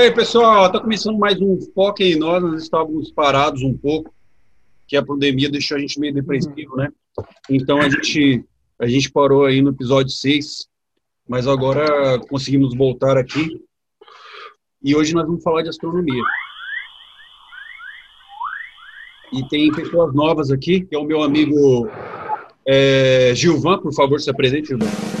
Ei, 0.00 0.12
pessoal, 0.12 0.66
está 0.66 0.78
começando 0.78 1.18
mais 1.18 1.40
um 1.40 1.58
Foco 1.74 2.04
em 2.04 2.14
Nós. 2.14 2.40
Nós 2.40 2.62
estávamos 2.62 3.10
parados 3.10 3.62
um 3.62 3.76
pouco, 3.76 4.14
que 4.86 4.96
a 4.96 5.04
pandemia 5.04 5.50
deixou 5.50 5.76
a 5.76 5.80
gente 5.80 5.98
meio 5.98 6.14
depressivo, 6.14 6.76
né? 6.76 6.88
Então 7.50 7.80
a 7.80 7.88
gente, 7.88 8.44
a 8.78 8.86
gente 8.86 9.10
parou 9.10 9.44
aí 9.44 9.60
no 9.60 9.70
episódio 9.70 10.12
6, 10.12 10.68
mas 11.28 11.48
agora 11.48 12.16
conseguimos 12.28 12.76
voltar 12.76 13.16
aqui. 13.16 13.60
E 14.84 14.94
hoje 14.94 15.12
nós 15.14 15.26
vamos 15.26 15.42
falar 15.42 15.62
de 15.62 15.70
astronomia. 15.70 16.22
E 19.32 19.48
tem 19.48 19.72
pessoas 19.72 20.14
novas 20.14 20.52
aqui, 20.52 20.82
que 20.82 20.94
é 20.94 20.98
o 20.98 21.04
meu 21.04 21.24
amigo 21.24 21.88
é, 22.64 23.32
Gilvan, 23.34 23.80
por 23.80 23.92
favor, 23.92 24.20
se 24.20 24.30
apresente, 24.30 24.68
Gilvan. 24.68 25.17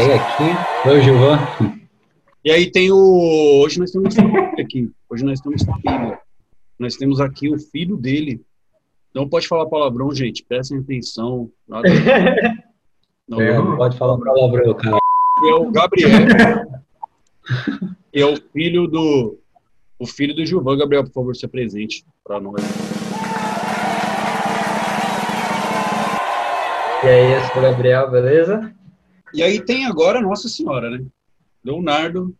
Aí 0.00 0.12
aqui, 0.12 0.88
eu, 0.88 1.02
Gilvan. 1.02 1.38
E 2.42 2.50
aí 2.50 2.70
tem 2.70 2.90
o. 2.90 3.60
Hoje 3.62 3.78
nós 3.78 3.90
temos 3.90 4.14
família 4.14 4.50
aqui. 4.58 4.90
Hoje 5.10 5.22
nós 5.22 5.40
temos 5.42 5.62
família. 5.62 6.18
Nós 6.78 6.96
temos 6.96 7.20
aqui 7.20 7.52
o 7.52 7.58
filho 7.58 7.98
dele. 7.98 8.40
Não 9.14 9.28
pode 9.28 9.46
falar 9.46 9.66
palavrão, 9.66 10.10
gente. 10.14 10.42
Prestem 10.42 10.78
atenção. 10.78 11.50
Nada... 11.68 11.86
Não, 13.28 13.40
é, 13.40 13.56
não 13.56 13.76
pode 13.76 13.96
falar 13.96 14.18
palavrão, 14.18 14.74
cara. 14.74 14.98
É 15.44 15.54
o 15.54 15.70
Gabriel. 15.70 16.10
é 18.12 18.24
o 18.24 18.36
filho 18.52 18.88
do. 18.88 19.38
O 19.98 20.06
filho 20.06 20.34
do 20.34 20.44
Gilvan. 20.44 20.78
Gabriel, 20.78 21.04
por 21.04 21.12
favor, 21.12 21.36
se 21.36 21.44
apresente 21.44 22.04
para 22.24 22.40
nós. 22.40 22.60
E 27.04 27.06
aí, 27.06 27.32
eu 27.34 27.40
sou 27.52 27.58
o 27.58 27.62
Gabriel, 27.62 28.10
beleza? 28.10 28.74
E 29.32 29.42
aí 29.42 29.60
tem 29.60 29.86
agora 29.86 30.20
Nossa 30.20 30.48
Senhora, 30.48 30.90
né? 30.90 31.04
Leonardo, 31.64 32.34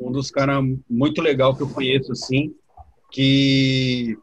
um 0.00 0.10
dos 0.10 0.30
caras 0.30 0.62
muito 0.88 1.22
legal 1.22 1.56
que 1.56 1.62
eu 1.62 1.68
conheço, 1.68 2.12
assim, 2.12 2.54
que... 3.10 4.18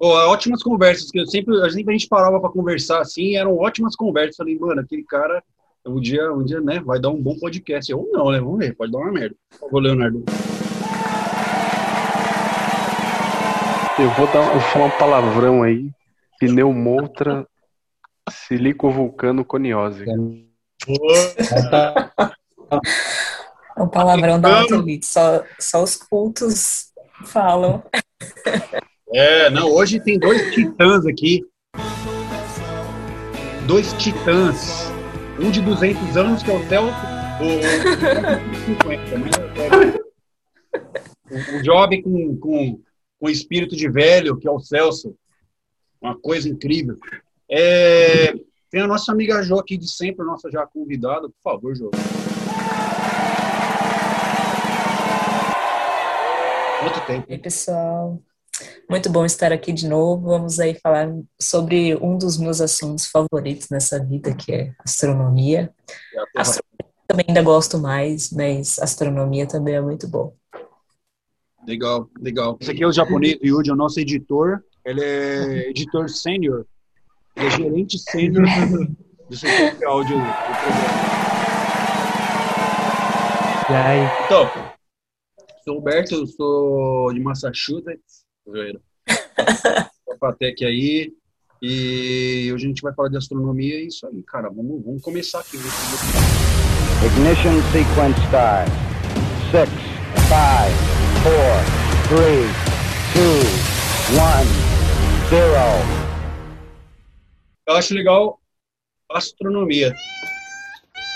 Oh, 0.00 0.08
ótimas 0.08 0.62
conversas, 0.62 1.10
que 1.12 1.20
eu 1.20 1.26
sempre, 1.26 1.62
a 1.62 1.68
gente, 1.68 2.08
parava 2.08 2.40
para 2.40 2.50
conversar, 2.50 3.00
assim, 3.00 3.36
eram 3.36 3.56
ótimas 3.56 3.94
conversas. 3.94 4.36
Falei, 4.36 4.58
mano, 4.58 4.80
aquele 4.80 5.04
cara, 5.04 5.40
um 5.86 6.00
dia, 6.00 6.32
um 6.32 6.44
dia, 6.44 6.60
né, 6.60 6.80
vai 6.80 6.98
dar 6.98 7.10
um 7.10 7.22
bom 7.22 7.38
podcast. 7.38 7.94
Ou 7.94 8.08
não, 8.10 8.32
né, 8.32 8.40
vamos 8.40 8.58
ver, 8.58 8.74
pode 8.74 8.90
dar 8.90 8.98
uma 8.98 9.12
merda. 9.12 9.36
Favor, 9.60 9.80
Leonardo. 9.80 10.24
Eu 13.96 14.10
vou, 14.10 14.26
dar, 14.26 14.46
eu 14.48 14.52
vou 14.54 14.60
falar 14.60 14.86
um 14.86 14.98
palavrão 14.98 15.62
aí, 15.62 15.88
pneumotra 18.22 18.30
Silicovulcano-coniose. 18.30 20.04
É 20.08 20.14
um 23.82 23.88
palavrão 23.88 24.40
da 24.40 24.60
Autolite, 24.60 25.06
só, 25.06 25.44
só 25.58 25.82
os 25.82 25.96
cultos 25.96 26.92
falam. 27.26 27.82
É, 29.12 29.50
não, 29.50 29.70
hoje 29.70 30.00
tem 30.00 30.18
dois 30.18 30.52
titãs 30.54 31.06
aqui. 31.06 31.44
Dois 33.66 33.92
titãs. 33.94 34.90
Um 35.38 35.50
de 35.50 35.60
200 35.60 36.16
anos, 36.16 36.42
que 36.42 36.50
é 36.50 36.54
o 36.54 36.68
Celso, 36.68 36.94
o, 37.40 37.62
50, 38.66 39.18
né? 39.18 39.30
o, 41.30 41.58
o 41.58 41.64
jovem 41.64 42.02
com, 42.02 42.36
com, 42.36 42.80
com 43.18 43.30
espírito 43.30 43.74
de 43.74 43.88
velho, 43.88 44.36
que 44.36 44.46
é 44.46 44.50
o 44.50 44.60
Celso. 44.60 45.16
Uma 46.00 46.18
coisa 46.18 46.48
incrível. 46.48 46.96
É, 47.54 48.32
tem 48.70 48.80
a 48.80 48.86
nossa 48.86 49.12
amiga 49.12 49.42
Jo 49.42 49.58
aqui 49.58 49.76
de 49.76 49.86
sempre, 49.86 50.24
nossa 50.24 50.50
já 50.50 50.66
convidada. 50.66 51.28
Por 51.28 51.42
favor, 51.44 51.76
Jo. 51.76 51.90
Quanto 56.80 57.06
tempo? 57.06 57.42
Pessoal. 57.42 58.18
Muito 58.88 59.10
bom 59.10 59.26
estar 59.26 59.52
aqui 59.52 59.70
de 59.70 59.86
novo. 59.86 60.28
Vamos 60.28 60.58
aí 60.58 60.74
falar 60.82 61.12
sobre 61.38 61.94
um 61.96 62.16
dos 62.16 62.38
meus 62.38 62.62
assuntos 62.62 63.06
favoritos 63.08 63.68
nessa 63.68 64.02
vida, 64.02 64.34
que 64.34 64.50
é 64.50 64.74
astronomia. 64.78 65.74
É 66.34 66.40
astronomia 66.40 66.72
também 67.06 67.26
ainda 67.28 67.42
gosto 67.42 67.76
mais, 67.76 68.30
mas 68.30 68.78
astronomia 68.78 69.46
também 69.46 69.74
é 69.74 69.80
muito 69.82 70.08
bom. 70.08 70.34
Legal, 71.66 72.08
legal. 72.18 72.56
Esse 72.58 72.70
aqui 72.70 72.82
é 72.82 72.86
o 72.86 72.92
japonês 72.92 73.36
Yuji, 73.44 73.68
é 73.68 73.72
o 73.74 73.76
nosso 73.76 74.00
editor. 74.00 74.64
Ele 74.86 75.04
é 75.04 75.68
editor 75.68 76.08
sênior 76.08 76.66
é 77.36 77.50
gerente 77.50 77.98
sênior 77.98 78.46
do 79.28 79.36
setor 79.36 79.78
de 79.78 79.84
áudio 79.84 80.16
do 80.16 80.22
programa. 80.22 81.12
E 83.70 83.74
aí? 83.74 84.24
Então, 84.26 84.50
sou 85.64 85.78
Humberto, 85.78 86.26
sou 86.26 87.12
de 87.12 87.20
Massachusetts, 87.20 88.22
Sou 90.04 90.18
Patec 90.18 90.64
aí, 90.64 91.12
e 91.62 92.50
hoje 92.52 92.64
a 92.64 92.68
gente 92.68 92.82
vai 92.82 92.92
falar 92.92 93.08
de 93.08 93.16
astronomia 93.16 93.80
e 93.80 93.86
isso 93.86 94.06
aí, 94.06 94.22
cara. 94.24 94.50
Vamos, 94.50 94.84
vamos 94.84 95.00
começar 95.00 95.40
aqui. 95.40 95.56
Ignition 97.06 97.62
sequence 97.70 98.20
start. 98.26 98.68
Six, 99.52 99.70
five, 100.28 100.74
four, 101.22 101.54
three, 102.08 102.46
two, 103.12 103.42
one, 104.18 104.46
zero 105.30 106.01
eu 107.66 107.74
acho 107.74 107.94
legal 107.94 108.40
a 109.10 109.18
astronomia. 109.18 109.92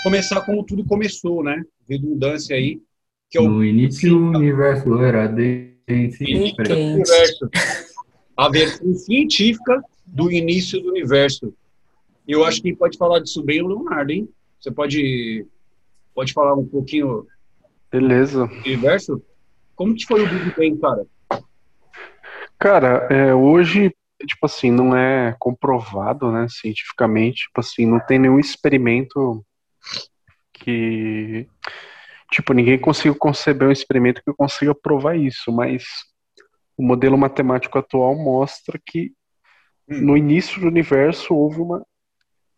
Começar 0.03 0.41
como 0.41 0.63
tudo 0.63 0.85
começou, 0.85 1.43
né? 1.43 1.63
Redundância 1.89 2.55
aí. 2.55 2.81
Que 3.29 3.37
é 3.37 3.41
o... 3.41 3.49
No 3.49 3.63
início 3.63 4.17
o 4.17 4.29
universo 4.29 5.01
era 5.01 5.27
de... 5.27 5.75
universo. 5.89 7.49
A 8.35 8.49
versão 8.49 8.93
científica 8.93 9.81
do 10.05 10.31
início 10.31 10.81
do 10.81 10.89
universo. 10.89 11.53
Eu 12.27 12.45
acho 12.45 12.57
que 12.57 12.63
quem 12.63 12.75
pode 12.75 12.97
falar 12.97 13.19
disso 13.19 13.43
bem 13.43 13.59
é 13.59 13.63
o 13.63 13.67
Leonardo, 13.67 14.11
hein? 14.11 14.29
Você 14.59 14.71
pode, 14.71 15.45
pode 16.13 16.33
falar 16.33 16.53
um 16.55 16.65
pouquinho 16.65 17.25
Beleza. 17.91 18.47
do 18.47 18.53
universo? 18.53 19.21
Como 19.75 19.95
que 19.95 20.05
foi 20.05 20.23
o 20.23 20.29
Big 20.29 20.55
Bang, 20.55 20.77
cara? 20.79 21.05
Cara, 22.59 23.07
é, 23.09 23.33
hoje 23.33 23.93
tipo 24.25 24.45
assim, 24.45 24.71
não 24.71 24.95
é 24.95 25.35
comprovado, 25.39 26.31
né, 26.31 26.47
cientificamente, 26.49 27.43
tipo 27.43 27.59
assim, 27.59 27.85
não 27.85 27.99
tem 27.99 28.17
nenhum 28.17 28.39
experimento 28.39 29.45
que, 30.53 31.47
tipo, 32.31 32.53
ninguém 32.53 32.79
conseguiu 32.79 33.15
conceber 33.15 33.67
um 33.67 33.71
experimento 33.71 34.21
que 34.23 34.33
consiga 34.33 34.73
provar 34.73 35.15
isso, 35.15 35.51
mas 35.51 35.83
o 36.75 36.83
modelo 36.83 37.17
matemático 37.17 37.77
atual 37.77 38.15
mostra 38.15 38.79
que 38.83 39.13
hum. 39.87 40.01
no 40.01 40.17
início 40.17 40.59
do 40.59 40.67
universo 40.67 41.35
houve 41.35 41.61
uma 41.61 41.85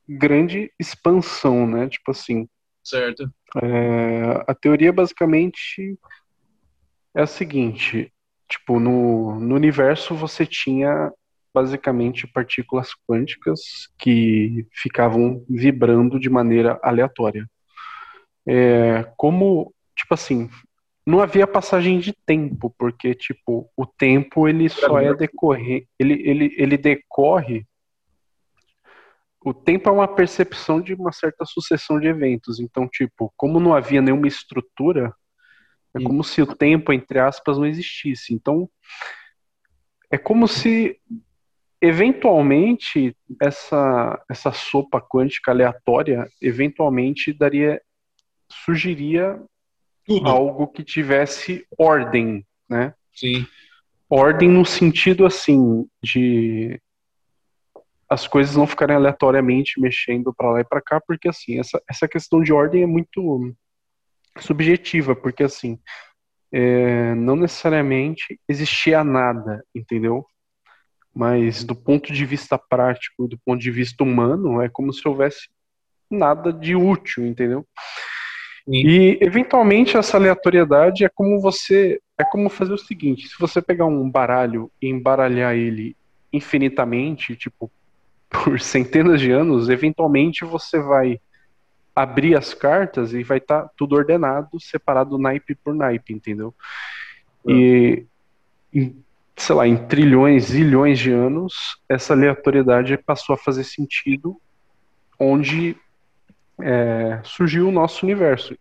grande 0.07 0.71
expansão, 0.79 1.67
né, 1.67 1.87
tipo 1.89 2.11
assim. 2.11 2.47
Certo. 2.83 3.29
É, 3.61 4.43
a 4.47 4.55
teoria 4.55 4.91
basicamente 4.91 5.99
é 7.15 7.21
a 7.21 7.27
seguinte, 7.27 8.11
tipo, 8.47 8.79
no, 8.79 9.39
no 9.39 9.55
universo 9.55 10.15
você 10.15 10.45
tinha 10.45 11.11
basicamente 11.53 12.27
partículas 12.27 12.89
quânticas 13.07 13.61
que 13.97 14.67
ficavam 14.73 15.43
vibrando 15.49 16.19
de 16.19 16.29
maneira 16.29 16.79
aleatória. 16.83 17.49
É, 18.47 19.03
como, 19.17 19.73
tipo 19.95 20.13
assim, 20.13 20.49
não 21.05 21.21
havia 21.21 21.47
passagem 21.47 21.99
de 21.99 22.13
tempo, 22.25 22.73
porque, 22.77 23.13
tipo, 23.13 23.69
o 23.75 23.85
tempo 23.85 24.47
ele 24.47 24.69
só 24.69 24.99
é 24.99 25.13
decorrer, 25.13 25.85
ele, 25.99 26.13
ele, 26.25 26.55
ele 26.57 26.77
decorre 26.77 27.65
o 29.43 29.53
tempo 29.53 29.88
é 29.88 29.91
uma 29.91 30.07
percepção 30.07 30.81
de 30.81 30.93
uma 30.93 31.11
certa 31.11 31.45
sucessão 31.45 31.99
de 31.99 32.07
eventos. 32.07 32.59
Então, 32.59 32.88
tipo, 32.88 33.33
como 33.38 33.59
não 33.59 33.74
havia 33.74 34.01
nenhuma 34.01 34.27
estrutura, 34.27 35.13
é 35.95 36.03
como 36.03 36.24
se 36.24 36.41
o 36.41 36.45
tempo, 36.45 36.91
entre 36.91 37.19
aspas, 37.19 37.57
não 37.57 37.65
existisse. 37.65 38.33
Então, 38.33 38.69
é 40.12 40.18
como 40.18 40.47
se 40.47 41.00
eventualmente 41.81 43.15
essa 43.41 44.21
essa 44.29 44.51
sopa 44.51 45.01
quântica 45.01 45.51
aleatória 45.51 46.29
eventualmente 46.41 47.31
daria 47.31 47.81
surgiria 48.51 49.41
Tudo. 50.05 50.27
algo 50.27 50.67
que 50.67 50.83
tivesse 50.83 51.65
ordem, 51.77 52.45
né? 52.67 52.93
Sim. 53.13 53.45
Ordem 54.09 54.49
no 54.49 54.65
sentido 54.65 55.25
assim 55.25 55.87
de 56.03 56.79
as 58.09 58.27
coisas 58.27 58.55
não 58.55 58.65
ficarem 58.65 58.95
aleatoriamente 58.95 59.79
mexendo 59.79 60.33
para 60.33 60.51
lá 60.51 60.61
e 60.61 60.65
para 60.65 60.81
cá, 60.81 60.99
porque 60.99 61.29
assim 61.29 61.59
essa 61.59 61.81
essa 61.89 62.07
questão 62.07 62.41
de 62.41 62.51
ordem 62.51 62.83
é 62.83 62.87
muito 62.87 63.55
subjetiva, 64.39 65.15
porque 65.15 65.43
assim 65.43 65.79
é, 66.51 67.13
não 67.15 67.35
necessariamente 67.35 68.39
existia 68.49 69.03
nada, 69.03 69.63
entendeu? 69.73 70.25
Mas 71.19 71.66
do 71.66 71.75
ponto 71.75 72.13
de 72.13 72.25
vista 72.25 72.57
prático, 72.57 73.27
do 73.27 73.38
ponto 73.39 73.60
de 73.60 73.69
vista 73.69 74.06
humano, 74.06 74.62
é 74.62 74.69
como 74.69 74.94
se 74.94 75.06
houvesse 75.06 75.50
nada 76.10 76.54
de 76.54 76.77
útil, 76.77 77.25
entendeu? 77.25 77.68
E 78.66 79.18
eventualmente 79.19 79.98
essa 79.98 80.16
aleatoriedade 80.16 81.04
é 81.04 81.10
como 81.10 81.42
você 81.42 82.00
é 82.18 82.24
como 82.24 82.48
fazer 82.48 82.71
o 82.71 82.77
seguinte: 82.77 83.27
se 83.27 83.36
você 83.38 83.62
pegar 83.62 83.86
um 83.86 84.10
baralho 84.10 84.71
e 84.81 84.88
embaralhar 84.88 85.54
ele 85.56 85.94
infinitamente, 86.31 87.36
tipo 87.36 87.69
por 88.31 88.57
centenas 88.62 89.19
de 89.19 89.30
anos, 89.30 89.68
eventualmente 89.68 90.45
você 90.45 90.80
vai 90.80 91.19
abrir 91.94 92.38
as 92.38 92.54
cartas 92.54 93.13
e 93.13 93.24
vai 93.24 93.39
estar 93.39 93.63
tá 93.63 93.72
tudo 93.75 93.94
ordenado, 93.94 94.57
separado 94.57 95.18
naipe 95.18 95.54
por 95.54 95.75
naipe, 95.75 96.13
entendeu? 96.13 96.56
E 97.45 98.06
em, 98.74 99.04
sei 99.39 99.56
lá, 99.56 99.68
em 99.68 99.77
trilhões, 99.88 100.45
zilhões 100.45 101.00
de 101.00 101.12
anos, 101.12 101.80
essa 101.88 102.13
aleatoriedade 102.13 102.97
passou 102.97 103.33
a 103.33 103.38
fazer 103.38 103.63
sentido 103.63 104.39
onde 105.18 105.77
é, 106.62 107.21
surgiu 107.24 107.69
o 107.69 107.71
nosso 107.71 108.06
universo. 108.06 108.57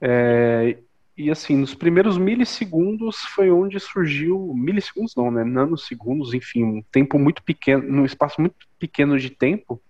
É, 0.00 0.76
e 1.16 1.30
assim, 1.30 1.56
nos 1.56 1.72
primeiros 1.72 2.18
milissegundos 2.18 3.18
foi 3.34 3.50
onde 3.50 3.78
surgiu. 3.78 4.52
Milissegundos 4.54 5.14
não, 5.14 5.30
né? 5.30 5.44
Nanosegundos, 5.44 6.34
enfim, 6.34 6.64
um 6.64 6.82
tempo 6.90 7.16
muito 7.16 7.42
pequeno, 7.42 7.84
num 7.84 8.04
espaço 8.04 8.40
muito 8.40 8.66
pequeno 8.78 9.16
de 9.18 9.30
tempo, 9.30 9.80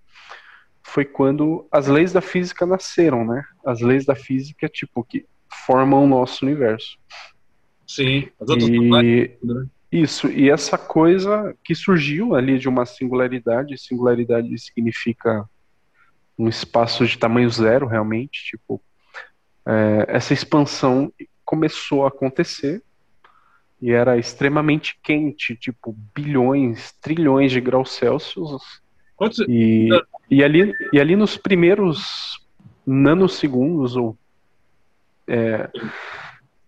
foi 0.82 1.06
quando 1.06 1.66
as 1.72 1.88
leis 1.88 2.12
da 2.12 2.20
física 2.20 2.66
nasceram, 2.66 3.24
né? 3.24 3.42
As 3.64 3.80
leis 3.80 4.04
da 4.04 4.14
física, 4.14 4.68
tipo, 4.68 5.02
que 5.02 5.24
formam 5.66 6.04
o 6.04 6.06
nosso 6.06 6.44
universo. 6.44 6.98
Sim, 7.86 8.28
as 8.40 8.48
outras 8.48 8.68
e... 8.68 9.38
Né? 9.42 9.66
Isso, 9.92 10.28
e 10.28 10.50
essa 10.50 10.76
coisa 10.76 11.56
que 11.62 11.72
surgiu 11.72 12.34
ali 12.34 12.58
de 12.58 12.68
uma 12.68 12.84
singularidade, 12.84 13.78
singularidade 13.78 14.58
significa 14.58 15.48
um 16.36 16.48
espaço 16.48 17.06
de 17.06 17.16
tamanho 17.16 17.48
zero, 17.48 17.86
realmente, 17.86 18.44
tipo, 18.44 18.82
é, 19.64 20.04
essa 20.08 20.32
expansão 20.34 21.12
começou 21.44 22.04
a 22.04 22.08
acontecer 22.08 22.82
e 23.80 23.92
era 23.92 24.18
extremamente 24.18 24.98
quente, 25.00 25.54
tipo, 25.54 25.94
bilhões, 26.12 26.90
trilhões 27.00 27.52
de 27.52 27.60
graus 27.60 27.92
Celsius. 27.92 28.82
Quantos... 29.14 29.38
E, 29.48 29.90
e, 30.28 30.42
ali, 30.42 30.74
e 30.92 31.00
ali 31.00 31.14
nos 31.14 31.36
primeiros 31.36 32.40
nanosegundos, 32.84 33.94
ou 33.94 34.18
é, 35.28 35.70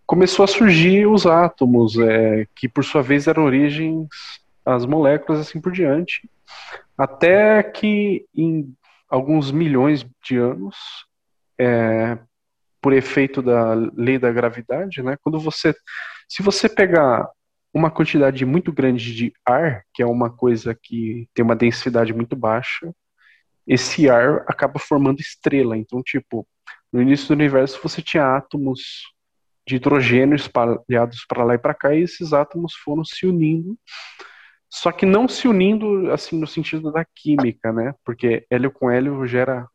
começou 0.06 0.44
a 0.44 0.48
surgir 0.48 1.06
os 1.06 1.26
átomos, 1.26 1.98
é, 1.98 2.46
que 2.54 2.68
por 2.68 2.84
sua 2.84 3.02
vez 3.02 3.26
eram 3.26 3.44
origens 3.44 4.08
as 4.64 4.86
moléculas 4.86 5.40
assim 5.40 5.60
por 5.60 5.72
diante, 5.72 6.28
até 6.96 7.62
que 7.62 8.24
em 8.34 8.72
alguns 9.08 9.50
milhões 9.50 10.06
de 10.24 10.36
anos, 10.36 10.76
é, 11.58 12.18
por 12.80 12.92
efeito 12.92 13.42
da 13.42 13.74
lei 13.74 14.18
da 14.18 14.30
gravidade, 14.30 15.02
né? 15.02 15.16
Quando 15.22 15.40
você, 15.40 15.74
se 16.28 16.42
você 16.42 16.68
pegar 16.68 17.28
uma 17.74 17.90
quantidade 17.90 18.44
muito 18.44 18.72
grande 18.72 19.14
de 19.14 19.32
ar, 19.44 19.82
que 19.92 20.02
é 20.02 20.06
uma 20.06 20.30
coisa 20.30 20.74
que 20.74 21.28
tem 21.34 21.44
uma 21.44 21.56
densidade 21.56 22.12
muito 22.12 22.36
baixa, 22.36 22.92
esse 23.66 24.08
ar 24.08 24.44
acaba 24.46 24.78
formando 24.78 25.20
estrela. 25.20 25.76
Então, 25.76 26.02
tipo, 26.02 26.46
no 26.92 27.02
início 27.02 27.28
do 27.28 27.34
universo 27.34 27.80
você 27.82 28.00
tinha 28.00 28.36
átomos 28.36 29.12
de 29.66 29.76
hidrogênio 29.76 30.36
espalhados 30.36 31.24
para 31.28 31.44
lá 31.44 31.54
e 31.54 31.58
para 31.58 31.74
cá, 31.74 31.94
e 31.94 32.02
esses 32.02 32.32
átomos 32.32 32.74
foram 32.84 33.04
se 33.04 33.26
unindo, 33.26 33.76
só 34.68 34.92
que 34.92 35.04
não 35.04 35.26
se 35.26 35.48
unindo 35.48 36.10
assim 36.12 36.38
no 36.38 36.46
sentido 36.46 36.92
da 36.92 37.04
química, 37.04 37.72
né? 37.72 37.94
Porque 38.04 38.46
hélio 38.50 38.70
com 38.70 38.90
hélio 38.90 39.26
gera 39.26 39.66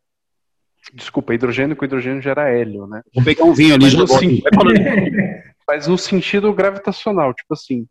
Desculpa, 0.94 1.34
hidrogênio 1.34 1.76
com 1.76 1.86
hidrogênio 1.86 2.22
gera 2.22 2.50
hélio, 2.50 2.88
né? 2.88 3.04
Vou 3.14 3.24
pegar 3.24 3.46
um 3.46 3.54
vinho 3.54 3.76
ali. 3.76 3.86
Mas, 3.86 3.94
no, 3.94 4.08
sen... 4.08 4.42
mas 5.68 5.88
no 5.88 5.98
sentido 5.98 6.52
gravitacional, 6.54 7.34
tipo 7.34 7.54
assim, 7.54 7.88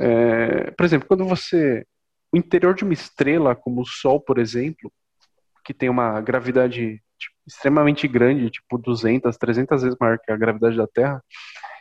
é... 0.00 0.70
por 0.70 0.86
exemplo, 0.86 1.08
quando 1.08 1.24
você 1.24 1.84
o 2.32 2.36
interior 2.36 2.74
de 2.74 2.84
uma 2.84 2.92
estrela, 2.92 3.54
como 3.54 3.80
o 3.80 3.86
Sol, 3.86 4.20
por 4.20 4.38
exemplo, 4.38 4.92
que 5.64 5.72
tem 5.74 5.88
uma 5.88 6.20
gravidade 6.20 7.02
extremamente 7.48 8.06
grande, 8.06 8.50
tipo 8.50 8.78
200, 8.78 9.36
300 9.36 9.82
vezes 9.82 9.98
maior 9.98 10.18
que 10.18 10.30
a 10.30 10.36
gravidade 10.36 10.76
da 10.76 10.86
Terra, 10.86 11.22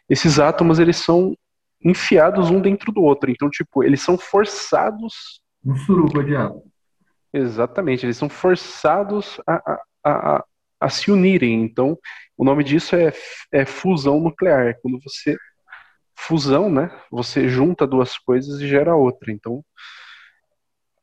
esses 0.09 0.39
átomos 0.39 0.79
eles 0.79 0.97
são 0.97 1.35
enfiados 1.83 2.49
um 2.49 2.59
dentro 2.59 2.91
do 2.91 3.01
outro. 3.01 3.29
Então, 3.29 3.49
tipo, 3.49 3.83
eles 3.83 4.01
são 4.01 4.17
forçados. 4.17 5.41
Um 5.63 5.75
suruba 5.75 6.23
de 6.23 6.35
átomo. 6.35 6.71
Exatamente, 7.33 8.05
eles 8.05 8.17
são 8.17 8.29
forçados 8.29 9.39
a, 9.45 9.55
a, 9.55 9.81
a, 10.03 10.45
a, 10.79 10.89
se 10.89 11.11
unirem. 11.11 11.61
Então, 11.61 11.97
o 12.37 12.43
nome 12.43 12.63
disso 12.63 12.95
é, 12.95 13.11
é 13.51 13.65
fusão 13.65 14.19
nuclear. 14.19 14.77
Quando 14.81 14.99
você. 15.03 15.37
Fusão, 16.19 16.67
né? 16.67 16.89
Você 17.11 17.47
junta 17.47 17.85
duas 17.85 18.17
coisas 18.17 18.59
e 18.59 18.67
gera 18.67 18.95
outra. 18.95 19.31
Então, 19.31 19.63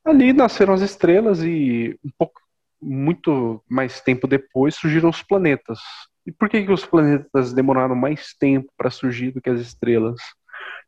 ali 0.04 0.32
nasceram 0.32 0.74
as 0.74 0.80
estrelas 0.80 1.40
e 1.42 1.96
um 2.04 2.10
pouco 2.18 2.40
muito 2.84 3.62
mais 3.68 4.00
tempo 4.00 4.26
depois 4.26 4.74
surgiram 4.74 5.08
os 5.08 5.22
planetas. 5.22 5.78
E 6.26 6.32
por 6.32 6.48
que, 6.48 6.64
que 6.64 6.72
os 6.72 6.84
planetas 6.84 7.52
demoraram 7.52 7.94
mais 7.94 8.34
tempo 8.38 8.70
para 8.76 8.90
surgir 8.90 9.30
do 9.30 9.40
que 9.40 9.50
as 9.50 9.60
estrelas? 9.60 10.20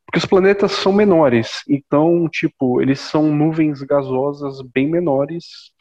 Porque 0.05 0.19
os 0.19 0.25
planetas 0.25 0.71
são 0.71 0.93
menores, 0.93 1.63
então, 1.67 2.29
tipo, 2.29 2.81
eles 2.81 2.99
são 2.99 3.35
nuvens 3.35 3.81
gasosas 3.81 4.61
bem 4.61 4.89
menores 4.89 5.73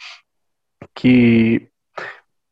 que, 0.94 1.68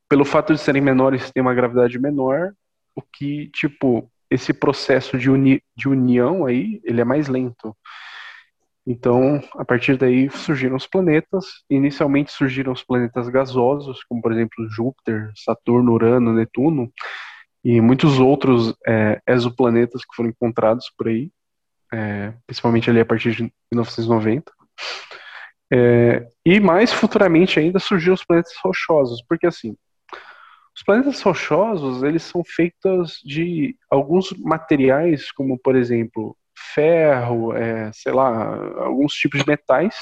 pelo 0.08 0.24
fato 0.24 0.54
de 0.54 0.60
serem 0.60 0.80
menores, 0.80 1.32
têm 1.32 1.40
uma 1.40 1.54
gravidade 1.54 1.98
menor, 1.98 2.52
o 2.94 3.02
que, 3.02 3.48
tipo, 3.48 4.08
esse 4.30 4.52
processo 4.52 5.18
de, 5.18 5.28
uni 5.28 5.60
de 5.76 5.88
união 5.88 6.46
aí, 6.46 6.80
ele 6.84 7.00
é 7.00 7.04
mais 7.04 7.26
lento. 7.26 7.76
Então, 8.86 9.42
a 9.54 9.64
partir 9.64 9.96
daí 9.96 10.28
surgiram 10.30 10.76
os 10.76 10.86
planetas. 10.86 11.44
Inicialmente 11.70 12.30
surgiram 12.30 12.72
os 12.72 12.82
planetas 12.82 13.28
gasosos, 13.28 14.04
como 14.04 14.20
por 14.20 14.32
exemplo 14.32 14.68
Júpiter, 14.68 15.30
Saturno, 15.34 15.92
Urano, 15.92 16.32
Netuno, 16.34 16.92
e 17.64 17.80
muitos 17.80 18.20
outros 18.20 18.74
é, 18.86 19.20
exoplanetas 19.26 20.02
que 20.02 20.14
foram 20.14 20.28
encontrados 20.28 20.92
por 20.98 21.08
aí, 21.08 21.30
é, 21.92 22.34
principalmente 22.46 22.90
ali 22.90 23.00
a 23.00 23.06
partir 23.06 23.32
de 23.32 23.44
1990. 23.72 24.52
É, 25.72 26.28
e 26.44 26.60
mais 26.60 26.92
futuramente 26.92 27.58
ainda 27.58 27.78
surgiram 27.78 28.14
os 28.14 28.24
planetas 28.24 28.52
rochosos, 28.62 29.24
porque 29.26 29.46
assim, 29.46 29.74
os 30.76 30.82
planetas 30.82 31.22
rochosos 31.22 32.02
eles 32.02 32.22
são 32.22 32.42
feitos 32.44 33.18
de 33.24 33.76
alguns 33.90 34.30
materiais, 34.38 35.32
como 35.32 35.58
por 35.58 35.74
exemplo 35.74 36.36
ferro, 36.72 37.52
é, 37.54 37.90
sei 37.92 38.12
lá, 38.12 38.56
alguns 38.82 39.12
tipos 39.14 39.40
de 39.40 39.46
metais 39.46 39.94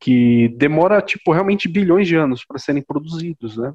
que 0.00 0.48
demora 0.56 1.02
tipo 1.02 1.32
realmente 1.32 1.68
bilhões 1.68 2.08
de 2.08 2.16
anos 2.16 2.44
para 2.44 2.58
serem 2.58 2.82
produzidos, 2.82 3.56
né? 3.56 3.72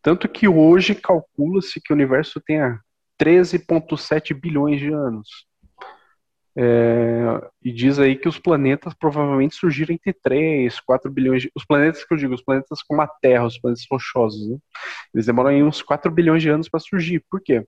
Tanto 0.00 0.28
que 0.28 0.46
hoje 0.46 0.94
calcula-se 0.94 1.80
que 1.80 1.92
o 1.92 1.96
universo 1.96 2.40
tenha 2.40 2.78
13,7 3.20 4.34
bilhões 4.38 4.78
de 4.78 4.92
anos. 4.92 5.28
É, 6.56 7.40
e 7.64 7.72
diz 7.72 7.98
aí 7.98 8.14
que 8.14 8.28
os 8.28 8.38
planetas 8.38 8.94
provavelmente 8.94 9.56
surgiram 9.56 9.92
entre 9.92 10.12
3, 10.12 10.78
4 10.80 11.10
bilhões 11.10 11.42
de... 11.42 11.50
Os 11.54 11.64
planetas 11.64 12.04
que 12.04 12.14
eu 12.14 12.18
digo, 12.18 12.34
os 12.34 12.44
planetas 12.44 12.80
como 12.82 13.02
a 13.02 13.08
Terra, 13.08 13.46
os 13.46 13.58
planetas 13.58 13.84
rochosos, 13.90 14.48
né? 14.48 14.58
Eles 15.12 15.26
demoram 15.26 15.50
aí 15.50 15.62
uns 15.62 15.82
4 15.82 16.10
bilhões 16.12 16.42
de 16.42 16.50
anos 16.50 16.68
para 16.68 16.78
surgir. 16.78 17.24
Por 17.28 17.40
quê? 17.40 17.66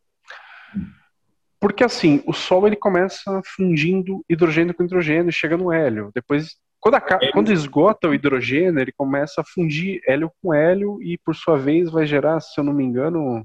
Porque 1.60 1.82
assim, 1.84 2.22
o 2.26 2.32
Sol 2.32 2.66
ele 2.66 2.76
começa 2.76 3.40
fundindo 3.44 4.24
hidrogênio 4.28 4.74
com 4.74 4.84
hidrogênio, 4.84 5.32
chega 5.32 5.56
no 5.56 5.72
hélio. 5.72 6.10
Depois, 6.14 6.56
quando, 6.80 6.96
quando 7.32 7.52
esgota 7.52 8.08
o 8.08 8.14
hidrogênio, 8.14 8.80
ele 8.80 8.92
começa 8.92 9.40
a 9.40 9.44
fundir 9.44 10.00
hélio 10.06 10.30
com 10.42 10.52
hélio 10.52 11.02
e, 11.02 11.18
por 11.18 11.34
sua 11.34 11.56
vez, 11.56 11.90
vai 11.90 12.06
gerar, 12.06 12.40
se 12.40 12.60
eu 12.60 12.64
não 12.64 12.72
me 12.72 12.84
engano, 12.84 13.44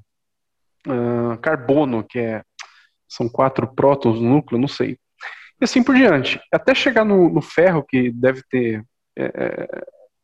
uh, 0.88 1.38
carbono, 1.42 2.04
que 2.04 2.20
é 2.20 2.44
são 3.08 3.28
quatro 3.28 3.68
prótons 3.68 4.22
no 4.22 4.30
núcleo, 4.30 4.60
não 4.60 4.70
sei. 4.70 4.98
E 5.60 5.66
assim 5.66 5.84
por 5.84 5.96
diante. 5.96 6.40
Até 6.52 6.74
chegar 6.74 7.04
no, 7.04 7.30
no 7.30 7.42
ferro, 7.42 7.84
que 7.84 8.10
deve 8.10 8.42
ter 8.50 8.84
é, 9.18 9.26
é 9.26 9.82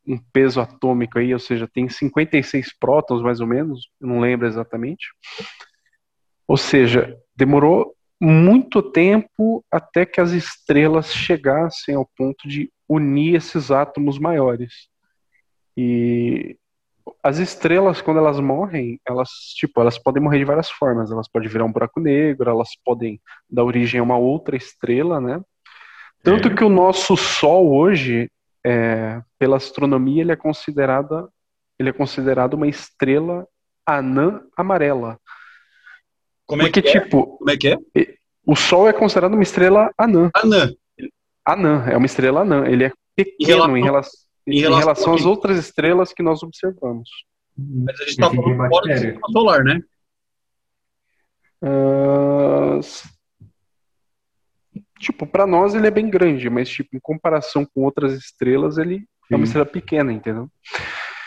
um 0.08 0.18
peso 0.32 0.62
atômico 0.62 1.20
aí, 1.20 1.34
ou 1.34 1.40
seja, 1.40 1.68
tem 1.68 1.90
56 1.90 2.78
prótons 2.80 3.22
mais 3.22 3.42
ou 3.42 3.48
menos, 3.48 3.90
não 4.00 4.22
lembro 4.22 4.48
exatamente. 4.48 5.06
Ou 6.48 6.58
seja, 6.58 7.18
demorou 7.36 7.94
muito 8.20 8.82
tempo 8.82 9.64
até 9.72 10.06
que 10.06 10.20
as 10.20 10.32
estrelas 10.32 11.14
chegassem 11.14 11.96
ao 11.96 12.10
ponto 12.18 12.48
de 12.48 12.72
unir 12.90 13.36
esses 13.36 13.70
átomos 13.70 14.18
maiores. 14.18 14.88
E 15.76 16.58
as 17.22 17.38
estrelas, 17.38 18.02
quando 18.02 18.18
elas 18.18 18.40
morrem, 18.40 19.00
elas, 19.08 19.30
tipo, 19.56 19.80
elas 19.80 19.98
podem 19.98 20.22
morrer 20.22 20.40
de 20.40 20.46
várias 20.46 20.70
formas. 20.70 21.12
Elas 21.12 21.28
podem 21.28 21.50
virar 21.50 21.66
um 21.66 21.72
buraco 21.72 22.00
negro, 22.00 22.50
elas 22.50 22.70
podem 22.84 23.20
dar 23.50 23.64
origem 23.64 24.00
a 24.00 24.04
uma 24.04 24.18
outra 24.18 24.56
estrela, 24.56 25.22
né? 25.22 25.42
Tanto 26.24 26.48
é. 26.48 26.56
que 26.56 26.64
o 26.64 26.70
nosso 26.70 27.16
Sol 27.16 27.72
hoje, 27.74 28.30
é, 28.66 29.22
pela 29.38 29.58
astronomia, 29.58 30.22
ele 30.22 30.32
é 30.32 30.36
considerada, 30.36 31.30
ele 31.78 31.90
é 31.90 31.94
considerado 31.94 32.56
uma 32.56 32.68
estrela 32.68 33.48
anã 33.86 34.42
amarela. 34.58 35.20
Como 36.48 36.62
é 36.62 36.66
Porque, 36.66 36.82
que 36.82 36.90
é? 36.90 37.02
tipo, 37.02 37.38
Como 37.38 37.50
é 37.52 37.58
que 37.58 37.68
é? 37.68 37.78
O 38.46 38.56
Sol 38.56 38.88
é 38.88 38.94
considerado 38.94 39.34
uma 39.34 39.44
estrela 39.44 39.92
anã. 39.98 40.32
Anã. 40.34 40.74
Anã, 41.46 41.86
é 41.90 41.98
uma 41.98 42.06
estrela 42.06 42.42
anã. 42.42 42.66
Ele 42.66 42.86
é 42.86 42.92
pequeno 43.16 43.78
em 43.78 43.84
relação, 43.84 44.24
em 44.48 44.60
relação, 44.62 44.78
em 44.78 44.80
relação 44.80 45.14
às 45.14 45.26
outras 45.26 45.60
estrelas 45.60 46.14
que 46.14 46.24
nós 46.24 46.42
observamos. 46.42 47.10
Mas 47.58 48.00
a 48.00 48.04
gente 48.04 48.12
está 48.12 48.30
falando 48.30 48.70
fora 48.70 48.88
do 48.88 48.94
sistema 48.94 49.20
solar, 49.32 49.64
né? 49.64 49.82
Uh, 51.62 52.80
tipo, 55.00 55.26
para 55.28 55.46
nós 55.46 55.76
ele 55.76 55.88
é 55.88 55.92
bem 55.92 56.10
grande, 56.10 56.50
mas 56.50 56.70
tipo, 56.70 56.96
em 56.96 57.00
comparação 57.00 57.66
com 57.66 57.84
outras 57.84 58.14
estrelas, 58.14 58.78
ele 58.78 59.00
Sim. 59.00 59.06
é 59.32 59.36
uma 59.36 59.44
estrela 59.44 59.66
pequena, 59.66 60.14
entendeu? 60.14 60.50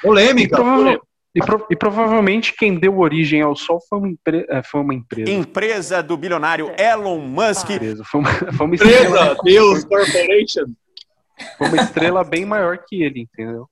Polêmica. 0.03 0.57
E, 0.57 0.59
prova 0.59 1.01
e, 1.35 1.41
pro 1.41 1.67
e, 1.71 1.77
provavelmente 1.77 2.55
quem 2.57 2.79
deu 2.79 2.99
origem 2.99 3.41
ao 3.41 3.55
Sol 3.55 3.81
foi 3.89 3.99
uma, 3.99 4.15
é, 4.49 4.63
foi 4.63 4.81
uma 4.81 4.95
empresa. 4.95 5.31
Empresa 5.31 6.03
do 6.03 6.17
bilionário 6.17 6.73
Elon 6.77 7.21
Musk. 7.21 7.71
Empresa. 7.71 8.05
Foi 8.05 8.21
uma, 8.21 8.33
foi 8.33 8.67
uma 8.67 8.75
empresa, 8.75 9.37
Deus 9.45 9.85
Corporation. 9.85 10.67
Foi 11.57 11.69
uma 11.69 11.77
estrela 11.77 12.25
bem 12.25 12.45
maior 12.45 12.79
que 12.87 13.03
ele, 13.03 13.21
entendeu? 13.21 13.69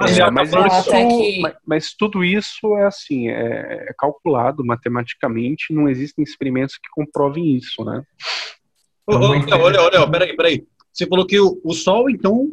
É, 0.00 0.30
mas, 0.30 0.48
isso, 0.48 0.90
que... 0.90 1.40
mas, 1.40 1.54
mas, 1.66 1.94
tudo 1.94 2.24
isso 2.24 2.76
é 2.76 2.86
assim, 2.86 3.28
é, 3.28 3.88
é, 3.90 3.94
calculado 3.98 4.64
matematicamente, 4.64 5.72
não 5.72 5.88
existem 5.88 6.22
experimentos 6.22 6.76
que 6.76 6.88
comprovem 6.92 7.56
isso, 7.56 7.84
né? 7.84 8.02
olha, 9.06 9.56
olha, 9.56 9.80
olha, 9.82 10.10
peraí, 10.10 10.36
peraí. 10.36 10.66
Você 10.92 11.06
falou 11.06 11.26
que 11.26 11.38
o, 11.38 11.60
o 11.64 11.74
Sol, 11.74 12.08
então, 12.08 12.48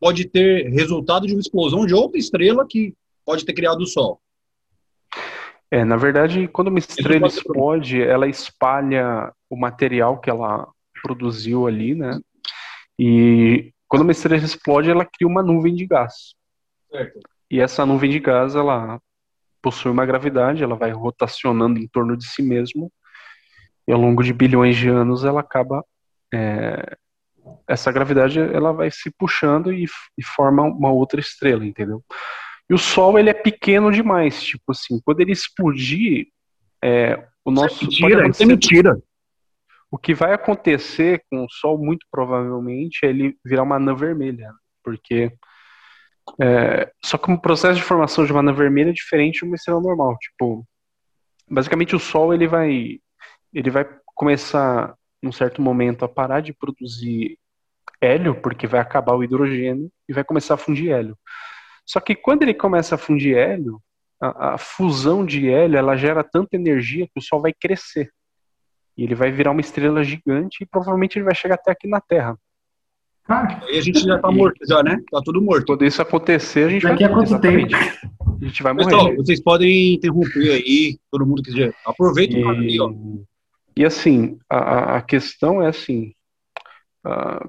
pode 0.00 0.24
ter 0.26 0.68
resultado 0.70 1.26
de 1.26 1.32
uma 1.32 1.40
explosão 1.40 1.84
de 1.84 1.94
outra 1.94 2.18
estrela 2.18 2.66
que 2.68 2.94
pode 3.24 3.44
ter 3.44 3.52
criado 3.52 3.80
o 3.80 3.86
Sol. 3.86 4.20
É, 5.70 5.84
na 5.84 5.96
verdade, 5.96 6.46
quando 6.48 6.68
uma 6.68 6.78
estrela 6.78 7.26
explode, 7.26 8.00
ela 8.00 8.28
espalha 8.28 9.32
o 9.50 9.56
material 9.56 10.20
que 10.20 10.30
ela 10.30 10.68
produziu 11.02 11.66
ali, 11.66 11.94
né? 11.94 12.20
E 12.98 13.72
quando 13.88 14.02
uma 14.02 14.12
estrela 14.12 14.44
explode, 14.44 14.90
ela 14.90 15.04
cria 15.04 15.26
uma 15.26 15.42
nuvem 15.42 15.74
de 15.74 15.86
gás. 15.86 16.34
Certo. 16.90 17.20
E 17.50 17.60
essa 17.60 17.84
nuvem 17.84 18.10
de 18.10 18.20
gás, 18.20 18.54
ela 18.54 19.00
possui 19.60 19.90
uma 19.90 20.06
gravidade, 20.06 20.62
ela 20.62 20.76
vai 20.76 20.90
rotacionando 20.92 21.80
em 21.80 21.88
torno 21.88 22.16
de 22.16 22.26
si 22.26 22.42
mesmo, 22.42 22.92
e 23.86 23.92
ao 23.92 23.98
longo 23.98 24.22
de 24.22 24.32
bilhões 24.32 24.76
de 24.76 24.88
anos 24.88 25.24
ela 25.24 25.40
acaba 25.40 25.84
é, 26.32 26.96
essa 27.68 27.92
gravidade 27.92 28.38
ela 28.38 28.72
vai 28.72 28.90
se 28.90 29.10
puxando 29.10 29.72
e, 29.72 29.84
e, 30.18 30.22
forma 30.22 30.62
uma 30.62 30.90
outra 30.90 31.20
estrela, 31.20 31.64
entendeu? 31.64 32.02
E 32.68 32.74
o 32.74 32.78
Sol 32.78 33.18
ele 33.18 33.30
é 33.30 33.34
pequeno 33.34 33.92
demais, 33.92 34.42
tipo 34.42 34.72
assim, 34.72 35.00
quando 35.04 35.20
ele 35.20 35.32
explodir, 35.32 36.28
é, 36.82 37.26
o 37.44 37.50
nosso 37.50 37.84
isso 37.84 38.04
é 38.04 38.08
mentira, 38.08 38.28
isso 38.28 38.42
é 38.42 38.46
mentira. 38.46 39.02
O 39.90 39.98
que 39.98 40.14
vai 40.14 40.32
acontecer 40.32 41.22
com 41.30 41.44
o 41.44 41.50
Sol 41.50 41.78
muito 41.78 42.06
provavelmente 42.10 43.00
é 43.04 43.10
ele 43.10 43.36
virar 43.44 43.62
uma 43.62 43.76
anã 43.76 43.94
vermelha, 43.94 44.52
porque 44.82 45.30
é, 46.40 46.90
só 47.04 47.18
que 47.18 47.30
o 47.30 47.40
processo 47.40 47.76
de 47.76 47.82
formação 47.82 48.24
de 48.24 48.32
uma 48.32 48.40
anã 48.40 48.52
vermelha 48.52 48.90
é 48.90 48.94
diferente 48.94 49.40
de 49.40 49.44
uma 49.44 49.56
estrela 49.56 49.80
normal. 49.80 50.16
Tipo, 50.18 50.66
basicamente 51.48 51.94
o 51.94 52.00
Sol 52.00 52.32
ele 52.32 52.46
vai, 52.46 52.98
ele 53.52 53.70
vai 53.70 53.86
começar, 54.14 54.94
num 55.22 55.32
certo 55.32 55.60
momento, 55.60 56.04
a 56.04 56.08
parar 56.08 56.40
de 56.40 56.52
produzir 56.52 57.38
hélio, 58.00 58.34
porque 58.40 58.66
vai 58.66 58.80
acabar 58.80 59.14
o 59.14 59.22
hidrogênio 59.22 59.90
e 60.08 60.12
vai 60.12 60.24
começar 60.24 60.54
a 60.54 60.58
fundir 60.58 60.90
hélio. 60.90 61.16
Só 61.84 62.00
que 62.00 62.14
quando 62.14 62.42
ele 62.42 62.54
começa 62.54 62.94
a 62.94 62.98
fundir 62.98 63.36
hélio, 63.36 63.80
a, 64.20 64.54
a 64.54 64.58
fusão 64.58 65.24
de 65.24 65.50
hélio 65.50 65.76
ela 65.76 65.96
gera 65.96 66.24
tanta 66.24 66.56
energia 66.56 67.06
que 67.06 67.18
o 67.18 67.22
Sol 67.22 67.40
vai 67.40 67.52
crescer. 67.52 68.10
E 68.96 69.04
ele 69.04 69.14
vai 69.14 69.30
virar 69.30 69.50
uma 69.50 69.60
estrela 69.60 70.04
gigante 70.04 70.62
e 70.62 70.66
provavelmente 70.66 71.18
ele 71.18 71.24
vai 71.24 71.34
chegar 71.34 71.56
até 71.56 71.70
aqui 71.70 71.88
na 71.88 72.00
Terra. 72.00 72.38
Ah, 73.28 73.62
e 73.70 73.78
a 73.78 73.80
gente 73.80 74.00
já 74.00 74.18
tá 74.18 74.30
morto, 74.30 74.58
já, 74.68 74.82
né? 74.82 75.00
Tá 75.10 75.20
tudo 75.24 75.40
morto. 75.40 75.66
Quando 75.66 75.84
isso 75.84 76.02
acontecer, 76.02 76.66
a 76.66 76.68
gente 76.68 76.82
Daqui 76.82 77.04
vai 77.04 77.12
a 77.12 77.14
quanto 77.14 77.40
tempo? 77.40 77.74
A 77.74 78.44
gente 78.44 78.62
vai 78.62 78.72
morrer. 78.74 78.84
Pessoal, 78.84 79.16
vocês 79.16 79.42
podem 79.42 79.94
interromper 79.94 80.50
aí, 80.50 80.98
todo 81.10 81.26
mundo 81.26 81.42
quiser. 81.42 81.74
Aproveita 81.86 82.36
e, 82.36 82.44
aí, 82.44 82.80
ó. 82.80 82.92
E 83.76 83.84
assim, 83.84 84.38
a, 84.48 84.96
a 84.96 85.02
questão 85.02 85.62
é 85.62 85.68
assim: 85.68 86.12
uh, 87.06 87.48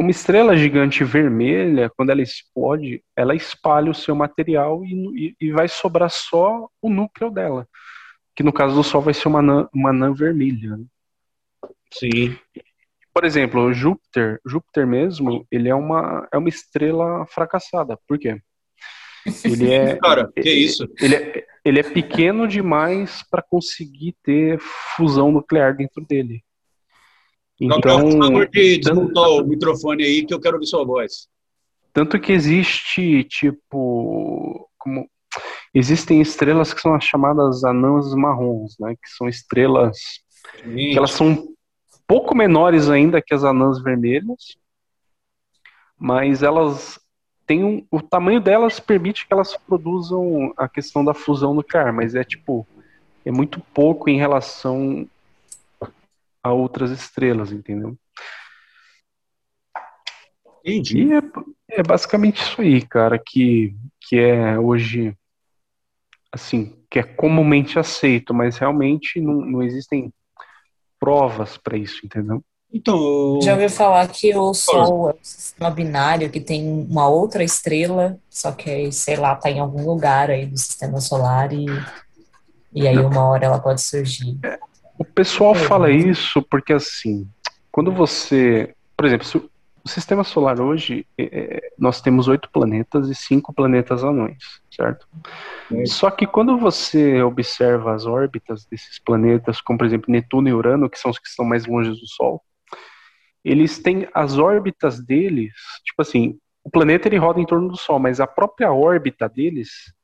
uma 0.00 0.10
estrela 0.10 0.56
gigante 0.56 1.04
vermelha, 1.04 1.90
quando 1.96 2.10
ela 2.10 2.22
explode, 2.22 3.02
ela 3.16 3.34
espalha 3.34 3.90
o 3.90 3.94
seu 3.94 4.14
material 4.14 4.84
e, 4.84 5.36
e, 5.40 5.48
e 5.48 5.52
vai 5.52 5.68
sobrar 5.68 6.10
só 6.10 6.68
o 6.80 6.88
núcleo 6.88 7.30
dela. 7.30 7.68
Que 8.34 8.42
no 8.42 8.52
caso 8.52 8.74
do 8.74 8.82
Sol 8.82 9.02
vai 9.02 9.14
ser 9.14 9.28
uma 9.28 9.40
anã, 9.40 9.68
uma 9.72 9.90
anã 9.90 10.12
vermelha. 10.12 10.76
Né? 10.76 10.84
Sim 11.92 12.36
por 13.12 13.24
exemplo, 13.24 13.72
Júpiter, 13.72 14.40
Júpiter 14.46 14.86
mesmo, 14.86 15.46
ele 15.50 15.68
é 15.68 15.74
uma, 15.74 16.28
é 16.32 16.38
uma 16.38 16.48
estrela 16.48 17.26
fracassada. 17.26 17.98
Por 18.06 18.18
quê? 18.18 18.40
Ele 19.44 19.72
é, 19.72 19.96
Cara, 20.00 20.30
que 20.32 20.50
isso? 20.50 20.88
Ele 20.98 21.14
é, 21.14 21.46
ele 21.64 21.80
é 21.80 21.82
pequeno 21.82 22.46
demais 22.46 23.22
para 23.30 23.42
conseguir 23.42 24.16
ter 24.22 24.58
fusão 24.96 25.30
nuclear 25.30 25.76
dentro 25.76 26.04
dele. 26.04 26.42
Então, 27.60 27.80
por 27.80 28.18
favor, 28.18 28.48
de 28.48 28.80
o 28.90 29.44
microfone 29.44 30.04
aí 30.04 30.24
que 30.24 30.32
eu 30.32 30.40
quero 30.40 30.56
ouvir 30.56 30.66
sua 30.66 30.84
voz. 30.84 31.28
Tanto 31.92 32.18
que 32.18 32.32
existe, 32.32 33.24
tipo, 33.24 34.68
como 34.78 35.08
existem 35.74 36.20
estrelas 36.20 36.72
que 36.72 36.80
são 36.80 36.94
as 36.94 37.04
chamadas 37.04 37.62
anãs 37.64 38.14
marrons, 38.14 38.76
né? 38.78 38.94
Que 38.94 39.10
são 39.10 39.28
estrelas 39.28 39.98
que 40.62 40.96
elas 40.96 41.12
são 41.12 41.48
pouco 42.06 42.34
menores 42.34 42.88
ainda 42.88 43.22
que 43.22 43.34
as 43.34 43.44
anãs 43.44 43.80
vermelhas, 43.82 44.56
mas 45.98 46.42
elas 46.42 46.98
têm 47.46 47.62
um, 47.62 47.86
o 47.90 48.00
tamanho 48.00 48.40
delas 48.40 48.80
permite 48.80 49.26
que 49.26 49.32
elas 49.32 49.56
produzam 49.56 50.52
a 50.56 50.68
questão 50.68 51.04
da 51.04 51.12
fusão 51.12 51.52
nuclear, 51.52 51.92
mas 51.92 52.14
é 52.14 52.24
tipo 52.24 52.66
é 53.24 53.30
muito 53.30 53.60
pouco 53.74 54.08
em 54.08 54.16
relação 54.16 55.06
a 56.42 56.52
outras 56.52 56.90
estrelas, 56.90 57.52
entendeu? 57.52 57.96
Entendi. 60.64 61.04
E 61.04 61.12
é, 61.12 61.22
é 61.80 61.82
basicamente 61.82 62.42
isso 62.42 62.60
aí, 62.60 62.82
cara, 62.82 63.18
que, 63.18 63.74
que 64.00 64.18
é 64.18 64.58
hoje 64.58 65.16
assim, 66.32 66.76
que 66.90 66.98
é 66.98 67.02
comumente 67.02 67.78
aceito, 67.78 68.32
mas 68.32 68.56
realmente 68.56 69.20
não, 69.20 69.34
não 69.34 69.62
existem 69.62 70.12
provas 70.98 71.56
para 71.56 71.76
isso, 71.76 72.04
entendeu? 72.04 72.44
Então, 72.72 73.40
Já 73.42 73.54
ouviu 73.54 73.68
falar 73.68 74.06
que 74.08 74.36
o 74.36 74.54
Sol 74.54 75.10
é 75.10 75.12
um 75.14 75.18
sistema 75.22 75.70
binário 75.70 76.30
que 76.30 76.40
tem 76.40 76.64
uma 76.88 77.08
outra 77.08 77.42
estrela, 77.42 78.16
só 78.28 78.52
que, 78.52 78.92
sei 78.92 79.16
lá, 79.16 79.34
tá 79.34 79.50
em 79.50 79.58
algum 79.58 79.84
lugar 79.84 80.30
aí 80.30 80.46
do 80.46 80.56
sistema 80.56 81.00
solar 81.00 81.52
e, 81.52 81.66
e 82.72 82.86
aí 82.86 82.98
uma 82.98 83.26
hora 83.26 83.46
ela 83.46 83.58
pode 83.58 83.82
surgir. 83.82 84.38
O 85.00 85.04
pessoal 85.04 85.54
é, 85.54 85.58
fala 85.58 85.90
isso 85.90 86.42
porque, 86.42 86.74
assim, 86.74 87.26
quando 87.72 87.90
você. 87.90 88.74
Por 88.94 89.06
exemplo, 89.06 89.50
o 89.82 89.88
sistema 89.88 90.22
solar 90.22 90.60
hoje, 90.60 91.06
é, 91.16 91.22
é, 91.22 91.72
nós 91.78 92.02
temos 92.02 92.28
oito 92.28 92.50
planetas 92.50 93.08
e 93.08 93.14
cinco 93.14 93.50
planetas 93.50 94.04
anões, 94.04 94.60
certo? 94.70 95.08
É. 95.72 95.86
Só 95.86 96.10
que 96.10 96.26
quando 96.26 96.58
você 96.58 97.22
observa 97.22 97.94
as 97.94 98.04
órbitas 98.04 98.66
desses 98.66 98.98
planetas, 98.98 99.62
como 99.62 99.78
por 99.78 99.86
exemplo 99.86 100.12
Netuno 100.12 100.50
e 100.50 100.52
Urano, 100.52 100.90
que 100.90 100.98
são 100.98 101.10
os 101.10 101.18
que 101.18 101.28
estão 101.28 101.46
mais 101.46 101.64
longe 101.64 101.92
do 101.92 102.06
Sol, 102.06 102.42
eles 103.42 103.78
têm 103.78 104.06
as 104.12 104.36
órbitas 104.36 105.02
deles, 105.02 105.54
tipo 105.82 106.02
assim, 106.02 106.38
o 106.62 106.68
planeta 106.68 107.08
ele 107.08 107.16
roda 107.16 107.40
em 107.40 107.46
torno 107.46 107.70
do 107.70 107.76
Sol, 107.78 107.98
mas 107.98 108.20
a 108.20 108.26
própria 108.26 108.70
órbita 108.70 109.30
deles 109.30 109.94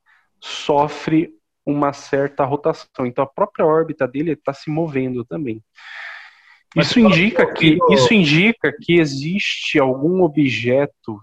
sofre 0.40 1.35
uma 1.66 1.92
certa 1.92 2.44
rotação. 2.44 3.04
Então 3.04 3.24
a 3.24 3.26
própria 3.26 3.66
órbita 3.66 4.06
dele 4.06 4.32
está 4.32 4.52
se 4.52 4.70
movendo 4.70 5.24
também. 5.24 5.62
Isso 6.76 7.00
indica 7.00 7.52
que 7.52 7.78
isso 7.90 8.14
indica 8.14 8.72
que 8.72 9.00
existe 9.00 9.78
algum 9.78 10.22
objeto 10.22 11.20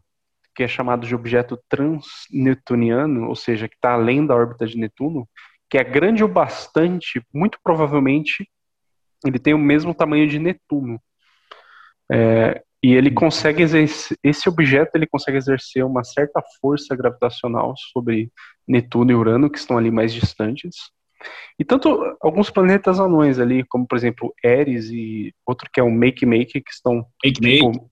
que 0.55 0.63
é 0.63 0.67
chamado 0.67 1.07
de 1.07 1.15
objeto 1.15 1.59
transnetuniano, 1.67 3.27
ou 3.27 3.35
seja, 3.35 3.67
que 3.67 3.75
está 3.75 3.93
além 3.93 4.23
da 4.25 4.35
órbita 4.35 4.67
de 4.67 4.77
Netuno, 4.77 5.27
que 5.67 5.79
é 5.79 5.83
grande 5.83 6.23
o 6.23 6.27
bastante, 6.27 7.23
muito 7.33 7.57
provavelmente 7.63 8.47
ele 9.25 9.39
tem 9.39 9.53
o 9.53 9.57
mesmo 9.57 9.93
tamanho 9.93 10.27
de 10.27 10.38
Netuno. 10.38 11.01
É, 12.12 12.62
e 12.83 12.93
ele 12.93 13.09
consegue 13.09 13.63
exercer, 13.63 14.17
esse 14.21 14.49
objeto 14.49 14.95
ele 14.95 15.07
consegue 15.07 15.37
exercer 15.37 15.85
uma 15.85 16.03
certa 16.03 16.43
força 16.59 16.93
gravitacional 16.95 17.73
sobre 17.93 18.29
Netuno 18.67 19.11
e 19.11 19.15
Urano, 19.15 19.49
que 19.49 19.57
estão 19.57 19.77
ali 19.77 19.89
mais 19.89 20.13
distantes. 20.13 20.75
E 21.57 21.63
tanto 21.63 22.17
alguns 22.21 22.49
planetas 22.49 22.99
anões 22.99 23.39
ali, 23.39 23.63
como 23.63 23.87
por 23.87 23.97
exemplo 23.97 24.33
Eris 24.43 24.89
e 24.89 25.33
outro 25.45 25.69
que 25.71 25.79
é 25.79 25.83
o 25.83 25.89
Make 25.89 26.25
Make, 26.25 26.61
que 26.61 26.71
estão 26.71 27.05
Make 27.23 27.39
tipo, 27.39 27.89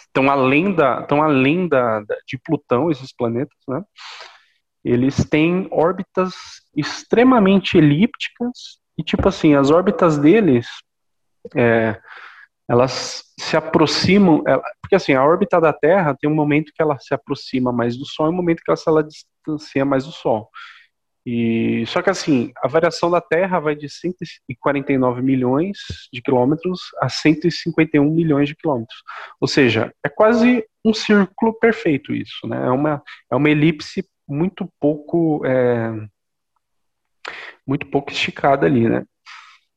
estão 0.00 0.28
além 0.28 0.74
da 0.74 1.00
estão 1.00 1.22
além 1.22 1.68
da, 1.68 2.00
de 2.26 2.36
Plutão 2.44 2.90
esses 2.90 3.14
planetas, 3.14 3.56
né? 3.68 3.84
eles 4.84 5.24
têm 5.24 5.68
órbitas 5.70 6.34
extremamente 6.76 7.78
elípticas 7.78 8.80
e 8.98 9.04
tipo 9.04 9.28
assim, 9.28 9.54
as 9.54 9.70
órbitas 9.70 10.18
deles 10.18 10.66
é, 11.56 12.00
elas 12.72 13.22
se 13.38 13.54
aproximam, 13.54 14.42
ela, 14.46 14.62
porque 14.80 14.94
assim, 14.94 15.12
a 15.12 15.22
órbita 15.22 15.60
da 15.60 15.74
Terra 15.74 16.16
tem 16.18 16.28
um 16.28 16.34
momento 16.34 16.72
que 16.74 16.80
ela 16.80 16.98
se 16.98 17.12
aproxima 17.12 17.70
mais 17.70 17.98
do 17.98 18.06
Sol 18.06 18.26
e 18.26 18.30
um 18.30 18.32
momento 18.32 18.62
que 18.64 18.70
ela 18.70 18.76
se 18.78 18.88
ela 18.88 19.04
distancia 19.04 19.84
mais 19.84 20.06
do 20.06 20.10
Sol. 20.10 20.48
E 21.24 21.84
só 21.86 22.00
que 22.00 22.08
assim, 22.08 22.50
a 22.56 22.66
variação 22.66 23.10
da 23.10 23.20
Terra 23.20 23.60
vai 23.60 23.76
de 23.76 23.90
149 23.90 25.20
milhões 25.20 25.76
de 26.10 26.22
quilômetros 26.22 26.80
a 26.98 27.10
151 27.10 28.10
milhões 28.10 28.48
de 28.48 28.56
quilômetros. 28.56 29.02
Ou 29.38 29.46
seja, 29.46 29.92
é 30.02 30.08
quase 30.08 30.64
um 30.82 30.94
círculo 30.94 31.52
perfeito 31.60 32.14
isso, 32.14 32.46
né? 32.48 32.66
É 32.66 32.70
uma, 32.70 33.02
é 33.30 33.36
uma 33.36 33.50
elipse 33.50 34.02
muito 34.26 34.66
pouco 34.80 35.44
é, 35.44 35.92
muito 37.66 37.86
pouco 37.88 38.10
esticada 38.10 38.64
ali, 38.64 38.88
né? 38.88 39.04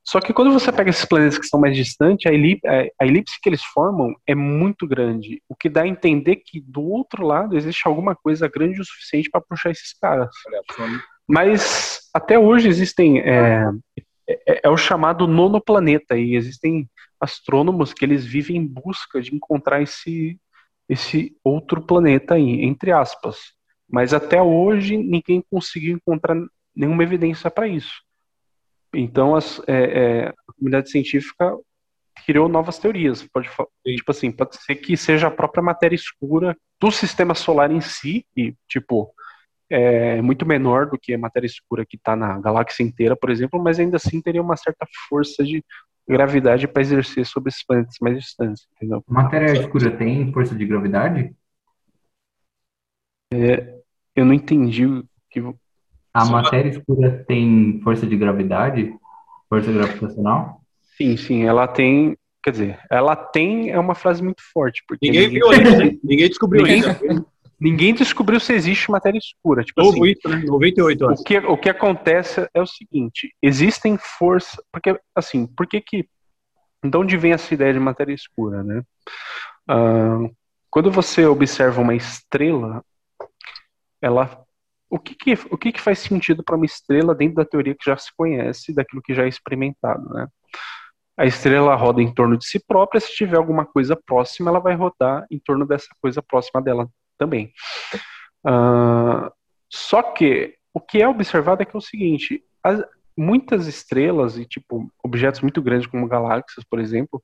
Só 0.08 0.20
que 0.20 0.34
quando 0.34 0.54
você 0.54 0.72
pega 0.72 0.92
esses 0.92 1.06
planetas 1.06 1.40
que 1.40 1.48
são 1.48 1.60
mais 1.60 1.76
distantes, 1.76 2.30
a 2.30 2.34
elipse, 2.34 2.68
a 2.68 3.06
elipse 3.06 3.40
que 3.42 3.50
eles 3.50 3.64
formam 3.64 4.14
é 4.28 4.36
muito 4.36 4.88
grande, 4.88 5.42
o 5.50 5.56
que 5.56 5.68
dá 5.68 5.82
a 5.82 5.88
entender 5.88 6.38
que 6.38 6.62
do 6.62 6.84
outro 6.84 7.26
lado 7.26 7.58
existe 7.58 7.88
alguma 7.88 8.16
coisa 8.16 8.48
grande 8.48 8.80
o 8.80 8.86
suficiente 8.86 9.30
para 9.32 9.42
puxar 9.42 9.72
esses 9.72 9.94
caras. 10.00 10.30
Mas 11.28 12.02
até 12.14 12.38
hoje 12.38 12.68
existem 12.68 13.20
é, 13.20 13.68
é, 14.28 14.62
é, 14.64 14.70
o 14.70 14.78
chamado 14.78 15.26
nono 15.26 15.60
planeta 15.60 16.16
e 16.16 16.36
existem 16.36 16.88
astrônomos 17.20 17.92
que 17.92 18.06
eles 18.06 18.24
vivem 18.24 18.58
em 18.58 18.68
busca 18.68 19.20
de 19.20 19.34
encontrar 19.36 19.82
esse 19.82 20.40
esse 20.88 21.36
outro 21.44 21.82
planeta 21.82 22.36
aí, 22.36 22.64
entre 22.64 22.92
aspas. 22.92 23.38
Mas 23.90 24.14
até 24.14 24.40
hoje 24.40 24.96
ninguém 24.96 25.44
conseguiu 25.50 25.96
encontrar 25.96 26.38
nenhuma 26.76 27.02
evidência 27.02 27.50
para 27.50 27.68
isso. 27.68 28.06
Então 28.96 29.36
as, 29.36 29.62
é, 29.68 29.74
é, 29.74 30.28
a 30.28 30.54
comunidade 30.58 30.90
científica 30.90 31.56
criou 32.26 32.48
novas 32.48 32.80
teorias. 32.80 33.24
Pode, 33.24 33.50
tipo 33.50 34.12
assim, 34.12 34.32
pode 34.32 34.56
ser 34.58 34.76
que 34.76 34.96
seja 34.96 35.28
a 35.28 35.32
própria 35.32 35.64
matéria 35.64 35.96
escura 35.96 36.56
do 36.80 36.92
sistema 36.92 37.36
solar 37.36 37.72
em 37.72 37.82
si, 37.82 38.26
e 38.36 38.54
tipo 38.68 39.14
é 39.70 40.22
muito 40.22 40.46
menor 40.46 40.88
do 40.88 40.98
que 40.98 41.14
a 41.14 41.18
matéria 41.18 41.48
escura 41.48 41.86
que 41.86 41.98
está 41.98 42.16
na 42.16 42.40
galáxia 42.40 42.84
inteira, 42.84 43.16
por 43.16 43.32
exemplo, 43.32 43.62
mas 43.62 43.80
ainda 43.80 43.98
assim 43.98 44.22
teria 44.22 44.42
uma 44.42 44.56
certa 44.56 44.86
força 45.10 45.44
de 45.44 45.64
gravidade 46.08 46.68
para 46.68 46.84
exercer 46.84 47.26
sobre 47.26 47.50
esses 47.50 47.66
planetas 47.66 47.96
mais 48.00 48.20
distantes, 48.20 48.68
entendeu? 48.76 49.04
Matéria 49.08 49.54
escura 49.54 49.98
tem 49.98 50.32
força 50.32 50.56
de 50.56 50.66
gravidade? 50.66 51.36
É, 53.34 53.80
eu 54.16 54.24
não 54.24 54.34
entendi 54.34 54.86
o 54.86 55.04
que 55.32 55.42
a 56.16 56.24
matéria 56.24 56.70
escura 56.70 57.26
tem 57.28 57.82
força 57.84 58.08
de 58.08 58.16
gravidade? 58.16 58.94
Força 59.50 59.70
gravitacional? 59.70 60.62
Sim, 60.98 61.18
sim, 61.18 61.44
ela 61.44 61.68
tem. 61.68 62.18
Quer 62.42 62.52
dizer, 62.52 62.80
ela 62.90 63.18
tem 63.18 63.72
é 63.72 63.78
uma 63.78 63.94
frase 63.94 64.24
muito 64.24 64.42
forte. 64.54 64.82
Porque 64.88 65.08
ninguém, 65.08 65.28
ninguém 65.28 65.40
viu 65.40 65.50
ainda, 65.52 65.98
ninguém 66.02 66.30
descobriu 66.30 66.64
ninguém, 66.64 66.84
ainda. 66.86 67.26
Ninguém 67.60 67.94
descobriu 67.94 68.40
se 68.40 68.54
existe 68.54 68.90
matéria 68.90 69.18
escura. 69.18 69.62
Tipo 69.64 69.82
Novo 69.82 70.04
assim, 70.04 70.12
isso, 70.12 70.30
né? 70.30 70.44
98 70.46 71.06
O 71.06 71.24
que, 71.24 71.38
o 71.38 71.58
que 71.58 71.70
acontece 71.70 72.50
é 72.54 72.62
o 72.62 72.66
seguinte: 72.66 73.36
existem 73.42 73.98
forças. 73.98 74.56
Porque, 74.72 74.98
assim, 75.14 75.46
por 75.46 75.68
que 75.68 75.82
que. 75.82 76.08
De 76.82 76.98
onde 76.98 77.18
vem 77.18 77.34
essa 77.34 77.54
ideia 77.54 77.74
de 77.74 77.80
matéria 77.80 78.14
escura, 78.14 78.64
né? 78.64 78.84
Uh, 79.70 80.34
quando 80.70 80.90
você 80.90 81.26
observa 81.26 81.82
uma 81.82 81.96
estrela, 81.96 82.82
ela 84.02 84.45
o 84.96 85.00
que, 85.00 85.14
que, 85.14 85.34
o 85.52 85.58
que, 85.58 85.74
que 85.74 85.82
faz 85.82 86.00
sentido 86.00 86.42
para 86.42 86.56
uma 86.56 86.66
estrela 86.66 87.14
dentro 87.14 87.36
da 87.36 87.46
teoria 87.46 87.76
que 87.76 87.86
já 87.86 87.98
se 87.98 88.10
conhece, 88.16 88.74
daquilo 88.74 89.02
que 89.02 89.14
já 89.14 89.26
é 89.26 89.28
experimentado, 89.28 90.08
né? 90.14 90.28
A 91.18 91.26
estrela 91.26 91.76
roda 91.76 92.02
em 92.02 92.14
torno 92.14 92.38
de 92.38 92.46
si 92.46 92.60
própria, 92.66 93.02
se 93.02 93.14
tiver 93.14 93.36
alguma 93.36 93.66
coisa 93.66 93.96
próxima, 93.96 94.50
ela 94.50 94.60
vai 94.60 94.74
rodar 94.74 95.26
em 95.30 95.38
torno 95.40 95.66
dessa 95.66 95.88
coisa 96.02 96.22
próxima 96.22 96.62
dela 96.62 96.88
também. 97.18 97.52
Uh, 98.46 99.30
só 99.70 100.02
que 100.02 100.56
o 100.74 100.80
que 100.80 101.02
é 101.02 101.08
observado 101.08 101.62
é 101.62 101.66
que 101.66 101.76
é 101.76 101.78
o 101.78 101.82
seguinte: 101.82 102.42
as, 102.64 102.82
muitas 103.18 103.68
estrelas 103.68 104.38
e 104.38 104.46
tipo 104.46 104.90
objetos 105.04 105.42
muito 105.42 105.62
grandes 105.62 105.88
como 105.88 106.08
galáxias, 106.08 106.66
por 106.70 106.80
exemplo, 106.80 107.22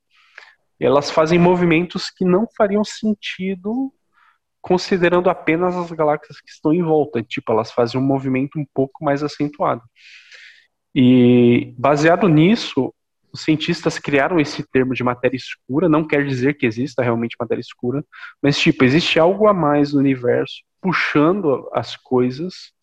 elas 0.79 1.09
fazem 1.09 1.39
movimentos 1.39 2.09
que 2.09 2.25
não 2.25 2.47
fariam 2.57 2.83
sentido 2.83 3.93
considerando 4.61 5.29
apenas 5.29 5.75
as 5.75 5.91
galáxias 5.91 6.39
que 6.39 6.49
estão 6.49 6.73
em 6.73 6.83
volta. 6.83 7.23
Tipo, 7.23 7.51
elas 7.51 7.71
fazem 7.71 7.99
um 7.99 8.03
movimento 8.03 8.59
um 8.59 8.65
pouco 8.73 9.03
mais 9.03 9.23
acentuado. 9.23 9.81
E 10.93 11.73
baseado 11.77 12.27
nisso, 12.27 12.93
os 13.31 13.41
cientistas 13.41 13.97
criaram 13.97 14.39
esse 14.39 14.63
termo 14.63 14.93
de 14.93 15.03
matéria 15.03 15.37
escura. 15.37 15.89
Não 15.89 16.05
quer 16.05 16.25
dizer 16.25 16.55
que 16.55 16.65
exista 16.65 17.01
realmente 17.01 17.35
matéria 17.39 17.61
escura, 17.61 18.05
mas 18.41 18.59
tipo, 18.59 18.83
existe 18.83 19.19
algo 19.19 19.47
a 19.47 19.53
mais 19.53 19.93
no 19.93 19.99
universo 19.99 20.61
puxando 20.81 21.69
as 21.73 21.95
coisas 21.95 22.73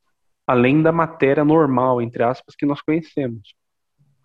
além 0.46 0.80
da 0.80 0.90
matéria 0.90 1.44
normal, 1.44 2.00
entre 2.00 2.22
aspas, 2.22 2.54
que 2.56 2.64
nós 2.64 2.80
conhecemos. 2.80 3.54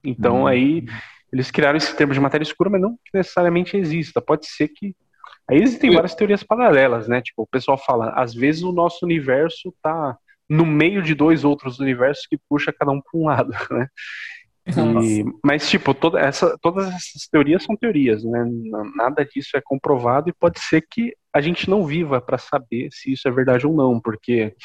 Então 0.02 0.44
hum. 0.44 0.48
aí 0.48 0.86
eles 1.32 1.52
criaram 1.52 1.76
esse 1.76 1.94
termo 1.98 2.14
de 2.14 2.20
matéria 2.20 2.44
escura, 2.44 2.70
mas 2.70 2.80
não 2.80 2.96
que 3.04 3.18
necessariamente 3.18 3.76
exista. 3.76 4.22
Pode 4.22 4.46
ser 4.46 4.70
que 4.70 4.96
Aí 5.50 5.62
existem 5.62 5.92
várias 5.92 6.16
teorias 6.16 6.44
paralelas, 6.44 7.08
né? 7.08 7.22
Tipo, 7.22 7.44
o 7.44 7.48
pessoal 7.48 7.78
fala, 7.78 8.12
às 8.12 8.34
vezes 8.34 8.64
o 8.64 8.72
nosso 8.72 9.06
universo 9.06 9.74
tá 9.82 10.18
no 10.50 10.66
meio 10.66 11.02
de 11.02 11.16
dois 11.16 11.44
outros 11.44 11.80
universos 11.80 12.28
que 12.28 12.38
puxa 12.50 12.74
cada 12.78 12.92
um 12.92 13.02
para 13.02 13.20
um 13.20 13.26
lado, 13.26 13.52
né? 13.72 13.88
E, 14.66 15.26
mas, 15.44 15.70
tipo, 15.70 15.94
toda 15.94 16.20
essa, 16.20 16.58
todas 16.62 16.88
essas 16.88 17.28
teorias 17.30 17.64
são 17.64 17.76
teorias, 17.76 18.24
né? 18.24 18.46
Nada 18.96 19.26
disso 19.26 19.58
é 19.58 19.62
comprovado 19.62 20.30
e 20.30 20.34
pode 20.34 20.60
ser 20.60 20.86
que 20.90 21.14
a 21.34 21.42
gente 21.42 21.70
não 21.70 21.86
viva 21.86 22.22
para 22.22 22.38
saber 22.38 22.88
se 22.92 23.12
isso 23.12 23.28
é 23.28 23.32
verdade 23.32 23.68
ou 23.68 23.74
não, 23.74 24.00
porque 24.00 24.56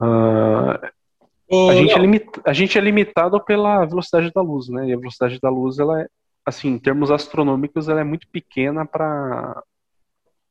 uh, 0.00 1.68
a, 1.70 1.74
gente 1.74 1.94
é 1.94 1.98
limita, 1.98 2.42
a 2.44 2.52
gente 2.52 2.78
é 2.78 2.80
limitado 2.80 3.42
pela 3.44 3.84
velocidade 3.84 4.30
da 4.32 4.40
luz, 4.40 4.68
né? 4.68 4.86
E 4.86 4.92
a 4.92 4.98
velocidade 4.98 5.40
da 5.40 5.50
luz 5.50 5.80
ela 5.80 6.02
é, 6.02 6.06
assim, 6.44 6.68
em 6.68 6.78
termos 6.78 7.10
astronômicos, 7.10 7.88
ela 7.88 8.00
é 8.00 8.04
muito 8.04 8.28
pequena 8.28 8.86
para 8.86 9.62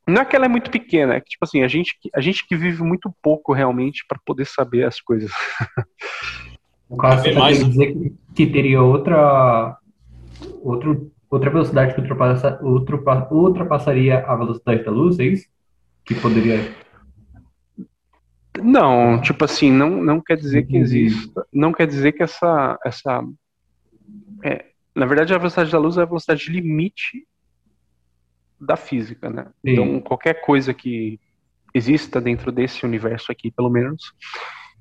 não 0.07 0.21
é 0.21 0.25
que 0.25 0.35
ela 0.35 0.45
é 0.45 0.49
muito 0.49 0.69
pequena, 0.69 1.15
é 1.15 1.21
que 1.21 1.29
tipo 1.29 1.45
assim, 1.45 1.63
a 1.63 1.67
gente, 1.67 1.95
a 2.13 2.19
gente 2.19 2.45
que 2.45 2.57
vive 2.57 2.83
muito 2.83 3.13
pouco 3.21 3.53
realmente 3.53 4.03
para 4.07 4.19
poder 4.25 4.45
saber 4.45 4.83
as 4.83 4.99
coisas. 4.99 5.31
Caso, 6.99 7.23
você 7.23 7.31
mais... 7.31 7.65
dizer 7.65 8.13
que 8.35 8.45
teria 8.45 8.81
outra 8.81 9.77
outro, 10.61 11.11
outra 11.29 11.49
velocidade 11.49 11.95
que 11.95 12.01
ultrapassa, 12.01 12.59
ultrapa, 12.61 13.33
ultrapassaria 13.33 14.19
a 14.19 14.35
velocidade 14.35 14.83
da 14.83 14.91
luz, 14.91 15.17
é 15.19 15.23
isso? 15.23 15.47
Que 16.03 16.13
poderia 16.15 16.59
não, 18.61 19.19
tipo 19.19 19.43
assim, 19.45 19.71
não, 19.71 19.89
não 19.89 20.21
quer 20.21 20.37
dizer 20.37 20.67
que 20.67 20.77
exista, 20.77 21.45
não 21.51 21.73
quer 21.73 21.87
dizer 21.87 22.11
que 22.11 22.21
essa, 22.21 22.77
essa 22.85 23.23
é, 24.43 24.65
na 24.95 25.05
verdade, 25.05 25.33
a 25.33 25.37
velocidade 25.37 25.71
da 25.71 25.79
luz 25.79 25.97
é 25.97 26.01
a 26.01 26.05
velocidade 26.05 26.51
limite 26.51 27.25
da 28.59 28.77
física, 28.77 29.29
né? 29.29 29.45
Sim. 29.45 29.71
Então, 29.71 29.99
qualquer 30.01 30.41
coisa 30.41 30.73
que 30.73 31.19
exista 31.73 32.21
dentro 32.21 32.51
desse 32.51 32.85
universo 32.85 33.31
aqui, 33.31 33.51
pelo 33.51 33.69
menos, 33.69 34.13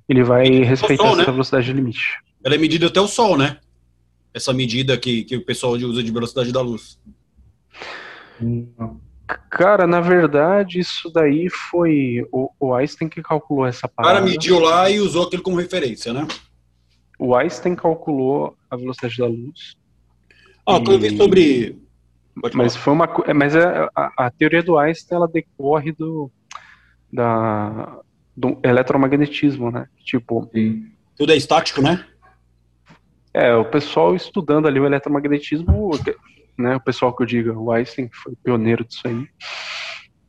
ele 0.09 0.23
vai 0.23 0.47
respeitar 0.47 1.05
sol, 1.05 1.13
essa 1.13 1.27
né? 1.27 1.33
velocidade 1.33 1.73
limite. 1.73 2.19
Ela 2.45 2.57
é 2.57 2.59
medida 2.59 2.87
até 2.87 3.01
o 3.01 3.09
Sol, 3.09 3.37
né? 3.39 3.59
Essa 4.35 4.53
medida 4.53 4.99
que, 4.99 5.25
que 5.25 5.37
o 5.37 5.45
pessoal 5.45 5.73
usa 5.73 6.03
de 6.03 6.13
velocidade 6.13 6.53
da 6.53 6.61
luz. 6.61 6.99
Cara, 9.49 9.87
na 9.87 10.01
verdade, 10.01 10.79
isso 10.79 11.11
daí 11.11 11.49
foi 11.49 12.27
o, 12.31 12.51
o 12.59 12.75
Einstein 12.75 13.09
que 13.09 13.23
calculou 13.23 13.67
essa 13.67 13.89
parada. 13.89 14.15
O 14.15 14.21
cara 14.21 14.31
mediu 14.31 14.59
lá 14.59 14.91
e 14.91 15.01
usou 15.01 15.27
aquilo 15.27 15.43
como 15.43 15.57
referência, 15.57 16.13
né? 16.13 16.27
O 17.19 17.35
Einstein 17.35 17.75
calculou 17.75 18.57
a 18.71 18.77
velocidade 18.77 19.17
da 19.17 19.27
luz 19.27 19.77
ah, 20.67 20.79
e... 20.79 20.91
eu 20.91 20.99
vi 20.99 21.17
sobre. 21.17 21.79
mas 22.55 22.77
foi 22.77 22.93
uma, 22.93 23.09
mas 23.35 23.57
a, 23.57 23.91
a, 23.95 24.27
a, 24.27 24.31
teoria 24.31 24.63
do 24.63 24.79
Einstein 24.79 25.17
ela 25.17 25.29
decorre 25.29 25.93
do 25.93 26.31
da 27.13 27.99
do 28.37 28.59
eletromagnetismo, 28.63 29.71
né? 29.71 29.87
Tipo, 30.05 30.49
Sim. 30.55 30.87
tudo 31.17 31.33
é 31.33 31.37
estático, 31.37 31.83
né? 31.83 32.05
É, 33.35 33.55
o 33.55 33.65
pessoal 33.65 34.15
estudando 34.15 34.67
ali 34.67 34.81
o 34.81 34.87
eletromagnetismo, 34.87 35.91
né? 36.57 36.77
O 36.77 36.81
pessoal 36.81 37.15
que 37.15 37.23
eu 37.23 37.27
digo, 37.27 37.53
o 37.53 37.71
Einstein 37.71 38.09
foi 38.11 38.35
pioneiro 38.43 38.85
disso 38.85 39.07
aí. 39.07 39.29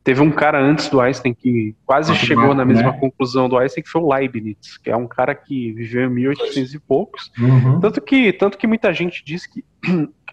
Teve 0.02 0.20
um 0.20 0.30
cara 0.30 0.60
antes 0.60 0.90
do 0.90 1.00
Einstein 1.00 1.32
que 1.32 1.74
quase 1.86 2.14
chegou 2.14 2.54
na 2.54 2.62
mesma 2.62 2.92
né? 2.92 2.98
conclusão 3.00 3.48
do 3.48 3.56
Einstein, 3.56 3.82
que 3.82 3.88
foi 3.88 4.02
o 4.02 4.12
Leibniz, 4.12 4.76
que 4.76 4.90
é 4.90 4.96
um 4.96 5.08
cara 5.08 5.34
que 5.34 5.72
viveu 5.72 6.04
em 6.04 6.12
1800 6.12 6.74
e 6.74 6.78
poucos. 6.78 7.32
Uhum. 7.38 7.80
Tanto, 7.80 8.02
que, 8.02 8.30
tanto 8.34 8.58
que 8.58 8.66
muita 8.66 8.92
gente 8.92 9.24
diz 9.24 9.46
que 9.46 9.64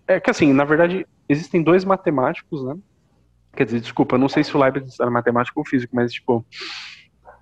é 0.07 0.19
que 0.19 0.29
assim, 0.29 0.53
na 0.53 0.63
verdade, 0.63 1.05
existem 1.27 1.61
dois 1.61 1.85
matemáticos, 1.85 2.63
né? 2.63 2.75
Quer 3.53 3.65
dizer, 3.65 3.81
desculpa, 3.81 4.17
não 4.17 4.29
sei 4.29 4.43
se 4.43 4.55
o 4.55 4.59
Leibniz 4.59 4.99
era 4.99 5.11
matemático 5.11 5.59
ou 5.59 5.65
físico, 5.65 5.95
mas 5.95 6.11
tipo, 6.13 6.45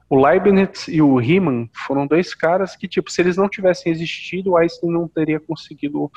o 0.10 0.20
Leibniz 0.20 0.88
e 0.88 1.02
o 1.02 1.18
Riemann 1.18 1.70
foram 1.74 2.08
dois 2.08 2.34
caras 2.34 2.76
que, 2.76 2.88
tipo, 2.88 3.12
se 3.12 3.22
eles 3.22 3.38
não 3.38 3.48
tivessem 3.48 3.92
existido, 3.92 4.58
Einstein 4.58 4.92
não 4.92 5.08
teria 5.08 5.40
conseguido 5.40 6.12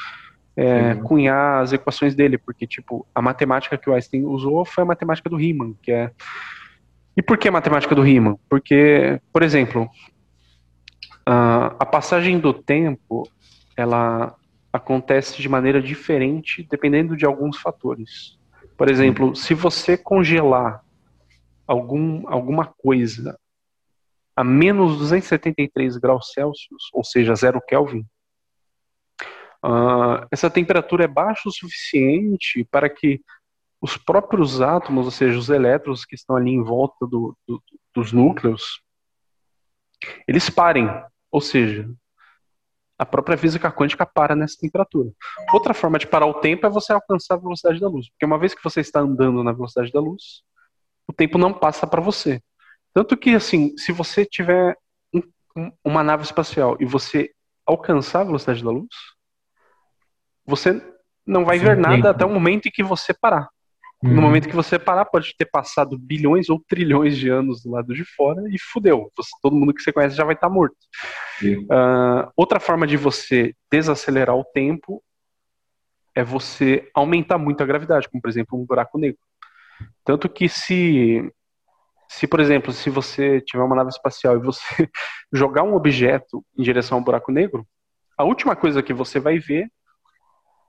é, 0.57 0.95
cunhar 0.95 1.63
as 1.63 1.75
equações 1.75 2.15
dele, 2.15 2.39
porque, 2.39 2.67
tipo, 2.67 3.07
a 3.15 3.21
matemática 3.21 3.77
que 3.77 3.91
o 3.91 3.93
Einstein 3.93 4.25
usou 4.25 4.65
foi 4.65 4.83
a 4.83 4.87
matemática 4.87 5.29
do 5.29 5.37
Riemann, 5.37 5.77
que 5.83 5.93
é... 5.93 6.11
E 7.15 7.21
por 7.21 7.37
que 7.37 7.49
a 7.49 7.53
matemática 7.53 7.95
do 7.95 8.01
Riemann? 8.01 8.39
Porque, 8.49 9.21
por 9.31 9.43
exemplo, 9.43 9.91
a 11.27 11.85
passagem 11.85 12.39
do 12.39 12.55
tempo, 12.55 13.29
ela 13.77 14.35
acontece 14.73 15.41
de 15.41 15.49
maneira 15.49 15.83
diferente 15.83 16.67
dependendo 16.69 17.17
de 17.17 17.27
alguns 17.27 17.59
fatores. 17.59 18.39
Por 18.77 18.89
exemplo, 18.89 19.37
se 19.37 19.55
você 19.55 19.97
congelar 19.97 20.83
algum, 21.67 22.29
alguma 22.29 22.67
coisa 22.67 23.39
a 24.35 24.43
menos 24.43 24.99
273 24.99 25.99
graus 25.99 26.33
Celsius, 26.33 26.89
ou 26.93 27.05
seja, 27.05 27.35
zero 27.35 27.61
Kelvin, 27.61 28.07
uh, 29.65 30.27
essa 30.31 30.49
temperatura 30.49 31.05
é 31.05 31.09
baixa 31.09 31.49
o 31.49 31.53
suficiente 31.53 32.67
para 32.71 32.89
que 32.89 33.21
os 33.81 33.97
próprios 33.97 34.61
átomos, 34.61 35.05
ou 35.05 35.11
seja, 35.11 35.39
os 35.39 35.51
elétrons 35.51 36.05
que 36.05 36.15
estão 36.15 36.37
ali 36.37 36.51
em 36.51 36.63
volta 36.63 37.07
do, 37.07 37.37
do, 37.47 37.63
dos 37.95 38.13
núcleos, 38.13 38.81
eles 40.27 40.49
parem. 40.49 40.89
Ou 41.31 41.41
seja, 41.41 41.91
a 43.03 43.07
própria 43.07 43.37
física 43.37 43.71
quântica 43.71 44.07
para 44.07 44.37
nessa 44.37 44.57
temperatura. 44.59 45.11
Outra 45.53 45.75
forma 45.75 45.99
de 45.99 46.07
parar 46.07 46.27
o 46.27 46.35
tempo 46.35 46.65
é 46.65 46.71
você 46.71 46.93
alcançar 46.93 47.35
a 47.35 47.39
velocidade 47.39 47.81
da 47.81 47.89
luz, 47.89 48.09
porque 48.11 48.25
uma 48.25 48.39
vez 48.39 48.55
que 48.55 48.63
você 48.63 48.81
está 48.81 49.01
andando 49.01 49.43
na 49.43 49.53
velocidade 49.53 49.91
da 49.93 50.01
luz, 50.01 50.43
o 51.07 51.13
tempo 51.13 51.37
não 51.37 51.53
passa 51.53 51.85
para 51.85 52.01
você. 52.01 52.41
Tanto 52.95 53.17
que, 53.17 53.35
assim, 53.35 53.77
se 53.77 53.91
você 53.91 54.25
tiver 54.25 54.77
um, 55.13 55.21
um, 55.57 55.73
uma 55.85 56.05
nave 56.05 56.23
espacial 56.23 56.77
e 56.79 56.85
você 56.85 57.31
alcançar 57.67 58.21
a 58.21 58.25
velocidade 58.25 58.63
da 58.63 58.71
luz, 58.71 58.95
você 60.47 60.81
não 61.27 61.45
vai 61.45 61.59
Sim, 61.59 61.65
ver 61.65 61.77
nada 61.77 62.11
até 62.11 62.25
o 62.25 62.31
momento 62.31 62.67
em 62.67 62.71
que 62.71 62.83
você 62.83 63.13
parar. 63.13 63.49
Uhum. 64.03 64.15
No 64.15 64.23
momento 64.23 64.49
que 64.49 64.55
você 64.55 64.79
parar, 64.79 65.05
pode 65.05 65.35
ter 65.37 65.47
passado 65.47 65.97
bilhões 65.97 66.49
ou 66.49 66.61
trilhões 66.67 67.17
de 67.17 67.29
anos 67.29 67.63
do 67.63 67.71
lado 67.71 67.95
de 67.95 68.05
fora 68.05 68.43
e 68.51 68.59
fudeu. 68.59 69.11
Você, 69.17 69.31
todo 69.41 69.55
mundo 69.55 69.73
que 69.73 69.81
você 69.81 69.93
conhece 69.93 70.17
já 70.17 70.25
vai 70.25 70.35
estar 70.35 70.49
morto. 70.49 70.77
Uh, 71.43 72.31
outra 72.37 72.59
forma 72.59 72.87
de 72.87 72.97
você 72.97 73.55
desacelerar 73.71 74.37
o 74.37 74.45
tempo 74.45 75.03
é 76.15 76.23
você 76.23 76.91
aumentar 76.95 77.39
muito 77.39 77.63
a 77.63 77.67
gravidade, 77.67 78.09
como 78.09 78.21
por 78.21 78.29
exemplo 78.29 78.59
um 78.59 78.67
buraco 78.67 78.99
negro. 78.99 79.21
Tanto 80.05 80.29
que 80.29 80.49
se 80.49 81.33
se, 82.09 82.27
por 82.27 82.41
exemplo, 82.41 82.73
se 82.75 82.91
você 82.91 83.41
tiver 83.41 83.63
uma 83.63 83.75
nave 83.75 83.89
espacial 83.89 84.37
e 84.37 84.41
você 84.41 84.61
jogar 85.33 85.63
um 85.63 85.75
objeto 85.75 86.45
em 86.59 86.63
direção 86.63 86.99
ao 86.99 87.05
buraco 87.05 87.33
negro, 87.33 87.67
a 88.19 88.25
última 88.25 88.55
coisa 88.55 88.83
que 88.83 88.93
você 88.93 89.19
vai 89.19 89.39
ver 89.39 89.71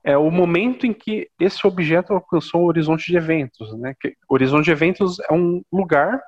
é 0.04 0.16
o 0.18 0.30
momento 0.30 0.86
em 0.86 0.92
que 0.92 1.28
esse 1.40 1.66
objeto 1.66 2.12
alcançou 2.12 2.62
o 2.62 2.66
horizonte 2.66 3.10
de 3.10 3.16
eventos. 3.16 3.76
Né? 3.78 3.94
Que, 3.98 4.14
o 4.28 4.34
horizonte 4.34 4.66
de 4.66 4.70
eventos 4.70 5.18
é 5.20 5.32
um 5.32 5.62
lugar 5.72 6.20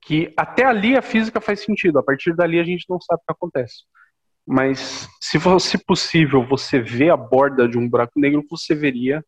que 0.00 0.32
até 0.36 0.64
ali 0.64 0.96
a 0.96 1.02
física 1.02 1.40
faz 1.40 1.60
sentido, 1.60 1.98
a 1.98 2.02
partir 2.02 2.34
dali 2.34 2.58
a 2.58 2.64
gente 2.64 2.86
não 2.88 2.98
sabe 2.98 3.20
o 3.22 3.26
que 3.26 3.32
acontece. 3.32 3.84
Mas 4.46 5.06
se 5.20 5.38
fosse 5.38 5.76
possível 5.76 6.42
você 6.42 6.80
ver 6.80 7.10
a 7.10 7.16
borda 7.16 7.68
de 7.68 7.76
um 7.76 7.86
buraco 7.86 8.18
negro, 8.18 8.42
você 8.50 8.74
veria 8.74 9.22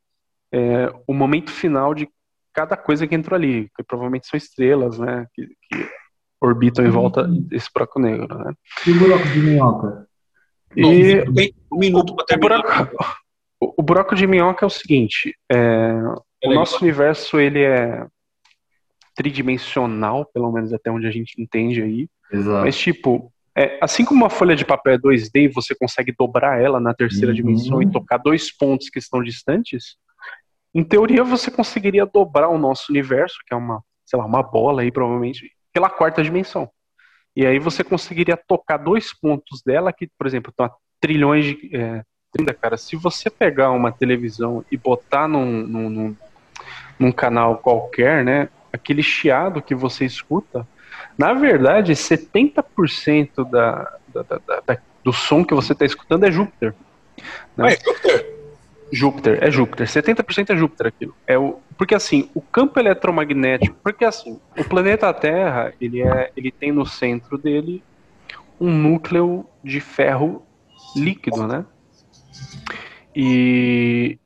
é, 0.51 0.91
o 1.07 1.13
momento 1.13 1.51
final 1.51 1.95
de 1.95 2.09
cada 2.53 2.77
coisa 2.77 3.07
que 3.07 3.15
entrou 3.15 3.37
ali, 3.37 3.71
que 3.77 3.83
provavelmente 3.83 4.27
são 4.27 4.37
estrelas, 4.37 4.99
né, 4.99 5.27
que, 5.35 5.47
que 5.47 5.89
orbitam 6.41 6.85
em 6.85 6.89
uhum. 6.89 6.95
volta 6.95 7.27
desse 7.29 7.69
buraco 7.73 8.01
negro, 8.01 8.39
né. 8.39 8.53
E 8.87 8.91
o 8.91 8.99
buraco 8.99 9.29
de 9.29 9.39
minhoca? 9.39 10.09
E 10.77 11.23
um 11.71 11.79
minuto 11.79 12.15
para 12.15 12.25
terminar. 12.25 12.59
O 12.59 12.63
buraco, 12.63 12.97
o 13.61 13.83
buraco, 13.83 14.15
de 14.15 14.27
minhoca 14.27 14.65
é 14.65 14.67
o 14.67 14.71
seguinte, 14.71 15.37
é, 15.51 15.93
o 16.45 16.53
nosso 16.53 16.83
universo 16.83 17.39
ele 17.39 17.63
é 17.63 18.07
tridimensional, 19.15 20.25
pelo 20.27 20.51
menos 20.51 20.73
até 20.73 20.91
onde 20.91 21.07
a 21.07 21.11
gente 21.11 21.41
entende 21.41 21.83
aí. 21.83 22.09
Exato. 22.33 22.65
Mas 22.65 22.77
tipo, 22.77 23.33
é, 23.57 23.79
assim 23.83 24.05
como 24.05 24.23
uma 24.23 24.31
folha 24.31 24.57
de 24.57 24.65
papel 24.65 24.95
é 24.95 24.99
2D 24.99 25.31
e 25.45 25.49
você 25.49 25.75
consegue 25.75 26.15
dobrar 26.19 26.61
ela 26.61 26.81
na 26.81 26.95
terceira 26.95 27.29
uhum. 27.29 27.37
dimensão 27.37 27.83
e 27.83 27.91
tocar 27.91 28.19
dois 28.19 28.51
pontos 28.51 28.89
que 28.89 28.99
estão 28.99 29.23
distantes, 29.23 29.97
em 30.75 30.83
teoria, 30.83 31.23
você 31.23 31.51
conseguiria 31.51 32.07
dobrar 32.07 32.49
o 32.49 32.57
nosso 32.57 32.91
universo, 32.91 33.37
que 33.47 33.53
é 33.53 33.57
uma, 33.57 33.83
sei 34.07 34.19
lá, 34.19 34.25
uma 34.25 34.43
bola 34.43 34.83
aí, 34.83 34.91
provavelmente, 34.91 35.51
pela 35.73 35.91
quarta 35.91 36.23
dimensão. 36.23 36.71
E 37.35 37.47
aí 37.47 37.59
você 37.59 37.83
conseguiria 37.83 38.37
tocar 38.37 38.77
dois 38.77 39.13
pontos 39.13 39.63
dela, 39.63 39.93
que, 39.93 40.09
por 40.19 40.27
exemplo, 40.27 40.51
estão 40.51 40.67
a 40.67 40.73
trilhões 41.01 41.45
de. 41.45 41.71
É, 41.75 42.05
cara, 42.61 42.77
se 42.77 42.97
você 42.97 43.29
pegar 43.29 43.71
uma 43.71 43.93
televisão 43.93 44.65
e 44.71 44.77
botar 44.77 45.29
num, 45.29 45.67
num, 45.67 45.91
num, 45.91 46.17
num 46.99 47.13
canal 47.13 47.59
qualquer, 47.59 48.25
né? 48.25 48.49
Aquele 48.73 49.03
chiado 49.03 49.61
que 49.61 49.75
você 49.75 50.05
escuta, 50.07 50.67
na 51.17 51.35
verdade, 51.35 51.93
70% 51.93 53.51
da, 53.51 53.99
da, 54.09 54.23
da, 54.23 54.61
da, 54.67 54.79
do 55.05 55.13
som 55.13 55.45
que 55.45 55.55
você 55.55 55.73
está 55.73 55.85
escutando 55.85 56.25
é 56.25 56.31
Júpiter. 56.31 56.75
Né? 57.57 57.67
Ah, 57.67 57.73
é 57.73 57.77
Júpiter? 57.77 58.42
Júpiter, 58.93 59.39
é 59.43 59.51
Júpiter. 59.51 59.87
70% 59.87 60.51
é 60.51 60.57
Júpiter 60.57 60.89
aquilo. 60.89 61.15
É 61.27 61.39
o, 61.39 61.59
porque 61.79 61.95
assim, 61.95 62.29
o 62.35 62.43
campo 62.43 62.79
eletromagnético, 62.79 63.75
porque 63.83 64.05
assim, 64.05 64.39
o 64.57 64.63
planeta 64.65 65.13
Terra, 65.15 65.73
ele 65.81 66.03
é, 66.03 66.31
ele 66.37 66.53
tem 66.53 66.71
no 66.71 66.85
centro 66.85 67.39
dele 67.39 67.83
um 68.61 68.71
núcleo 68.71 69.47
de 69.65 69.81
ferro 69.81 70.45
líquido, 70.95 71.47
né? 71.47 71.65
E 73.17 74.19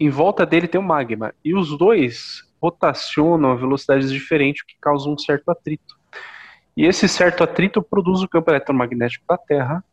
em 0.00 0.08
volta 0.08 0.46
dele 0.46 0.66
tem 0.66 0.80
o 0.80 0.84
magma. 0.84 1.34
E 1.44 1.54
os 1.54 1.76
dois 1.76 2.42
rotacionam 2.60 3.50
a 3.50 3.54
velocidades 3.54 4.10
diferentes, 4.10 4.62
o 4.62 4.66
que 4.66 4.74
causa 4.80 5.08
um 5.08 5.18
certo 5.18 5.50
atrito. 5.50 5.98
E 6.74 6.86
esse 6.86 7.06
certo 7.08 7.44
atrito 7.44 7.82
produz 7.82 8.22
o 8.22 8.28
campo 8.28 8.50
eletromagnético 8.50 9.24
da 9.28 9.36
Terra, 9.36 9.84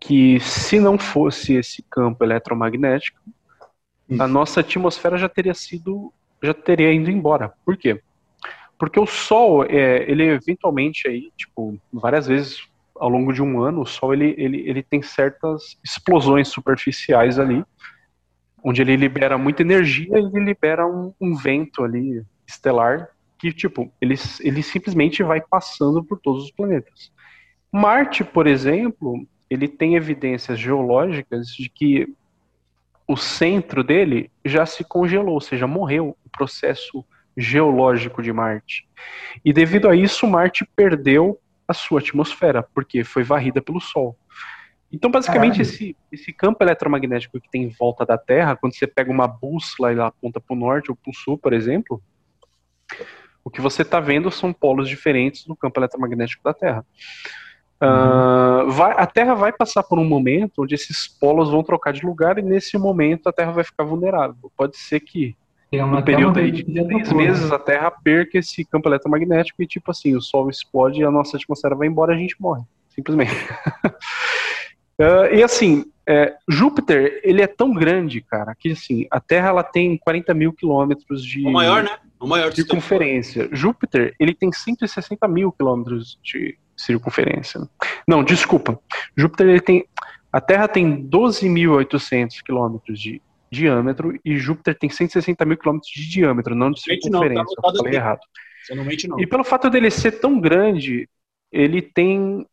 que 0.00 0.40
se 0.40 0.80
não 0.80 0.98
fosse 0.98 1.54
esse 1.54 1.82
campo 1.88 2.24
eletromagnético, 2.24 3.20
a 4.18 4.26
nossa 4.26 4.60
atmosfera 4.60 5.18
já 5.18 5.28
teria 5.28 5.54
sido, 5.54 6.12
já 6.42 6.54
teria 6.54 6.92
ido 6.92 7.10
embora. 7.10 7.52
Por 7.64 7.76
quê? 7.76 8.00
Porque 8.78 8.98
o 8.98 9.06
Sol, 9.06 9.64
é, 9.64 10.08
ele 10.10 10.24
eventualmente 10.24 11.08
aí, 11.08 11.30
tipo, 11.36 11.78
várias 11.92 12.26
vezes 12.26 12.62
ao 12.96 13.08
longo 13.08 13.32
de 13.32 13.42
um 13.42 13.60
ano, 13.60 13.82
o 13.82 13.86
Sol 13.86 14.14
ele, 14.14 14.34
ele, 14.38 14.68
ele 14.68 14.82
tem 14.82 15.02
certas 15.02 15.76
explosões 15.82 16.48
superficiais 16.48 17.38
ali, 17.38 17.64
onde 18.62 18.82
ele 18.82 18.96
libera 18.96 19.36
muita 19.36 19.62
energia 19.62 20.18
e 20.18 20.24
ele 20.24 20.44
libera 20.44 20.86
um, 20.86 21.12
um 21.20 21.34
vento 21.34 21.84
ali 21.84 22.24
estelar 22.46 23.08
que, 23.38 23.52
tipo, 23.52 23.92
ele, 24.00 24.14
ele 24.40 24.62
simplesmente 24.62 25.22
vai 25.22 25.40
passando 25.40 26.02
por 26.02 26.18
todos 26.18 26.44
os 26.44 26.50
planetas. 26.50 27.12
Marte, 27.70 28.24
por 28.24 28.46
exemplo, 28.46 29.26
ele 29.48 29.68
tem 29.68 29.94
evidências 29.94 30.58
geológicas 30.58 31.48
de 31.48 31.68
que 31.68 32.08
o 33.08 33.16
centro 33.16 33.82
dele 33.82 34.30
já 34.44 34.66
se 34.66 34.84
congelou, 34.84 35.34
ou 35.34 35.40
seja, 35.40 35.66
morreu 35.66 36.14
o 36.24 36.30
processo 36.30 37.02
geológico 37.34 38.22
de 38.22 38.32
Marte. 38.32 38.86
E 39.42 39.50
devido 39.50 39.88
a 39.88 39.96
isso, 39.96 40.26
Marte 40.26 40.68
perdeu 40.76 41.40
a 41.66 41.72
sua 41.72 42.00
atmosfera, 42.00 42.62
porque 42.62 43.02
foi 43.04 43.22
varrida 43.22 43.62
pelo 43.62 43.80
Sol. 43.80 44.16
Então, 44.92 45.10
basicamente, 45.10 45.60
esse, 45.62 45.96
esse 46.10 46.32
campo 46.32 46.62
eletromagnético 46.62 47.40
que 47.40 47.50
tem 47.50 47.64
em 47.64 47.68
volta 47.68 48.04
da 48.04 48.18
Terra, 48.18 48.56
quando 48.56 48.74
você 48.74 48.86
pega 48.86 49.10
uma 49.10 49.28
bússola 49.28 49.90
e 49.90 49.94
ela 49.94 50.08
aponta 50.08 50.40
para 50.40 50.54
o 50.54 50.58
norte 50.58 50.90
ou 50.90 50.96
para 50.96 51.10
o 51.10 51.14
sul, 51.14 51.36
por 51.38 51.52
exemplo, 51.52 52.02
o 53.44 53.50
que 53.50 53.60
você 53.60 53.82
está 53.82 54.00
vendo 54.00 54.30
são 54.30 54.52
polos 54.52 54.88
diferentes 54.88 55.46
no 55.46 55.56
campo 55.56 55.78
eletromagnético 55.78 56.42
da 56.42 56.54
Terra. 56.54 56.86
Uh, 57.80 58.68
vai, 58.70 58.92
a 58.96 59.06
Terra 59.06 59.34
vai 59.34 59.52
passar 59.52 59.84
por 59.84 60.00
um 60.00 60.04
momento 60.04 60.62
onde 60.62 60.74
esses 60.74 61.06
polos 61.06 61.48
vão 61.48 61.62
trocar 61.62 61.92
de 61.92 62.04
lugar 62.04 62.36
e 62.36 62.42
nesse 62.42 62.76
momento 62.76 63.28
a 63.28 63.32
Terra 63.32 63.52
vai 63.52 63.62
ficar 63.62 63.84
vulnerável. 63.84 64.50
Pode 64.56 64.76
ser 64.76 64.98
que 65.00 65.36
no 65.70 66.02
período 66.02 66.40
aí 66.40 66.50
de 66.50 66.64
três 66.64 67.12
meses 67.12 67.52
a 67.52 67.58
Terra 67.58 67.90
perca 67.90 68.38
esse 68.38 68.64
campo 68.64 68.88
eletromagnético 68.88 69.62
e 69.62 69.66
tipo 69.66 69.90
assim, 69.90 70.16
o 70.16 70.20
Sol 70.20 70.50
explode 70.50 71.00
e 71.00 71.04
a 71.04 71.10
nossa 71.10 71.36
atmosfera 71.36 71.76
vai 71.76 71.86
embora 71.86 72.12
e 72.12 72.16
a 72.16 72.18
gente 72.18 72.34
morre. 72.40 72.62
Simplesmente. 72.88 73.32
uh, 75.00 75.32
e 75.32 75.40
assim, 75.40 75.84
é, 76.04 76.34
Júpiter, 76.48 77.20
ele 77.22 77.42
é 77.42 77.46
tão 77.46 77.72
grande, 77.72 78.20
cara, 78.22 78.56
que 78.58 78.72
assim, 78.72 79.06
a 79.08 79.20
Terra 79.20 79.50
ela 79.50 79.62
tem 79.62 79.96
40 79.98 80.34
mil 80.34 80.52
quilômetros 80.52 81.22
de... 81.22 81.46
O 81.46 81.52
maior, 81.52 81.84
né? 81.84 81.96
O 82.18 82.26
maior 82.26 82.52
circunferência. 82.52 83.48
Júpiter, 83.52 84.16
ele 84.18 84.34
tem 84.34 84.50
160 84.50 85.28
mil 85.28 85.52
quilômetros 85.52 86.18
de 86.24 86.58
circunferência. 86.78 87.60
Não, 88.06 88.22
desculpa. 88.22 88.78
Júpiter 89.16 89.48
ele 89.48 89.60
tem 89.60 89.84
a 90.32 90.40
Terra 90.40 90.68
tem 90.68 91.08
12.800 91.08 92.42
quilômetros 92.44 93.00
de 93.00 93.22
diâmetro 93.50 94.18
e 94.24 94.36
Júpiter 94.36 94.78
tem 94.78 94.90
160 94.90 95.44
mil 95.44 95.56
quilômetros 95.56 95.90
de 95.90 96.08
diâmetro, 96.08 96.54
não 96.54 96.70
de 96.70 96.80
circunferência. 96.80 97.44
Não, 97.44 97.62
tá 97.62 97.70
eu 97.70 97.76
falei 97.76 97.94
errado. 97.94 98.20
E 99.18 99.26
pelo 99.26 99.42
fato 99.42 99.70
dele 99.70 99.90
ser 99.90 100.20
tão 100.20 100.38
grande, 100.38 101.08
ele 101.50 101.80
tem 101.80 102.46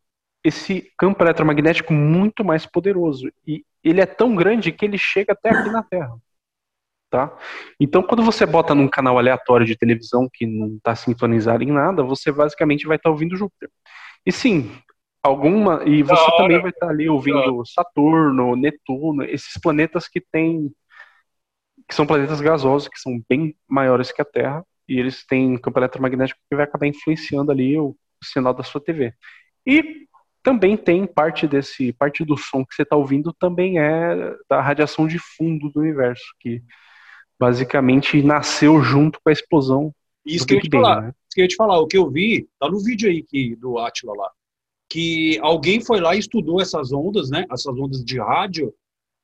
esse 0.44 0.92
campo 0.98 1.22
eletromagnético 1.24 1.92
muito 1.92 2.46
mais 2.46 2.66
poderoso. 2.66 3.30
E 3.46 3.66
ele 3.84 4.00
é 4.00 4.06
tão 4.06 4.36
grande 4.36 4.72
que 4.72 4.86
ele 4.86 4.98
chega 4.98 5.34
até 5.34 5.50
aqui 5.50 5.70
na 5.70 5.84
Terra. 5.84 6.16
Tá? 7.10 7.38
Então, 7.80 8.02
quando 8.04 8.24
você 8.24 8.46
bota 8.46 8.74
num 8.74 8.88
canal 8.88 9.18
aleatório 9.18 9.66
de 9.66 9.76
televisão 9.76 10.30
que 10.32 10.46
não 10.46 10.76
está 10.78 10.96
sintonizado 10.96 11.64
em 11.64 11.72
nada, 11.72 12.04
você 12.04 12.32
basicamente 12.32 12.88
vai 12.88 12.98
estar 12.98 13.10
tá 13.10 13.12
ouvindo 13.12 13.36
Júpiter. 13.36 13.70
E 14.26 14.32
sim, 14.32 14.72
alguma. 15.24 15.84
E 15.86 16.04
você 16.04 16.38
também 16.38 16.62
vai 16.62 16.72
estar 16.72 16.90
ali 16.90 17.10
ouvindo 17.10 17.66
Saturno, 17.66 18.56
Netuno, 18.56 19.24
esses 19.24 19.60
planetas 19.62 20.08
que 20.08 20.22
têm. 20.22 20.72
que 21.88 21.96
são 21.96 22.06
planetas 22.06 22.42
gasosos, 22.42 22.88
que 22.88 23.00
são 23.00 23.22
bem 23.30 23.56
maiores 23.68 24.12
que 24.12 24.22
a 24.22 24.26
Terra, 24.26 24.66
e 24.88 25.00
eles 25.00 25.26
têm 25.26 25.58
campo 25.58 25.80
eletromagnético 25.80 26.40
que 26.50 26.56
vai 26.56 26.66
acabar 26.66 26.88
influenciando 26.88 27.52
ali 27.52 27.78
o, 27.78 27.90
o 27.90 28.26
sinal 28.26 28.54
da 28.54 28.64
sua 28.64 28.82
TV. 28.82 29.14
E 29.66 30.06
também 30.46 30.78
tem 30.78 31.08
parte 31.08 31.48
desse, 31.48 31.92
parte 31.94 32.24
do 32.24 32.38
som 32.38 32.64
que 32.64 32.76
você 32.76 32.84
está 32.84 32.96
ouvindo 32.96 33.34
também 33.34 33.80
é 33.80 34.36
da 34.48 34.62
radiação 34.62 35.08
de 35.08 35.18
fundo 35.18 35.72
do 35.72 35.80
universo, 35.80 36.24
que 36.40 36.62
basicamente 37.40 38.22
nasceu 38.22 38.80
junto 38.82 39.20
com 39.24 39.30
a 39.30 39.34
explosão. 39.34 39.92
Isso 40.26 40.46
que 40.46 40.54
eu 40.54 40.58
ia 40.58 40.64
te 40.64 40.70
falar. 40.70 41.02
Né? 41.02 41.08
Isso 41.10 41.36
que 41.36 41.42
eu 41.42 41.44
ia 41.44 41.50
te 41.50 41.56
falar. 41.56 41.80
O 41.80 41.88
que 41.88 41.98
eu 41.98 42.10
vi, 42.10 42.48
tá 42.60 42.70
no 42.70 42.80
vídeo 42.80 43.10
aí 43.10 43.22
que, 43.22 43.56
do 43.56 43.78
Atila 43.78 44.14
lá, 44.16 44.32
que 44.90 45.38
alguém 45.42 45.82
foi 45.82 46.00
lá 46.00 46.16
e 46.16 46.20
estudou 46.20 46.62
essas 46.62 46.92
ondas, 46.92 47.30
né? 47.30 47.46
Essas 47.52 47.78
ondas 47.78 48.04
de 48.04 48.20
rádio, 48.20 48.74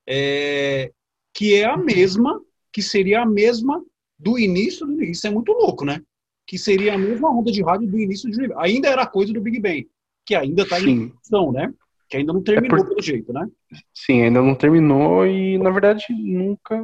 é, 0.07 0.91
que 1.33 1.55
é 1.55 1.65
a 1.65 1.77
mesma, 1.77 2.41
que 2.71 2.81
seria 2.81 3.21
a 3.21 3.25
mesma 3.25 3.83
do 4.17 4.37
início 4.37 4.85
do 4.85 5.03
Isso 5.03 5.25
é 5.25 5.29
muito 5.29 5.51
louco, 5.51 5.83
né? 5.85 6.01
Que 6.45 6.57
seria 6.57 6.93
a 6.93 6.97
mesma 6.97 7.29
onda 7.29 7.51
de 7.51 7.63
rádio 7.63 7.87
do 7.87 7.99
início 7.99 8.29
do. 8.29 8.59
Ainda 8.59 8.89
era 8.89 9.05
coisa 9.07 9.33
do 9.33 9.41
Big 9.41 9.59
Bang, 9.59 9.87
que 10.25 10.35
ainda 10.35 10.63
está 10.63 10.79
em 10.79 11.09
função, 11.09 11.51
né? 11.51 11.73
Que 12.09 12.17
ainda 12.17 12.33
não 12.33 12.43
terminou 12.43 12.77
é 12.77 12.81
por... 12.81 12.89
pelo 12.89 13.01
jeito, 13.01 13.31
né? 13.31 13.47
Sim, 13.93 14.23
ainda 14.23 14.41
não 14.41 14.53
terminou 14.53 15.25
e, 15.25 15.57
na 15.57 15.69
verdade, 15.69 16.05
nunca 16.09 16.77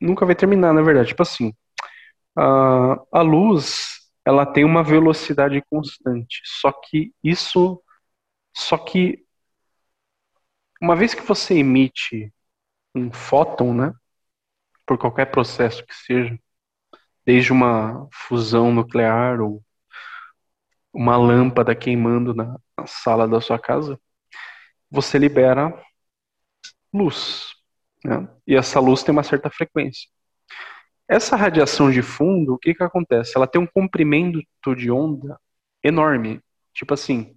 nunca 0.00 0.24
vai 0.26 0.34
terminar, 0.34 0.72
na 0.72 0.82
verdade. 0.82 1.08
Tipo 1.08 1.22
assim, 1.22 1.52
a, 2.36 3.22
luz, 3.22 4.10
ela 4.24 4.44
tem 4.46 4.64
uma 4.64 4.82
velocidade 4.82 5.62
constante. 5.70 6.40
Só 6.44 6.72
que 6.72 7.12
isso, 7.22 7.82
só 8.54 8.76
que 8.78 9.24
uma 10.80 10.94
vez 10.96 11.14
que 11.14 11.22
você 11.22 11.54
emite 11.54 12.32
um 12.94 13.12
fóton, 13.12 13.74
né, 13.74 13.92
por 14.86 14.98
qualquer 14.98 15.26
processo 15.26 15.84
que 15.86 15.94
seja, 15.94 16.38
desde 17.24 17.52
uma 17.52 18.08
fusão 18.12 18.72
nuclear 18.72 19.40
ou 19.40 19.62
uma 20.92 21.16
lâmpada 21.16 21.74
queimando 21.74 22.34
na, 22.34 22.58
na 22.78 22.86
sala 22.86 23.28
da 23.28 23.40
sua 23.40 23.58
casa, 23.58 24.00
você 24.90 25.18
libera 25.18 25.72
luz. 26.92 27.54
Né? 28.04 28.28
E 28.46 28.54
essa 28.54 28.80
luz 28.80 29.02
tem 29.02 29.12
uma 29.12 29.22
certa 29.22 29.50
frequência. 29.50 30.08
Essa 31.08 31.36
radiação 31.36 31.90
de 31.90 32.02
fundo, 32.02 32.54
o 32.54 32.58
que, 32.58 32.74
que 32.74 32.82
acontece? 32.82 33.32
Ela 33.36 33.46
tem 33.46 33.60
um 33.60 33.66
comprimento 33.66 34.74
de 34.76 34.90
onda 34.90 35.38
enorme. 35.82 36.40
Tipo 36.74 36.94
assim, 36.94 37.36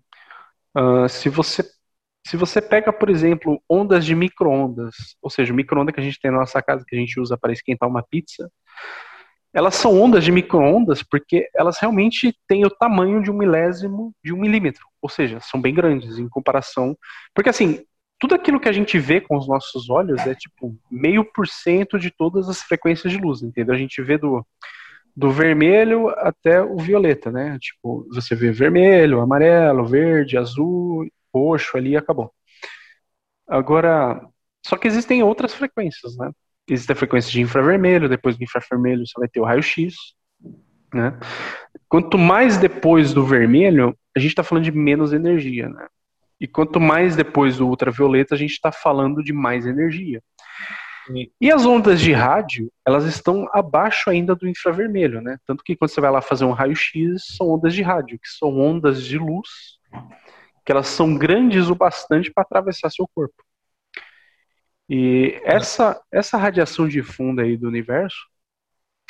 uh, 0.77 1.07
se 1.07 1.29
você 1.29 1.63
se 2.27 2.37
você 2.37 2.61
pega, 2.61 2.93
por 2.93 3.09
exemplo, 3.09 3.61
ondas 3.67 4.05
de 4.05 4.13
microondas, 4.13 5.15
ou 5.21 5.29
seja, 5.29 5.51
o 5.53 5.55
microondas 5.55 5.95
que 5.95 6.01
a 6.01 6.03
gente 6.03 6.19
tem 6.19 6.29
na 6.29 6.39
nossa 6.39 6.61
casa, 6.61 6.83
que 6.87 6.95
a 6.95 6.99
gente 6.99 7.19
usa 7.19 7.37
para 7.37 7.53
esquentar 7.53 7.89
uma 7.89 8.03
pizza, 8.03 8.51
elas 9.53 9.75
são 9.75 9.99
ondas 9.99 10.23
de 10.23 10.31
microondas 10.31 11.01
porque 11.01 11.49
elas 11.55 11.79
realmente 11.79 12.37
têm 12.47 12.65
o 12.65 12.69
tamanho 12.69 13.23
de 13.23 13.31
um 13.31 13.33
milésimo 13.37 14.13
de 14.23 14.33
um 14.33 14.37
milímetro, 14.37 14.85
ou 15.01 15.09
seja, 15.09 15.39
são 15.39 15.59
bem 15.59 15.73
grandes 15.73 16.19
em 16.19 16.29
comparação. 16.29 16.95
Porque 17.33 17.49
assim, 17.49 17.83
tudo 18.19 18.35
aquilo 18.35 18.59
que 18.59 18.67
a 18.67 18.73
gente 18.73 18.99
vê 18.99 19.21
com 19.21 19.37
os 19.37 19.47
nossos 19.47 19.89
olhos 19.89 20.19
é 20.27 20.35
tipo 20.35 20.77
meio 20.91 21.23
por 21.23 21.47
cento 21.47 21.97
de 21.97 22.11
todas 22.11 22.49
as 22.49 22.61
frequências 22.61 23.11
de 23.11 23.17
luz, 23.17 23.41
entendeu? 23.41 23.73
A 23.73 23.77
gente 23.77 24.01
vê 24.01 24.17
do, 24.17 24.45
do 25.15 25.31
vermelho 25.31 26.09
até 26.17 26.61
o 26.61 26.77
violeta, 26.77 27.31
né? 27.31 27.57
Tipo, 27.59 28.07
você 28.13 28.35
vê 28.35 28.51
vermelho, 28.51 29.21
amarelo, 29.21 29.85
verde, 29.85 30.37
azul, 30.37 31.07
roxo 31.33 31.77
ali 31.77 31.91
e 31.91 31.97
acabou. 31.97 32.31
Agora, 33.47 34.21
só 34.65 34.77
que 34.77 34.87
existem 34.87 35.23
outras 35.23 35.53
frequências, 35.53 36.17
né? 36.17 36.29
Existe 36.69 36.91
a 36.91 36.95
frequência 36.95 37.31
de 37.31 37.41
infravermelho, 37.41 38.09
depois 38.09 38.37
do 38.37 38.43
infravermelho 38.43 39.07
você 39.07 39.17
vai 39.17 39.27
ter 39.27 39.39
o 39.39 39.45
raio-x, 39.45 39.95
né? 40.93 41.17
Quanto 41.87 42.17
mais 42.17 42.57
depois 42.57 43.13
do 43.13 43.25
vermelho, 43.25 43.97
a 44.15 44.19
gente 44.19 44.31
está 44.31 44.43
falando 44.43 44.65
de 44.65 44.71
menos 44.71 45.13
energia, 45.13 45.69
né? 45.69 45.87
E 46.39 46.47
quanto 46.47 46.79
mais 46.79 47.15
depois 47.15 47.57
do 47.57 47.67
ultravioleta, 47.67 48.35
a 48.35 48.37
gente 48.37 48.51
está 48.51 48.71
falando 48.71 49.23
de 49.23 49.33
mais 49.33 49.65
energia. 49.65 50.21
E 51.41 51.51
as 51.51 51.65
ondas 51.65 51.99
de 51.99 52.13
rádio, 52.13 52.71
elas 52.85 53.05
estão 53.05 53.49
abaixo 53.51 54.09
ainda 54.09 54.35
do 54.35 54.47
infravermelho, 54.47 55.21
né? 55.21 55.37
Tanto 55.45 55.63
que 55.63 55.75
quando 55.75 55.89
você 55.89 55.99
vai 55.99 56.11
lá 56.11 56.21
fazer 56.21 56.45
um 56.45 56.51
raio-x, 56.51 57.35
são 57.35 57.49
ondas 57.49 57.73
de 57.73 57.81
rádio, 57.81 58.19
que 58.19 58.29
são 58.29 58.59
ondas 58.59 59.03
de 59.03 59.17
luz, 59.17 59.79
que 60.63 60.71
elas 60.71 60.87
são 60.87 61.17
grandes 61.17 61.67
o 61.67 61.75
bastante 61.75 62.31
para 62.31 62.43
atravessar 62.43 62.91
seu 62.91 63.07
corpo. 63.07 63.43
E 64.87 65.39
essa, 65.43 65.99
essa 66.11 66.37
radiação 66.37 66.87
de 66.87 67.01
fundo 67.01 67.41
aí 67.41 67.57
do 67.57 67.67
universo, 67.67 68.27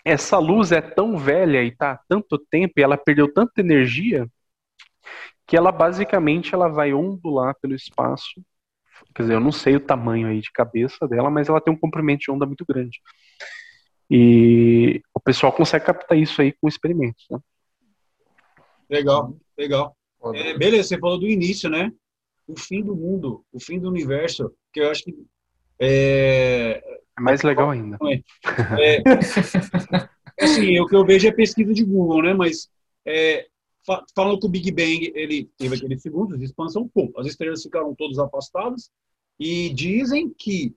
essa 0.06 0.38
luz 0.38 0.72
é 0.72 0.82
tão 0.82 1.18
velha 1.18 1.62
e 1.62 1.68
está 1.68 1.92
há 1.92 2.00
tanto 2.08 2.38
tempo 2.50 2.74
e 2.78 2.82
ela 2.82 2.98
perdeu 2.98 3.32
tanta 3.32 3.60
energia 3.60 4.26
que 5.50 5.58
ela 5.58 5.72
basicamente 5.72 6.54
ela 6.54 6.68
vai 6.68 6.94
ondular 6.94 7.56
pelo 7.60 7.74
espaço. 7.74 8.40
Quer 9.16 9.24
dizer, 9.24 9.34
eu 9.34 9.40
não 9.40 9.52
sei 9.52 9.78
o 9.78 9.80
tamanho 9.80 10.28
aí 10.28 10.42
de 10.42 10.52
cabeça 10.52 11.08
dela, 11.08 11.32
mas 11.32 11.50
ela 11.50 11.60
tem 11.60 11.74
um 11.74 11.78
comprimento 11.78 12.20
de 12.20 12.30
onda 12.30 12.46
muito 12.46 12.64
grande. 12.64 13.02
E 14.08 15.02
o 15.12 15.20
pessoal 15.20 15.52
consegue 15.52 15.86
captar 15.86 16.16
isso 16.16 16.40
aí 16.40 16.52
com 16.52 16.68
experimentos, 16.68 17.26
né? 17.32 17.40
Legal, 18.88 19.36
legal. 19.58 19.98
É, 20.36 20.56
beleza, 20.56 20.90
você 20.90 21.00
falou 21.00 21.20
do 21.20 21.28
início, 21.28 21.68
né? 21.68 21.92
O 22.48 22.56
fim 22.56 22.84
do 22.84 22.96
mundo, 22.96 23.44
o 23.52 23.60
fim 23.60 23.80
do 23.80 23.90
universo, 23.90 24.54
que 24.72 24.80
eu 24.80 24.92
acho 24.92 25.04
que 25.04 25.16
é, 25.80 26.80
é 27.18 27.22
mais 27.22 27.42
legal 27.42 27.72
ainda. 27.72 27.98
É, 28.80 28.98
é, 30.42 30.46
assim, 30.46 30.80
o 30.80 30.86
que 30.86 30.96
eu 30.96 31.04
vejo 31.04 31.28
é 31.28 31.32
pesquisa 31.32 31.74
de 31.74 31.84
Google, 31.84 32.22
né? 32.22 32.36
Mas 32.36 32.70
é, 33.04 33.48
falando 34.16 34.40
que 34.40 34.46
o 34.46 34.50
Big 34.50 34.72
Bang 34.72 35.12
ele 35.16 35.50
teve 35.58 35.76
aqueles 35.76 36.02
segundos 36.02 36.38
de 36.38 36.46
expansão, 36.46 36.88
pum, 36.88 37.12
as 37.18 37.28
estrelas 37.28 37.64
ficaram 37.64 37.96
todas 37.96 38.20
afastadas 38.20 38.92
e 39.40 39.70
dizem 39.70 40.30
que 40.30 40.76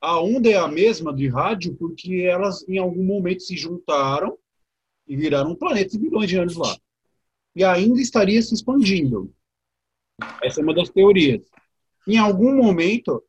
a 0.00 0.20
onda 0.20 0.48
é 0.48 0.56
a 0.56 0.68
mesma 0.68 1.14
de 1.14 1.28
rádio 1.28 1.74
porque 1.74 2.22
elas 2.22 2.66
em 2.68 2.78
algum 2.78 3.04
momento 3.04 3.42
se 3.42 3.56
juntaram 3.56 4.38
e 5.06 5.16
viraram 5.16 5.54
planetas 5.54 5.96
bilhões 5.96 6.28
de 6.28 6.36
anos 6.36 6.56
lá. 6.56 6.76
E 7.54 7.64
ainda 7.64 8.00
estaria 8.00 8.40
se 8.40 8.54
expandindo. 8.54 9.34
Essa 10.42 10.60
é 10.60 10.62
uma 10.62 10.74
das 10.74 10.88
teorias. 10.88 11.42
Em 12.06 12.16
algum 12.16 12.56
momento, 12.56 13.22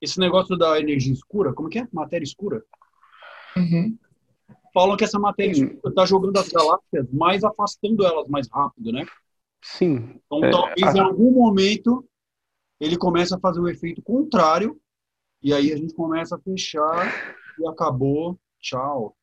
esse 0.00 0.18
negócio 0.18 0.56
da 0.56 0.78
energia 0.78 1.12
escura, 1.12 1.52
como 1.52 1.68
que 1.68 1.80
é? 1.80 1.88
Matéria 1.92 2.24
escura? 2.24 2.62
Uhum 3.56 3.98
falam 4.76 4.94
que 4.94 5.04
essa 5.04 5.18
matéria 5.18 5.74
está 5.86 6.04
jogando 6.04 6.36
as 6.36 6.50
galáxias 6.50 7.10
mais 7.10 7.42
afastando 7.42 8.04
elas 8.04 8.28
mais 8.28 8.46
rápido, 8.52 8.92
né? 8.92 9.06
Sim. 9.62 10.20
Então, 10.26 10.44
é, 10.44 10.50
talvez 10.50 10.94
a... 10.94 10.98
em 10.98 11.00
algum 11.00 11.30
momento 11.30 12.06
ele 12.78 12.98
comece 12.98 13.34
a 13.34 13.38
fazer 13.38 13.58
o 13.58 13.70
efeito 13.70 14.02
contrário 14.02 14.78
e 15.42 15.54
aí 15.54 15.72
a 15.72 15.76
gente 15.78 15.94
começa 15.94 16.36
a 16.36 16.38
fechar 16.38 17.10
e 17.58 17.66
acabou, 17.66 18.38
tchau. 18.60 19.16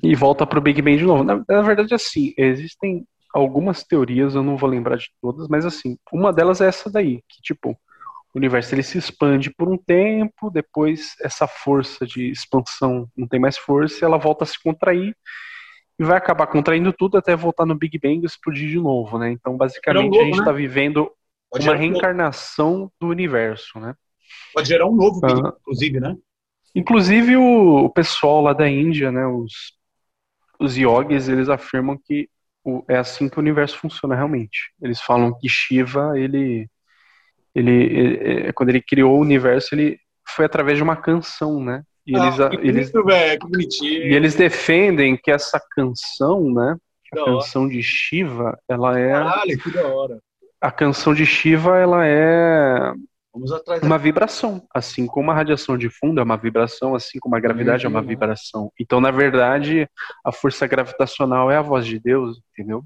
E 0.00 0.14
volta 0.14 0.46
para 0.46 0.60
o 0.60 0.62
Big 0.62 0.80
Bang 0.80 0.96
de 0.96 1.04
novo. 1.04 1.24
Na, 1.24 1.42
na 1.48 1.62
verdade, 1.62 1.92
assim, 1.92 2.32
existem 2.36 3.04
algumas 3.34 3.82
teorias, 3.82 4.36
eu 4.36 4.44
não 4.44 4.56
vou 4.56 4.70
lembrar 4.70 4.96
de 4.96 5.10
todas, 5.20 5.48
mas 5.48 5.66
assim, 5.66 5.98
uma 6.12 6.32
delas 6.32 6.60
é 6.60 6.68
essa 6.68 6.88
daí, 6.88 7.20
que 7.28 7.42
tipo, 7.42 7.76
o 8.34 8.38
universo 8.38 8.74
ele 8.74 8.82
se 8.82 8.98
expande 8.98 9.48
por 9.48 9.68
um 9.68 9.78
tempo, 9.78 10.50
depois 10.50 11.14
essa 11.20 11.46
força 11.46 12.04
de 12.04 12.30
expansão 12.30 13.08
não 13.16 13.28
tem 13.28 13.38
mais 13.38 13.56
força, 13.56 14.04
ela 14.04 14.18
volta 14.18 14.42
a 14.42 14.46
se 14.46 14.60
contrair 14.60 15.16
e 15.96 16.04
vai 16.04 16.18
acabar 16.18 16.48
contraindo 16.48 16.92
tudo 16.92 17.16
até 17.16 17.36
voltar 17.36 17.64
no 17.64 17.76
Big 17.76 17.96
Bang 17.96 18.20
e 18.22 18.26
explodir 18.26 18.68
de 18.68 18.80
novo, 18.80 19.18
né? 19.18 19.30
Então, 19.30 19.56
basicamente, 19.56 20.06
um 20.06 20.10
novo, 20.10 20.20
a 20.20 20.24
gente 20.24 20.38
está 20.40 20.52
né? 20.52 20.58
vivendo 20.58 21.10
Pode 21.48 21.68
uma 21.68 21.76
reencarnação 21.76 22.84
um 22.84 22.90
do 23.00 23.06
universo, 23.06 23.78
né? 23.78 23.94
Pode 24.52 24.66
gerar 24.66 24.86
um 24.86 24.96
novo 24.96 25.20
Big 25.20 25.40
Bang, 25.40 25.56
inclusive, 25.60 26.00
né? 26.00 26.16
Inclusive 26.74 27.36
o, 27.36 27.84
o, 27.84 27.90
pessoal 27.90 28.40
lá 28.40 28.52
da 28.52 28.68
Índia, 28.68 29.12
né, 29.12 29.24
os, 29.24 29.78
os 30.58 30.76
yogis, 30.76 31.28
eles 31.28 31.48
afirmam 31.48 31.96
que 31.96 32.28
o, 32.64 32.84
é 32.88 32.96
assim 32.96 33.28
que 33.28 33.38
o 33.38 33.40
universo 33.40 33.78
funciona 33.78 34.16
realmente. 34.16 34.72
Eles 34.82 35.00
falam 35.00 35.32
que 35.38 35.48
Shiva, 35.48 36.18
ele 36.18 36.68
ele, 37.54 37.72
ele, 37.72 38.52
quando 38.52 38.70
ele 38.70 38.82
criou 38.82 39.16
o 39.16 39.20
universo, 39.20 39.74
ele 39.74 39.98
foi 40.26 40.44
através 40.44 40.76
de 40.76 40.82
uma 40.82 40.96
canção, 40.96 41.62
né? 41.62 41.82
E 42.06 42.16
ah, 42.16 42.50
eles, 42.60 42.92
véio. 42.92 43.38
E 43.82 44.14
eles 44.14 44.34
defendem 44.34 45.16
que 45.16 45.30
essa 45.30 45.60
canção, 45.74 46.52
né? 46.52 46.76
a 47.12 47.24
canção 47.24 47.68
de 47.68 47.82
Shiva, 47.82 48.58
ela 48.68 48.98
é. 48.98 49.12
Caralho, 49.12 49.58
que 49.58 49.70
da 49.70 49.86
hora. 49.86 50.18
A 50.60 50.70
canção 50.70 51.14
de 51.14 51.24
Shiva, 51.24 51.78
ela 51.78 52.06
é 52.06 52.92
uma 53.82 53.98
vibração, 53.98 54.62
assim 54.72 55.06
como 55.06 55.30
a 55.30 55.34
radiação 55.34 55.76
de 55.76 55.90
fundo 55.90 56.20
é 56.20 56.22
uma 56.22 56.36
vibração, 56.36 56.94
assim 56.94 57.18
como 57.18 57.34
a 57.34 57.40
gravidade 57.40 57.84
uhum. 57.84 57.90
é 57.90 57.94
uma 57.94 58.00
uhum. 58.00 58.06
vibração. 58.06 58.72
Então, 58.78 59.00
na 59.00 59.10
verdade, 59.10 59.88
a 60.24 60.30
força 60.30 60.66
gravitacional 60.66 61.50
é 61.50 61.56
a 61.56 61.62
voz 61.62 61.84
de 61.86 61.98
Deus, 61.98 62.40
entendeu? 62.52 62.84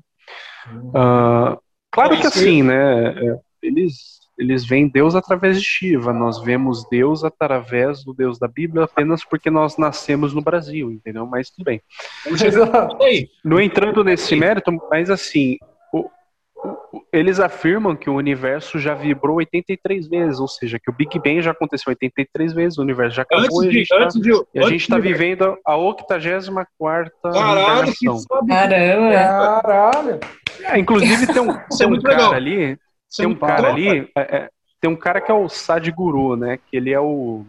Uhum. 0.70 0.88
Uh, 0.88 1.58
claro 1.90 2.18
que 2.18 2.26
assim, 2.26 2.62
né? 2.62 3.10
É, 3.10 3.38
eles 3.62 4.18
eles 4.38 4.64
veem 4.64 4.88
Deus 4.88 5.14
através 5.14 5.60
de 5.60 5.66
Shiva. 5.66 6.12
Nós 6.12 6.42
vemos 6.42 6.88
Deus 6.88 7.24
através 7.24 8.04
do 8.04 8.14
Deus 8.14 8.38
da 8.38 8.46
Bíblia 8.46 8.84
apenas 8.84 9.24
porque 9.24 9.50
nós 9.50 9.76
nascemos 9.76 10.32
no 10.32 10.40
Brasil, 10.40 10.92
entendeu? 10.92 11.26
Mas 11.26 11.50
tudo 11.50 11.64
bem. 11.64 11.82
Não 13.44 13.60
entrando 13.60 14.04
nesse 14.04 14.36
mérito, 14.36 14.70
mas 14.88 15.10
assim, 15.10 15.58
o, 15.92 16.08
o, 16.54 17.02
eles 17.12 17.40
afirmam 17.40 17.96
que 17.96 18.08
o 18.08 18.14
universo 18.14 18.78
já 18.78 18.94
vibrou 18.94 19.38
83 19.38 20.08
vezes, 20.08 20.38
ou 20.38 20.46
seja, 20.46 20.78
que 20.78 20.88
o 20.88 20.94
Big 20.94 21.18
Bang 21.18 21.42
já 21.42 21.50
aconteceu 21.50 21.90
83 21.90 22.52
vezes, 22.52 22.78
o 22.78 22.82
universo 22.82 23.16
já 23.16 23.22
acabou 23.22 23.62
antes 23.62 24.20
de, 24.20 24.30
e 24.54 24.58
a 24.60 24.68
gente 24.68 24.82
está 24.82 24.96
tá 24.96 25.02
vivendo 25.02 25.56
a 25.64 25.76
84 25.76 27.10
Caralho, 27.22 27.92
Caramba! 28.48 29.62
Caralho! 29.62 30.20
É, 30.62 30.78
inclusive 30.78 31.26
tem 31.26 31.42
um, 31.42 31.58
tem 31.76 31.86
um 31.86 32.00
cara 32.00 32.38
legal. 32.38 32.78
Ali 33.08 33.16
tem 33.16 33.26
um 33.26 33.34
cara 33.34 33.68
ali, 33.70 34.10
é, 34.14 34.36
é, 34.36 34.50
tem 34.80 34.90
um 34.90 34.96
cara 34.96 35.20
que 35.20 35.30
é 35.30 35.34
o 35.34 35.48
Sadhguru, 35.48 36.36
né? 36.36 36.58
Que 36.58 36.76
ele 36.76 36.90
é 36.90 37.00
o. 37.00 37.44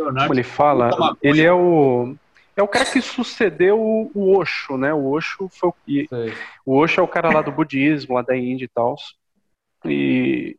como 0.00 0.34
ele 0.34 0.42
fala? 0.42 0.90
Ele 1.22 1.42
é 1.42 1.52
o. 1.52 2.14
É 2.56 2.62
o 2.62 2.68
cara 2.68 2.84
que 2.84 3.00
sucedeu 3.00 3.80
o, 3.80 4.10
o 4.14 4.36
Osho, 4.36 4.76
né? 4.76 4.92
O 4.92 5.10
Osho 5.10 5.48
foi 5.48 5.68
o. 5.68 5.74
O 6.66 6.76
Osho 6.76 7.00
é 7.00 7.02
o 7.02 7.08
cara 7.08 7.32
lá 7.32 7.40
do 7.40 7.52
budismo, 7.52 8.14
lá 8.14 8.22
da 8.22 8.36
Índia 8.36 8.64
e 8.64 8.68
tal. 8.68 8.96
E 9.84 10.56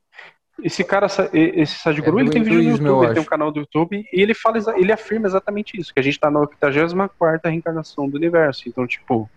esse 0.64 0.84
cara, 0.84 1.08
esse 1.34 1.78
Sadhguru, 1.80 2.20
é 2.20 2.22
ele 2.22 2.32
tem 2.32 2.44
vídeo 2.44 2.64
no 2.64 2.70
YouTube, 2.72 3.06
ele 3.06 3.14
tem 3.14 3.24
um 3.24 3.26
canal 3.26 3.52
do 3.52 3.60
YouTube 3.60 4.06
e 4.12 4.22
ele 4.22 4.34
fala, 4.34 4.58
ele 4.78 4.92
afirma 4.92 5.28
exatamente 5.28 5.80
isso, 5.80 5.94
que 5.94 6.00
a 6.00 6.04
gente 6.04 6.16
está 6.16 6.30
na 6.30 6.40
84 6.40 7.50
reencarnação 7.50 8.10
do 8.10 8.18
universo. 8.18 8.68
Então, 8.68 8.86
tipo, 8.88 9.30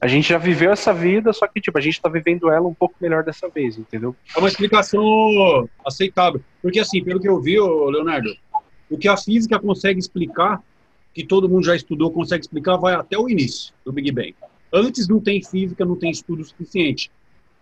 a 0.00 0.06
gente 0.06 0.28
já 0.28 0.38
viveu 0.38 0.70
essa 0.70 0.92
vida, 0.92 1.32
só 1.32 1.46
que, 1.46 1.60
tipo, 1.60 1.76
a 1.76 1.80
gente 1.80 2.00
tá 2.00 2.08
vivendo 2.08 2.50
ela 2.50 2.66
um 2.66 2.74
pouco 2.74 2.94
melhor 3.00 3.24
dessa 3.24 3.48
vez, 3.48 3.76
entendeu? 3.76 4.14
É 4.34 4.38
uma 4.38 4.48
explicação 4.48 5.68
aceitável. 5.84 6.40
Porque, 6.62 6.78
assim, 6.78 7.02
pelo 7.02 7.20
que 7.20 7.28
eu 7.28 7.40
vi, 7.40 7.58
Leonardo, 7.58 8.32
o 8.88 8.96
que 8.96 9.08
a 9.08 9.16
física 9.16 9.58
consegue 9.58 9.98
explicar, 9.98 10.62
que 11.12 11.26
todo 11.26 11.48
mundo 11.48 11.64
já 11.64 11.74
estudou, 11.74 12.12
consegue 12.12 12.42
explicar, 12.42 12.76
vai 12.76 12.94
até 12.94 13.18
o 13.18 13.28
início 13.28 13.74
do 13.84 13.92
Big 13.92 14.12
Bang. 14.12 14.34
Antes 14.72 15.08
não 15.08 15.20
tem 15.20 15.42
física, 15.42 15.84
não 15.84 15.96
tem 15.96 16.10
estudo 16.10 16.44
suficiente. 16.44 17.10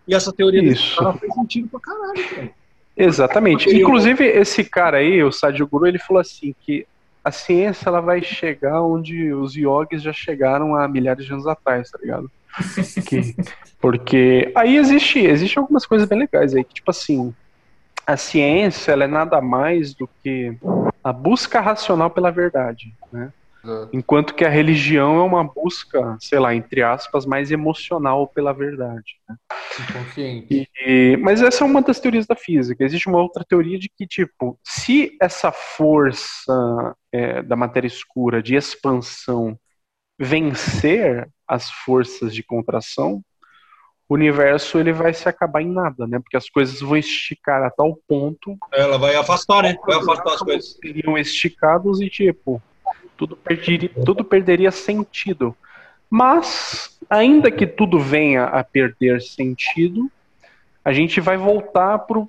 E 0.07 0.15
essa 0.15 0.33
teoria 0.33 0.63
desse 0.63 0.95
cara 0.95 1.15
fez 1.15 1.33
sentido 1.35 1.69
pra 1.69 1.81
caralho, 1.81 2.29
cara. 2.29 2.51
Exatamente. 2.97 3.69
Inclusive, 3.71 4.25
esse 4.25 4.63
cara 4.63 4.99
aí, 4.99 5.23
o 5.23 5.33
Sadhguru, 5.33 5.87
ele 5.87 5.99
falou 5.99 6.21
assim 6.21 6.55
que 6.61 6.87
a 7.27 7.33
ciência 7.33 7.89
ela 7.89 8.01
vai 8.01 8.23
chegar 8.23 8.81
onde 8.83 9.33
os 9.33 9.57
yogis 9.57 10.01
já 10.01 10.13
chegaram 10.13 10.77
há 10.77 10.87
milhares 10.87 11.27
de 11.27 11.33
anos 11.33 11.49
atrás, 11.49 11.91
tá 11.91 11.99
ligado? 12.01 12.31
que, 13.05 13.35
porque 13.81 14.53
aí 14.55 14.77
existe, 14.77 15.19
existe 15.19 15.59
algumas 15.59 15.85
coisas 15.85 16.09
bem 16.09 16.21
legais 16.21 16.55
aí, 16.55 16.63
que, 16.63 16.75
tipo 16.75 16.89
assim, 16.89 17.35
a 18.07 18.17
ciência 18.17 18.93
ela 18.93 19.03
é 19.03 19.09
nada 19.09 19.41
mais 19.41 19.93
do 19.93 20.09
que 20.23 20.57
a 21.03 21.13
busca 21.13 21.61
racional 21.61 22.11
pela 22.11 22.31
verdade, 22.31 22.95
né? 23.13 23.33
Enquanto 23.93 24.35
que 24.35 24.45
a 24.45 24.49
religião 24.49 25.19
é 25.19 25.23
uma 25.23 25.45
busca, 25.45 26.17
sei 26.21 26.39
lá, 26.39 26.55
entre 26.55 26.83
aspas, 26.83 27.27
mais 27.27 27.51
emocional 27.51 28.27
pela 28.27 28.53
verdade. 28.53 29.17
Né? 29.29 29.37
Inconsciente. 29.89 30.69
E, 30.87 31.17
mas 31.21 31.43
essa 31.43 31.65
é 31.65 31.67
uma 31.67 31.83
das 31.83 32.01
teorias 32.01 32.27
da 32.27 32.37
física. 32.37 32.85
Existe 32.85 33.09
uma 33.09 33.21
outra 33.21 33.45
teoria 33.45 33.79
de 33.79 33.89
que, 33.89 34.07
tipo, 34.07 34.59
se 34.65 35.17
essa 35.21 35.51
força 35.51 36.95
é, 37.13 37.43
da 37.43 37.57
matéria 37.57 37.87
escura 37.87 38.43
de 38.43 38.55
expansão 38.55 39.59
vencer 40.19 41.29
as 41.47 41.71
forças 41.71 42.35
de 42.35 42.43
contração, 42.43 43.23
o 44.09 44.15
universo 44.15 44.79
ele 44.79 44.93
vai 44.93 45.13
se 45.13 45.29
acabar 45.29 45.61
em 45.61 45.71
nada, 45.71 46.07
né? 46.07 46.19
Porque 46.21 46.37
as 46.37 46.49
coisas 46.49 46.81
vão 46.81 46.97
esticar 46.97 47.63
a 47.63 47.71
tal 47.71 47.99
ponto. 48.07 48.57
Ela 48.73 48.99
vai 48.99 49.17
afastar, 49.17 49.63
né? 49.65 49.77
Vai 49.85 49.97
afastar 49.97 50.35
as 50.35 50.41
coisas. 50.41 50.79
Seriam 50.81 51.19
esticados 51.19 52.01
e 52.01 52.09
tipo, 52.09 52.63
tudo 53.17 53.37
perderia, 53.37 53.91
tudo 54.05 54.25
perderia 54.25 54.71
sentido. 54.71 55.57
Mas, 56.09 56.99
ainda 57.11 57.51
que 57.51 57.67
tudo 57.67 57.99
venha 57.99 58.45
a 58.45 58.63
perder 58.63 59.21
sentido, 59.21 60.11
a 60.85 60.93
gente 60.93 61.21
vai 61.21 61.37
voltar 61.37 61.99
para 62.01 62.25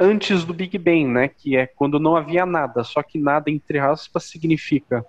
antes 0.00 0.44
do 0.44 0.54
Big 0.54 0.78
Bang, 0.78 1.04
né? 1.04 1.28
Que 1.28 1.56
é 1.56 1.66
quando 1.66 1.98
não 1.98 2.16
havia 2.16 2.46
nada. 2.46 2.82
Só 2.84 3.02
que 3.02 3.18
nada, 3.18 3.50
entre 3.50 3.78
aspas, 3.78 4.24
significa 4.24 5.04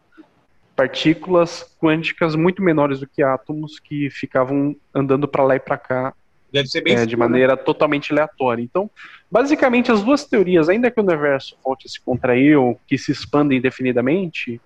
partículas 0.75 1.75
quânticas 1.79 2.35
muito 2.35 2.61
menores 2.61 2.99
do 2.99 3.07
que 3.07 3.21
átomos 3.21 3.79
que 3.79 4.09
ficavam 4.09 4.75
andando 4.93 5.27
para 5.27 5.43
lá 5.43 5.55
e 5.55 5.59
para 5.59 5.77
cá 5.77 6.13
Deve 6.51 6.67
ser 6.67 6.81
bem 6.81 6.95
é, 6.95 7.05
de 7.05 7.15
maneira 7.15 7.55
né? 7.55 7.61
totalmente 7.61 8.11
aleatória. 8.11 8.61
Então, 8.61 8.89
basicamente, 9.29 9.91
as 9.91 10.03
duas 10.03 10.25
teorias, 10.25 10.67
ainda 10.67 10.89
que 10.89 10.99
o 10.99 11.03
universo 11.03 11.55
volte 11.63 11.87
a 11.87 11.89
se 11.89 12.01
contrair 12.01 12.57
ou 12.57 12.79
que 12.87 12.97
se 12.97 13.11
expanda 13.11 13.53
indefinidamente, 13.53 14.59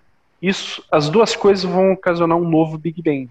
isso, 0.43 0.83
as 0.91 1.09
duas 1.09 1.37
coisas 1.37 1.63
vão 1.63 1.93
ocasionar 1.93 2.37
um 2.37 2.47
novo 2.47 2.77
Big 2.77 3.01
Bang. 3.01 3.29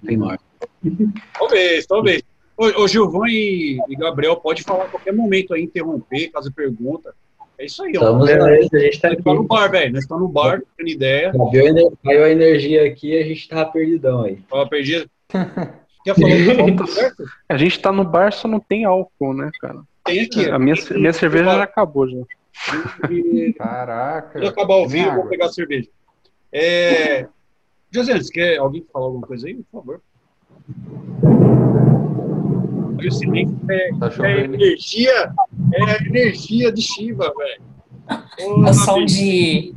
Talvez, 1.38 1.86
talvez. 1.86 2.22
Ô, 2.56 2.82
ô 2.82 2.88
Gilvan 2.88 3.28
e, 3.28 3.78
e, 3.86 3.96
Gabriel, 3.96 4.36
pode 4.36 4.62
falar 4.62 4.84
a 4.84 4.88
qualquer 4.88 5.12
momento 5.12 5.52
aí, 5.52 5.62
interromper, 5.62 6.30
caso 6.30 6.50
pergunta. 6.50 7.14
É 7.58 7.66
isso 7.66 7.84
aí, 7.84 7.92
Estamos 7.92 8.30
ó. 8.30 8.44
a 8.44 8.78
gente 8.78 8.98
tá 8.98 9.08
aqui. 9.08 9.22
Tá 9.22 9.34
no 9.34 9.42
bar, 9.42 9.70
velho. 9.70 9.92
Nós 9.92 10.04
estamos 10.04 10.22
no 10.22 10.28
bar, 10.30 10.62
tendo 10.74 10.88
ideia. 10.88 11.32
Caiu 12.02 12.24
a 12.24 12.30
energia 12.30 12.86
aqui 12.86 13.10
e 13.10 13.18
a 13.18 13.24
gente 13.24 13.46
tava 13.46 13.70
perdidão 13.70 14.22
aí. 14.22 14.38
Tava 14.48 14.66
perdido. 14.66 15.06
Quer 16.04 16.14
falar 16.14 16.86
certo? 16.88 17.24
A 17.46 17.58
gente 17.58 17.78
tá 17.78 17.92
no 17.92 18.04
bar, 18.04 18.32
só 18.32 18.48
não 18.48 18.58
tem 18.58 18.86
álcool, 18.86 19.34
né, 19.34 19.50
cara? 19.60 19.80
Tem 20.04 20.20
aqui. 20.20 20.48
A 20.48 20.58
minha, 20.58 20.76
minha 20.92 21.12
cerveja 21.12 21.44
já 21.44 21.62
acabou 21.62 22.08
já. 22.08 22.22
Caraca. 23.58 24.30
Quando 24.32 24.48
acabar 24.48 24.76
o 24.76 24.88
vinho, 24.88 25.08
eu 25.08 25.14
vou 25.14 25.26
pegar 25.26 25.46
a 25.46 25.52
cerveja. 25.52 25.88
É... 26.52 27.26
José, 27.90 28.14
você 28.14 28.32
quer 28.32 28.58
alguém 28.58 28.84
falar 28.92 29.06
alguma 29.06 29.26
coisa 29.26 29.46
aí, 29.46 29.54
por 29.54 29.80
favor? 29.80 30.02
o 33.08 33.12
silêncio 33.12 33.58
é, 33.68 33.90
tá 33.98 34.26
é 34.26 34.44
energia, 34.44 35.32
é 35.74 35.82
a 35.82 35.96
energia 36.06 36.72
de 36.72 36.82
Shiva, 36.82 37.32
velho. 37.36 37.62
É 38.38 38.46
o 38.46 38.74
som 38.74 39.04
de. 39.04 39.74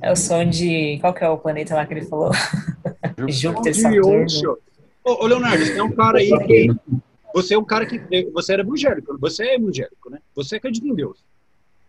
É 0.00 0.12
o 0.12 0.16
som 0.16 0.44
de. 0.44 0.98
Qual 1.00 1.14
que 1.14 1.24
é 1.24 1.28
o 1.28 1.38
planeta 1.38 1.74
lá 1.74 1.86
que 1.86 1.94
ele 1.94 2.06
falou? 2.06 2.30
Júpiter, 3.28 3.74
Saturno. 3.74 4.58
Ô, 5.04 5.24
ô, 5.24 5.26
Leonardo, 5.26 5.64
você 5.64 5.78
é 5.78 5.82
um 5.82 5.92
cara 5.92 6.18
aí 6.18 6.30
que. 6.46 6.68
Você 7.34 7.54
é 7.54 7.58
um 7.58 7.64
cara 7.64 7.86
que. 7.86 8.00
Você 8.32 8.52
era 8.52 8.62
evangélico, 8.62 9.18
você 9.18 9.44
é 9.44 9.54
evangélico, 9.56 10.10
né? 10.10 10.18
Você 10.34 10.56
acredita 10.56 10.86
em 10.86 10.94
Deus. 10.94 11.24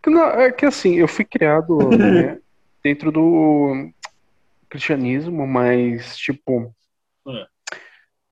Não, 0.05 0.23
é 0.23 0.51
que 0.51 0.65
assim, 0.65 0.95
eu 0.95 1.07
fui 1.07 1.25
criado 1.25 1.89
né, 1.89 2.37
dentro 2.83 3.11
do 3.11 3.89
cristianismo, 4.69 5.47
mas, 5.47 6.17
tipo. 6.17 6.73
É. 7.27 7.45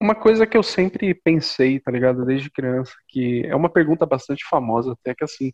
Uma 0.00 0.14
coisa 0.14 0.46
que 0.46 0.56
eu 0.56 0.62
sempre 0.62 1.14
pensei, 1.14 1.80
tá 1.80 1.90
ligado, 1.90 2.26
desde 2.26 2.50
criança, 2.50 2.92
que 3.08 3.46
é 3.46 3.56
uma 3.56 3.70
pergunta 3.70 4.04
bastante 4.04 4.44
famosa, 4.48 4.92
até 4.92 5.14
que 5.14 5.24
assim. 5.24 5.52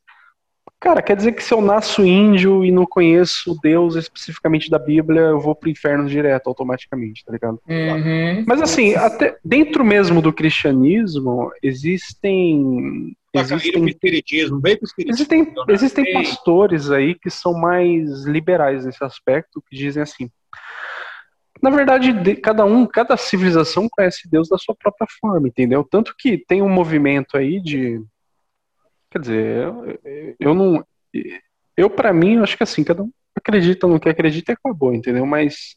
Cara, 0.78 1.02
quer 1.02 1.16
dizer 1.16 1.32
que 1.32 1.42
se 1.42 1.52
eu 1.52 1.60
nasço 1.60 2.04
índio 2.04 2.64
e 2.64 2.70
não 2.70 2.86
conheço 2.86 3.58
Deus 3.62 3.96
especificamente 3.96 4.70
da 4.70 4.78
Bíblia, 4.78 5.20
eu 5.20 5.40
vou 5.40 5.54
pro 5.54 5.68
inferno 5.68 6.08
direto, 6.08 6.48
automaticamente, 6.48 7.24
tá 7.24 7.32
ligado? 7.32 7.60
Uhum. 7.68 8.44
Mas 8.46 8.62
assim, 8.62 8.94
até 8.94 9.36
dentro 9.44 9.84
mesmo 9.84 10.22
do 10.22 10.32
cristianismo, 10.32 11.50
existem. 11.62 13.14
Existem, 13.32 13.88
espiritismo, 13.88 14.58
bem 14.58 14.76
pro 14.76 14.86
espiritismo, 14.86 15.14
existem, 15.14 15.54
existem 15.68 16.12
pastores 16.12 16.90
aí 16.90 17.14
que 17.14 17.30
são 17.30 17.52
mais 17.52 18.24
liberais 18.24 18.84
nesse 18.84 19.04
aspecto, 19.04 19.62
que 19.68 19.76
dizem 19.76 20.02
assim: 20.02 20.30
na 21.62 21.70
verdade, 21.70 22.12
de, 22.12 22.36
cada 22.36 22.64
um, 22.64 22.86
cada 22.86 23.16
civilização 23.16 23.88
conhece 23.88 24.28
Deus 24.28 24.48
da 24.48 24.56
sua 24.58 24.74
própria 24.74 25.06
forma, 25.20 25.48
entendeu? 25.48 25.84
Tanto 25.84 26.14
que 26.18 26.38
tem 26.38 26.62
um 26.62 26.68
movimento 26.68 27.36
aí 27.36 27.60
de. 27.60 28.02
Quer 29.10 29.18
dizer, 29.20 29.56
eu, 29.56 29.98
eu 30.38 30.54
não. 30.54 30.84
Eu, 31.76 31.90
para 31.90 32.12
mim, 32.12 32.38
acho 32.38 32.56
que 32.56 32.62
assim, 32.62 32.84
cada 32.84 33.02
um 33.02 33.10
acredita 33.36 33.86
no 33.86 33.98
que 33.98 34.08
acredita 34.08 34.52
e 34.52 34.54
acabou, 34.54 34.94
entendeu? 34.94 35.26
Mas 35.26 35.76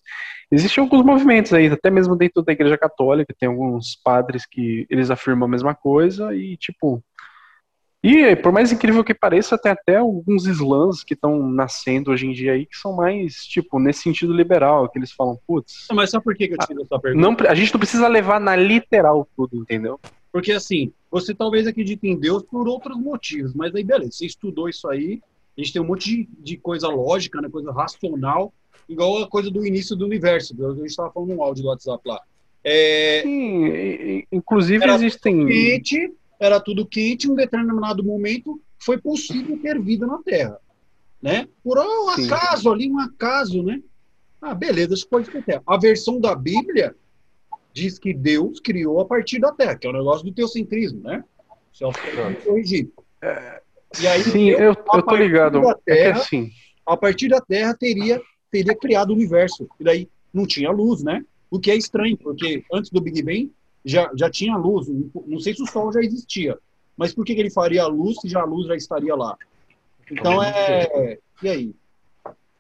existem 0.52 0.84
alguns 0.84 1.04
movimentos 1.04 1.54
aí, 1.54 1.68
até 1.68 1.90
mesmo 1.90 2.16
dentro 2.16 2.42
da 2.42 2.52
Igreja 2.52 2.78
Católica, 2.78 3.36
tem 3.38 3.50
alguns 3.50 3.96
padres 3.96 4.46
que 4.46 4.86
eles 4.90 5.10
afirmam 5.10 5.48
a 5.48 5.52
mesma 5.52 5.76
coisa 5.76 6.36
e, 6.36 6.58
tipo. 6.58 7.04
E 8.04 8.36
por 8.36 8.52
mais 8.52 8.70
incrível 8.70 9.02
que 9.02 9.14
pareça, 9.14 9.58
tem 9.58 9.72
até 9.72 9.96
alguns 9.96 10.46
slams 10.46 11.06
que 11.06 11.14
estão 11.14 11.48
nascendo 11.48 12.12
hoje 12.12 12.28
em 12.28 12.34
dia 12.34 12.52
aí 12.52 12.66
que 12.66 12.76
são 12.76 12.94
mais, 12.94 13.46
tipo, 13.46 13.80
nesse 13.80 14.02
sentido 14.02 14.34
liberal, 14.34 14.90
que 14.90 15.00
eles 15.00 15.14
falam, 15.14 15.40
putz. 15.48 15.88
Mas 15.94 16.10
sabe 16.10 16.22
por 16.26 16.36
que, 16.36 16.50
que 16.50 16.56
eu 16.56 16.58
te 16.58 16.68
fiz 16.68 16.78
essa 16.80 17.00
pergunta? 17.00 17.44
Não, 17.44 17.50
a 17.50 17.56
gente 17.56 17.74
não 17.74 17.80
precisa 17.80 18.10
levar 18.10 18.42
na 18.42 18.58
literal 18.58 19.26
tudo, 19.38 19.56
entendeu? 19.56 19.98
Porque 20.34 20.52
assim, 20.52 20.92
você 21.10 21.34
talvez 21.34 21.66
acredite 21.66 22.06
em 22.06 22.20
Deus 22.20 22.44
por 22.44 22.68
outros 22.68 22.98
motivos, 22.98 23.54
mas 23.54 23.74
aí 23.74 23.84
beleza, 23.86 24.12
você 24.12 24.26
estudou 24.26 24.68
isso 24.68 24.90
aí, 24.90 25.22
a 25.58 25.62
gente 25.62 25.72
tem 25.72 25.82
um 25.82 25.86
monte 25.86 26.10
de, 26.10 26.30
de 26.40 26.58
coisa 26.58 26.90
lógica, 26.90 27.40
né, 27.40 27.48
coisa 27.48 27.72
racional, 27.72 28.52
igual 28.90 29.24
a 29.24 29.30
coisa 29.30 29.50
do 29.50 29.66
início 29.66 29.96
do 29.96 30.06
universo, 30.06 30.54
a 30.60 30.74
gente 30.74 30.88
estava 30.88 31.10
falando 31.10 31.36
no 31.36 31.42
áudio 31.42 31.64
do 31.64 31.70
WhatsApp 31.70 32.02
lá. 32.06 32.20
É, 32.66 33.22
Sim, 33.24 34.24
inclusive 34.32 34.86
existem. 34.90 35.48
Era 36.46 36.60
tudo 36.60 36.86
quente, 36.86 37.28
em 37.28 37.32
um 37.32 37.36
determinado 37.36 38.04
momento 38.04 38.62
foi 38.78 38.98
possível 38.98 39.58
ter 39.60 39.80
vida 39.82 40.06
na 40.06 40.18
Terra. 40.20 40.60
Né? 41.22 41.48
Por 41.64 41.78
um 41.80 42.10
acaso 42.10 42.70
ali, 42.70 42.92
um 42.92 43.00
acaso, 43.00 43.64
né? 43.64 43.82
Ah, 44.42 44.54
beleza, 44.54 44.94
isso 44.94 45.08
pode 45.08 45.30
ter 45.30 45.44
Terra. 45.44 45.64
A 45.66 45.78
versão 45.78 46.20
da 46.20 46.36
Bíblia 46.36 46.94
diz 47.72 47.98
que 47.98 48.14
Deus 48.14 48.60
criou 48.60 49.00
a 49.00 49.06
partir 49.06 49.40
da 49.40 49.54
Terra, 49.54 49.76
que 49.76 49.88
é 49.88 49.90
o 49.90 49.94
um 49.94 49.98
negócio 49.98 50.26
do 50.26 50.34
teocentrismo, 50.34 51.02
né? 51.02 51.24
Se 51.74 51.84
corrigir. 52.46 52.92
É, 53.22 53.62
e 54.02 54.08
aí, 54.08 54.24
Sim, 54.24 54.50
eu, 54.50 54.76
eu 54.94 55.02
tô 55.02 55.16
ligado. 55.16 55.62
Terra, 55.86 56.10
é 56.10 56.12
que 56.12 56.20
assim... 56.20 56.52
A 56.86 56.98
partir 56.98 57.30
da 57.30 57.40
Terra 57.40 57.74
teria, 57.74 58.22
teria 58.52 58.76
criado 58.76 59.12
o 59.12 59.14
universo. 59.14 59.68
E 59.80 59.84
daí 59.84 60.10
não 60.34 60.46
tinha 60.46 60.70
luz, 60.70 61.02
né? 61.02 61.24
O 61.50 61.58
que 61.58 61.72
é 61.72 61.76
estranho, 61.76 62.18
porque 62.18 62.66
antes 62.74 62.92
do 62.92 63.00
Big 63.00 63.24
Bang 63.24 63.50
já, 63.84 64.12
já 64.16 64.30
tinha 64.30 64.56
luz. 64.56 64.88
Não 65.28 65.40
sei 65.40 65.54
se 65.54 65.64
o 65.64 65.68
Sol 65.68 65.92
já 65.92 66.00
existia. 66.00 66.58
Mas 66.96 67.14
por 67.14 67.26
que, 67.26 67.34
que 67.34 67.42
ele 67.42 67.50
faria 67.50 67.84
a 67.84 67.88
luz 67.88 68.18
se 68.22 68.28
já 68.28 68.42
a 68.42 68.46
luz 68.46 68.68
já 68.68 68.76
estaria 68.76 69.16
lá? 69.16 69.36
Então 70.12 70.44
é. 70.44 71.18
E 71.42 71.50
aí? 71.50 71.76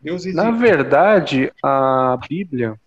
Deus 0.02 0.26
existe. 0.26 0.36
Na 0.36 0.52
verdade, 0.52 1.52
a 1.64 2.18
Bíblia 2.28 2.78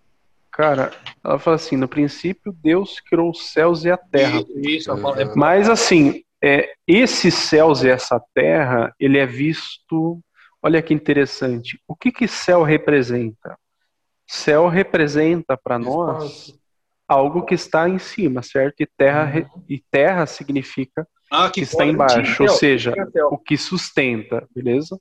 Cara, 0.56 0.90
ela 1.22 1.38
fala 1.38 1.56
assim: 1.56 1.76
no 1.76 1.86
princípio, 1.86 2.50
Deus 2.50 2.98
criou 2.98 3.30
os 3.30 3.50
céus 3.52 3.84
e 3.84 3.90
a 3.90 3.96
terra. 3.98 4.42
Isso, 4.56 4.90
Mas 5.36 5.68
assim, 5.68 6.24
é, 6.42 6.72
esses 6.88 7.34
céus 7.34 7.84
e 7.84 7.90
essa 7.90 8.18
terra, 8.34 8.94
ele 8.98 9.18
é 9.18 9.26
visto. 9.26 10.18
Olha 10.62 10.80
que 10.80 10.94
interessante. 10.94 11.78
O 11.86 11.94
que 11.94 12.10
que 12.10 12.26
céu 12.26 12.62
representa? 12.62 13.58
Céu 14.26 14.66
representa 14.66 15.58
para 15.62 15.78
nós 15.78 16.58
algo 17.08 17.44
que 17.44 17.54
está 17.54 17.88
em 17.88 17.98
cima, 17.98 18.42
certo? 18.42 18.80
E 18.80 18.86
terra, 18.86 19.40
uhum. 19.40 19.64
e 19.68 19.82
terra 19.90 20.26
significa 20.26 21.06
ah, 21.30 21.48
que, 21.50 21.60
que 21.60 21.66
está 21.66 21.84
embaixo, 21.84 22.42
ou 22.42 22.48
seja, 22.48 22.94
o 23.30 23.38
que 23.38 23.56
sustenta, 23.56 24.46
beleza? 24.54 24.98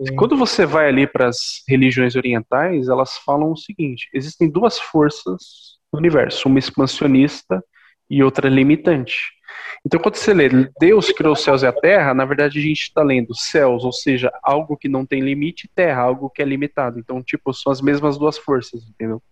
Sim. 0.00 0.16
Quando 0.16 0.36
você 0.36 0.66
vai 0.66 0.88
ali 0.88 1.06
para 1.06 1.28
as 1.28 1.62
religiões 1.68 2.16
orientais, 2.16 2.88
elas 2.88 3.16
falam 3.18 3.52
o 3.52 3.56
seguinte: 3.56 4.08
existem 4.12 4.50
duas 4.50 4.78
forças 4.78 5.78
no 5.92 5.98
universo, 5.98 6.48
uma 6.48 6.58
expansionista 6.58 7.62
e 8.10 8.22
outra 8.22 8.48
limitante. 8.48 9.16
Então, 9.86 10.00
quando 10.00 10.16
você 10.16 10.34
lê 10.34 10.48
Deus 10.80 11.10
criou 11.12 11.32
os 11.32 11.42
céus 11.42 11.62
e 11.62 11.66
a 11.66 11.72
terra, 11.72 12.12
na 12.12 12.24
verdade 12.24 12.58
a 12.58 12.62
gente 12.62 12.82
está 12.82 13.02
lendo 13.02 13.34
céus, 13.34 13.84
ou 13.84 13.92
seja, 13.92 14.30
algo 14.42 14.76
que 14.76 14.88
não 14.88 15.06
tem 15.06 15.20
limite, 15.20 15.66
e 15.66 15.70
terra, 15.74 16.02
algo 16.02 16.28
que 16.28 16.42
é 16.42 16.44
limitado. 16.44 16.98
Então, 16.98 17.22
tipo, 17.22 17.52
são 17.54 17.72
as 17.72 17.80
mesmas 17.80 18.18
duas 18.18 18.36
forças, 18.36 18.82
entendeu? 18.88 19.22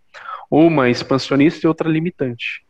Uma 0.49 0.89
expansionista 0.89 1.65
e 1.65 1.67
outra 1.67 1.89
limitante. 1.89 2.63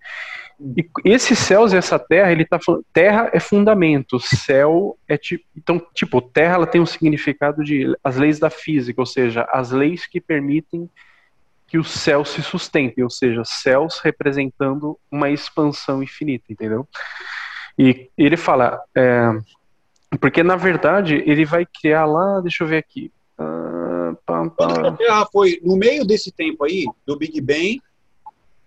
E 0.75 0.89
esses 1.05 1.37
céus 1.37 1.71
e 1.71 1.77
essa 1.77 1.99
terra, 1.99 2.31
ele 2.31 2.43
tá 2.43 2.59
falando, 2.59 2.83
terra 2.91 3.29
é 3.31 3.39
fundamento, 3.39 4.19
céu 4.19 4.97
é 5.07 5.15
tipo, 5.15 5.45
então, 5.55 5.79
tipo, 5.93 6.19
terra 6.19 6.55
ela 6.55 6.67
tem 6.67 6.81
um 6.81 6.85
significado 6.85 7.63
de 7.63 7.95
as 8.03 8.17
leis 8.17 8.39
da 8.39 8.49
física, 8.49 8.99
ou 8.99 9.05
seja, 9.05 9.47
as 9.51 9.69
leis 9.69 10.07
que 10.07 10.19
permitem 10.19 10.89
que 11.67 11.77
o 11.77 11.83
céu 11.83 12.25
se 12.25 12.41
sustente, 12.41 13.03
ou 13.03 13.09
seja, 13.09 13.43
céus 13.45 13.99
representando 13.99 14.97
uma 15.11 15.29
expansão 15.29 16.01
infinita, 16.01 16.45
entendeu? 16.49 16.87
E 17.77 18.09
ele 18.17 18.37
fala, 18.37 18.81
é, 18.95 19.29
porque 20.19 20.41
na 20.41 20.55
verdade 20.55 21.21
ele 21.25 21.45
vai 21.45 21.65
criar 21.65 22.05
lá, 22.05 22.41
deixa 22.41 22.63
eu 22.63 22.67
ver 22.67 22.77
aqui, 22.77 23.11
ah, 23.37 23.86
pam, 24.13 24.49
pam. 24.49 24.87
a 24.87 24.91
Terra 24.91 25.25
foi 25.31 25.59
no 25.63 25.75
meio 25.75 26.05
desse 26.05 26.31
tempo 26.31 26.63
aí 26.63 26.85
do 27.05 27.17
Big 27.17 27.39
Bang, 27.41 27.81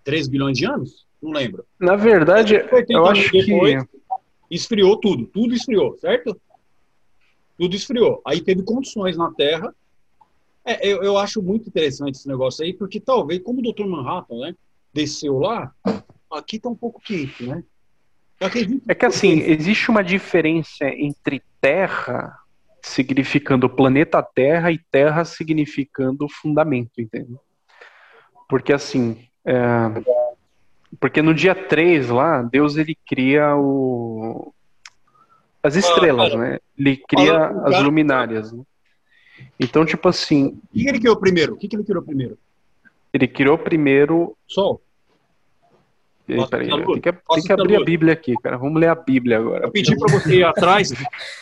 3 0.05 0.29
bilhões 0.29 0.59
de 0.59 0.67
anos? 0.67 1.07
Não 1.23 1.33
lembro. 1.33 1.65
Na 1.79 1.97
verdade, 1.97 2.55
eu 2.89 3.07
acho 3.07 3.31
depois, 3.33 3.85
que. 3.85 4.01
Esfriou 4.51 4.97
tudo, 4.97 5.27
tudo 5.27 5.55
esfriou, 5.55 5.97
certo? 5.99 6.41
Tudo 7.57 7.77
esfriou. 7.77 8.21
Aí 8.27 8.41
teve 8.41 8.63
condições 8.63 9.17
na 9.17 9.31
Terra. 9.33 9.75
É, 10.65 10.87
eu, 10.87 11.03
eu 11.03 11.17
acho 11.17 11.41
muito 11.41 11.69
interessante 11.69 12.17
esse 12.17 12.29
negócio 12.29 12.65
aí, 12.65 12.75
porque 12.75 12.99
talvez, 12.99 13.43
como 13.43 13.61
o 13.61 13.73
Dr. 13.73 13.87
Manhattan, 13.87 14.39
né, 14.41 14.57
desceu 14.93 15.39
lá, 15.39 15.73
aqui 16.33 16.59
tá 16.59 16.69
um 16.69 16.75
pouco 16.75 17.01
quente, 17.01 17.45
né? 17.45 17.63
É 18.89 18.95
que 18.95 19.05
assim, 19.07 19.41
existe 19.41 19.91
uma 19.91 20.03
diferença 20.03 20.87
entre 20.87 21.43
Terra 21.61 22.40
significando 22.83 23.69
planeta 23.69 24.23
Terra 24.23 24.71
e 24.73 24.79
Terra 24.91 25.25
significando 25.25 26.29
fundamento, 26.29 27.01
entendeu? 27.01 27.39
Porque 28.49 28.73
assim, 28.73 29.27
é, 29.45 29.55
porque 30.99 31.23
no 31.23 31.35
dia 31.35 31.55
3 31.55 32.09
lá, 32.09 32.43
Deus 32.43 32.77
ele 32.77 32.97
cria 33.07 33.57
o 33.57 34.53
as 35.63 35.77
estrelas, 35.77 36.35
né? 36.35 36.59
Ele 36.79 36.97
cria 36.97 37.49
as 37.65 37.83
luminárias. 37.83 38.51
Né? 38.51 38.63
Então, 39.59 39.85
tipo 39.85 40.09
assim. 40.09 40.59
O 40.71 40.79
que 40.79 40.89
ele 40.89 40.99
criou 40.99 41.17
primeiro? 41.17 41.55
O 41.55 41.57
que 41.57 41.69
ele 41.71 41.85
criou 41.85 42.03
primeiro? 42.03 42.39
Ele 43.13 43.29
criou 43.29 43.59
primeiro. 43.59 44.37
Sol. 44.47 44.81
Peraí, 46.31 46.69
peraí, 46.69 46.69
tem 46.69 47.01
que, 47.01 47.13
tem 47.13 47.43
que 47.43 47.53
abrir 47.53 47.77
a 47.77 47.85
Bíblia 47.85 48.13
aqui, 48.13 48.35
cara. 48.43 48.57
Vamos 48.57 48.81
ler 48.81 48.89
a 48.89 48.95
Bíblia 48.95 49.39
agora. 49.39 49.67
Eu 49.67 49.71
pedi 49.71 49.97
para 49.97 50.13
você 50.13 50.37
ir 50.37 50.45
atrás 50.45 50.93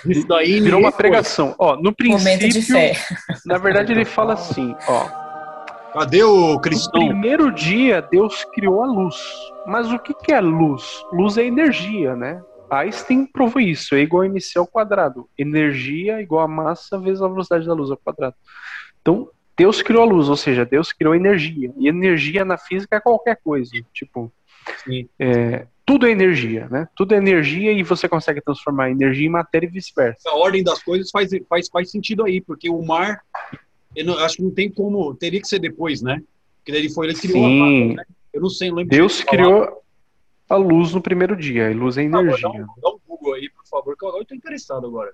disso 0.05 0.26
daí. 0.26 0.61
Virou 0.61 0.80
uma 0.80 0.93
pregação. 0.93 1.55
Ó, 1.59 1.76
no 1.76 1.95
princípio. 1.95 2.32
Momento 2.32 2.49
de 2.49 2.62
fé. 2.62 2.93
Na 3.45 3.59
verdade, 3.59 3.93
ele 3.93 4.05
fala 4.05 4.34
assim, 4.34 4.74
ó. 4.86 5.28
Cadê 5.93 6.22
o 6.22 6.59
cristão? 6.61 7.01
No 7.01 7.09
primeiro 7.09 7.53
dia, 7.53 8.01
Deus 8.01 8.45
criou 8.53 8.82
a 8.82 8.86
luz. 8.86 9.16
Mas 9.66 9.91
o 9.91 9.99
que, 9.99 10.14
que 10.14 10.32
é 10.32 10.41
luz? 10.41 10.82
Luz 11.12 11.39
é 11.39 11.45
energia, 11.45 12.14
né? 12.14 12.43
Einstein 12.70 13.26
provou 13.26 13.61
isso, 13.61 13.95
é 13.95 14.01
igual 14.01 14.22
a 14.22 14.26
MC 14.26 14.59
ao 14.59 14.66
quadrado. 14.66 15.28
Energia 15.39 16.18
é 16.18 16.22
igual 16.22 16.45
a 16.45 16.49
massa 16.49 16.99
vezes 16.99 17.22
a 17.22 17.28
velocidade 17.28 17.66
da 17.66 17.72
luz 17.72 17.91
ao 17.91 17.97
quadrado. 17.97 18.34
Então, 19.01 19.30
Deus 19.57 19.82
criou 19.82 20.03
a 20.03 20.07
luz, 20.07 20.28
ou 20.28 20.36
seja, 20.36 20.64
Deus 20.64 20.93
criou 20.93 21.14
energia. 21.14 21.72
E 21.76 21.89
energia 21.89 22.45
na 22.45 22.59
física 22.59 22.97
é 22.97 23.01
qualquer 23.01 23.41
coisa. 23.43 23.72
Tipo, 23.93 24.30
é, 25.19 25.66
tudo 25.85 26.07
é 26.07 26.11
energia, 26.11 26.69
né? 26.69 26.89
Tudo 26.95 27.14
é 27.14 27.19
energia 27.19 27.73
e 27.73 27.83
você 27.83 28.09
consegue 28.09 28.41
transformar 28.41 28.91
energia 28.91 29.27
em 29.27 29.31
matéria 29.31 29.66
e 29.66 29.71
vice-versa. 29.71 30.29
A 30.29 30.37
ordem 30.37 30.62
das 30.62 30.83
coisas 30.83 31.11
faz, 31.11 31.31
faz, 31.49 31.69
faz 31.69 31.91
sentido 31.91 32.25
aí, 32.25 32.41
porque 32.41 32.69
o 32.69 32.83
mar 32.83 33.23
eu 33.97 34.05
não, 34.05 34.19
acho 34.19 34.37
que 34.37 34.43
não 34.43 34.51
tem 34.51 34.71
como, 34.71 35.14
teria 35.14 35.41
que 35.41 35.49
ser 35.49 35.59
depois, 35.59 36.03
né? 36.03 36.23
Porque 36.59 36.73
ele 36.73 36.91
foi, 36.91 37.07
ele 37.07 37.14
criou 37.14 37.39
Sim. 37.39 37.93
a 37.93 37.97
né? 37.97 38.05
Eu 38.33 38.41
não 38.41 38.51
sei, 38.51 38.69
não 38.69 38.77
lembro 38.77 38.91
Deus 38.91 39.23
criou 39.25 39.83
a 40.49 40.57
luz 40.57 40.93
no 40.95 41.01
primeiro 41.01 41.37
dia, 41.37 41.71
a 41.71 41.75
luz 41.75 41.99
é 41.99 42.03
energia. 42.03 42.43
Dá, 42.43 42.51
um, 42.51 42.66
dá 42.81 42.89
um 42.91 42.99
Google 43.07 43.35
aí, 43.35 43.51
por 43.51 43.66
favor, 43.66 43.97
que 43.97 44.05
eu, 44.05 44.23
estou 44.23 44.37
interessado 44.37 44.87
agora. 44.87 45.12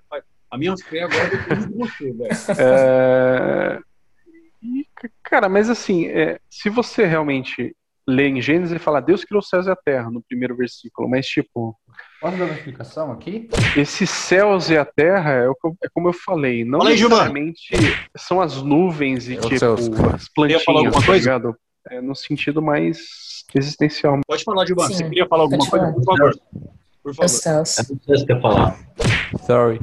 A 0.51 0.57
minha 0.57 0.75
fé 0.77 1.01
agora 1.01 1.29
depende 1.29 1.67
de 1.67 1.73
você, 1.73 2.11
velho. 2.11 2.29
É... 4.99 5.09
cara, 5.23 5.47
mas 5.47 5.69
assim, 5.69 6.07
é, 6.07 6.39
se 6.49 6.69
você 6.69 7.05
realmente 7.05 7.75
lê 8.07 8.27
em 8.27 8.41
Gênesis 8.41 8.75
e 8.75 8.79
fala 8.79 9.01
Deus 9.01 9.23
criou 9.23 9.39
os 9.39 9.49
céus 9.49 9.67
e 9.67 9.71
a 9.71 9.75
terra 9.75 10.11
no 10.11 10.21
primeiro 10.21 10.55
versículo, 10.55 11.09
mas 11.09 11.25
tipo. 11.25 11.75
Posso 12.21 12.37
dar 12.37 12.45
uma 12.45 12.53
explicação 12.53 13.11
aqui? 13.11 13.49
Esses 13.75 14.09
céus 14.09 14.69
e 14.69 14.77
a 14.77 14.85
terra 14.85 15.31
é, 15.33 15.47
é 15.47 15.89
como 15.93 16.09
eu 16.09 16.13
falei, 16.13 16.63
não 16.63 16.79
Fala 16.79 16.91
necessariamente 16.91 17.69
são 18.17 18.41
as 18.41 18.61
nuvens 18.61 19.27
e 19.29 19.37
tipo 19.37 19.57
céus. 19.57 19.89
as 20.13 20.29
plantinhas, 20.29 20.63
falar 20.63 20.79
alguma 20.79 20.99
tá 20.99 21.05
coisa? 21.05 21.19
Ligado? 21.19 21.55
É, 21.89 22.01
no 22.01 22.15
sentido 22.15 22.61
mais 22.61 23.43
existencial. 23.53 24.19
Pode 24.27 24.43
falar, 24.43 24.65
Gilmar. 24.65 24.87
Você 24.87 25.03
queria 25.03 25.27
falar 25.27 25.43
alguma 25.43 25.69
coisa? 25.69 25.93
Por 25.93 26.03
favor. 26.03 26.33
Por 27.03 27.13
favor. 27.13 27.25
Os 27.25 27.31
céus. 27.31 27.75
Você 28.07 28.25
quer 28.25 28.41
falar? 28.41 28.77
Sorry. 29.45 29.79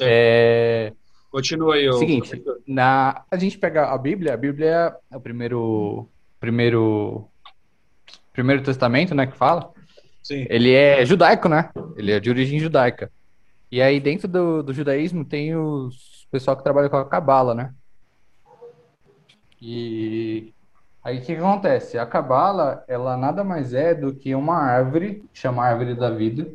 É... 0.00 0.92
Continua 1.30 1.74
aí. 1.74 1.92
Seguinte, 1.94 2.42
na... 2.66 3.24
a 3.30 3.36
gente 3.36 3.58
pega 3.58 3.86
a 3.86 3.98
Bíblia, 3.98 4.34
a 4.34 4.36
Bíblia 4.36 4.96
é 5.10 5.16
o 5.16 5.20
primeiro 5.20 6.08
primeiro 6.42 7.28
primeiro 8.32 8.62
testamento, 8.62 9.14
né, 9.14 9.26
que 9.26 9.36
fala. 9.36 9.70
Sim. 10.22 10.44
Ele 10.48 10.72
é 10.72 11.04
judaico, 11.06 11.48
né? 11.48 11.70
Ele 11.96 12.10
é 12.10 12.18
de 12.18 12.30
origem 12.30 12.58
judaica. 12.58 13.12
E 13.70 13.80
aí 13.80 14.00
dentro 14.00 14.26
do, 14.26 14.62
do 14.62 14.74
judaísmo 14.74 15.24
tem 15.24 15.54
os 15.54 16.26
pessoal 16.30 16.56
que 16.56 16.64
trabalha 16.64 16.88
com 16.88 16.96
a 16.96 17.04
cabala, 17.04 17.54
né? 17.54 17.72
E 19.60 20.52
aí 21.04 21.18
o 21.18 21.20
que, 21.20 21.26
que 21.26 21.40
acontece? 21.40 21.98
A 21.98 22.06
cabala, 22.06 22.82
ela 22.88 23.16
nada 23.16 23.44
mais 23.44 23.74
é 23.74 23.94
do 23.94 24.14
que 24.14 24.34
uma 24.34 24.56
árvore, 24.56 25.24
chama 25.32 25.64
árvore 25.64 25.94
da 25.94 26.10
vida, 26.10 26.50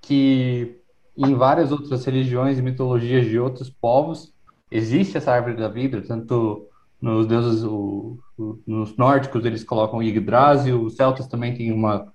que 0.00 0.80
em 1.16 1.34
várias 1.34 1.72
outras 1.72 2.04
religiões 2.04 2.58
e 2.58 2.62
mitologias 2.62 3.26
de 3.26 3.38
outros 3.38 3.68
povos 3.68 4.32
existe 4.70 5.16
essa 5.16 5.32
árvore 5.32 5.56
da 5.56 5.68
vida, 5.68 6.00
tanto 6.00 6.67
nos 7.00 7.26
deuses, 7.26 7.62
o, 7.62 8.18
o, 8.36 8.58
nos 8.66 8.96
nórdicos 8.96 9.44
eles 9.44 9.64
colocam 9.64 10.02
Yggdrasil, 10.02 10.82
os 10.82 10.96
celtas 10.96 11.26
também 11.26 11.54
têm 11.54 11.72
uma, 11.72 12.12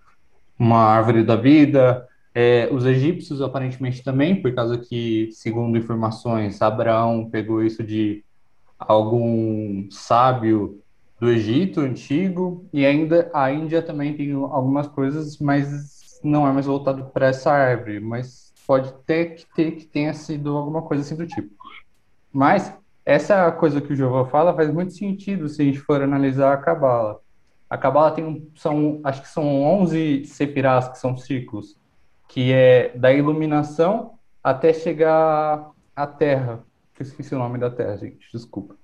uma 0.59 0.79
árvore 0.79 1.23
da 1.23 1.35
vida, 1.35 2.07
é, 2.35 2.67
os 2.71 2.85
egípcios 2.85 3.41
aparentemente 3.41 4.03
também, 4.03 4.41
por 4.41 4.53
causa 4.53 4.77
que, 4.77 5.29
segundo 5.31 5.77
informações, 5.77 6.61
Abraão 6.61 7.29
pegou 7.29 7.63
isso 7.63 7.83
de 7.83 8.23
algum 8.77 9.87
sábio 9.89 10.81
do 11.19 11.29
Egito 11.29 11.79
antigo, 11.79 12.65
e 12.73 12.85
ainda 12.85 13.29
a 13.33 13.51
Índia 13.51 13.81
também 13.81 14.13
tem 14.13 14.33
algumas 14.33 14.87
coisas, 14.87 15.37
mas 15.37 16.19
não 16.23 16.47
é 16.47 16.51
mais 16.51 16.65
voltado 16.65 17.05
para 17.05 17.27
essa 17.27 17.51
árvore, 17.51 17.99
mas 17.99 18.51
pode 18.65 18.93
ter 19.05 19.35
que 19.35 19.45
ter 19.53 19.71
que 19.71 19.85
tenha 19.85 20.13
sido 20.13 20.57
alguma 20.57 20.81
coisa 20.81 21.03
assim 21.03 21.15
do 21.15 21.27
tipo. 21.27 21.53
Mas 22.31 22.73
essa 23.05 23.51
coisa 23.51 23.81
que 23.81 23.91
o 23.91 23.95
Jeová 23.95 24.25
fala 24.25 24.53
faz 24.53 24.71
muito 24.71 24.93
sentido 24.93 25.49
se 25.49 25.61
a 25.61 25.65
gente 25.65 25.79
for 25.79 26.01
analisar 26.01 26.53
a 26.53 26.57
Cabala. 26.57 27.19
A 27.69 27.77
Cabala 27.77 28.11
tem 28.11 28.49
são, 28.55 29.01
acho 29.03 29.21
que 29.21 29.27
são 29.27 29.61
11 29.61 30.25
sepirás, 30.25 30.87
que 30.87 30.97
são 30.97 31.17
ciclos, 31.17 31.77
que 32.27 32.51
é 32.53 32.89
da 32.95 33.11
iluminação 33.11 34.13
até 34.43 34.71
chegar 34.71 35.71
à 35.95 36.07
Terra. 36.07 36.63
Eu 36.97 37.03
esqueci 37.03 37.35
o 37.35 37.39
nome 37.39 37.57
da 37.57 37.69
Terra, 37.69 37.97
gente, 37.97 38.29
desculpa. 38.31 38.75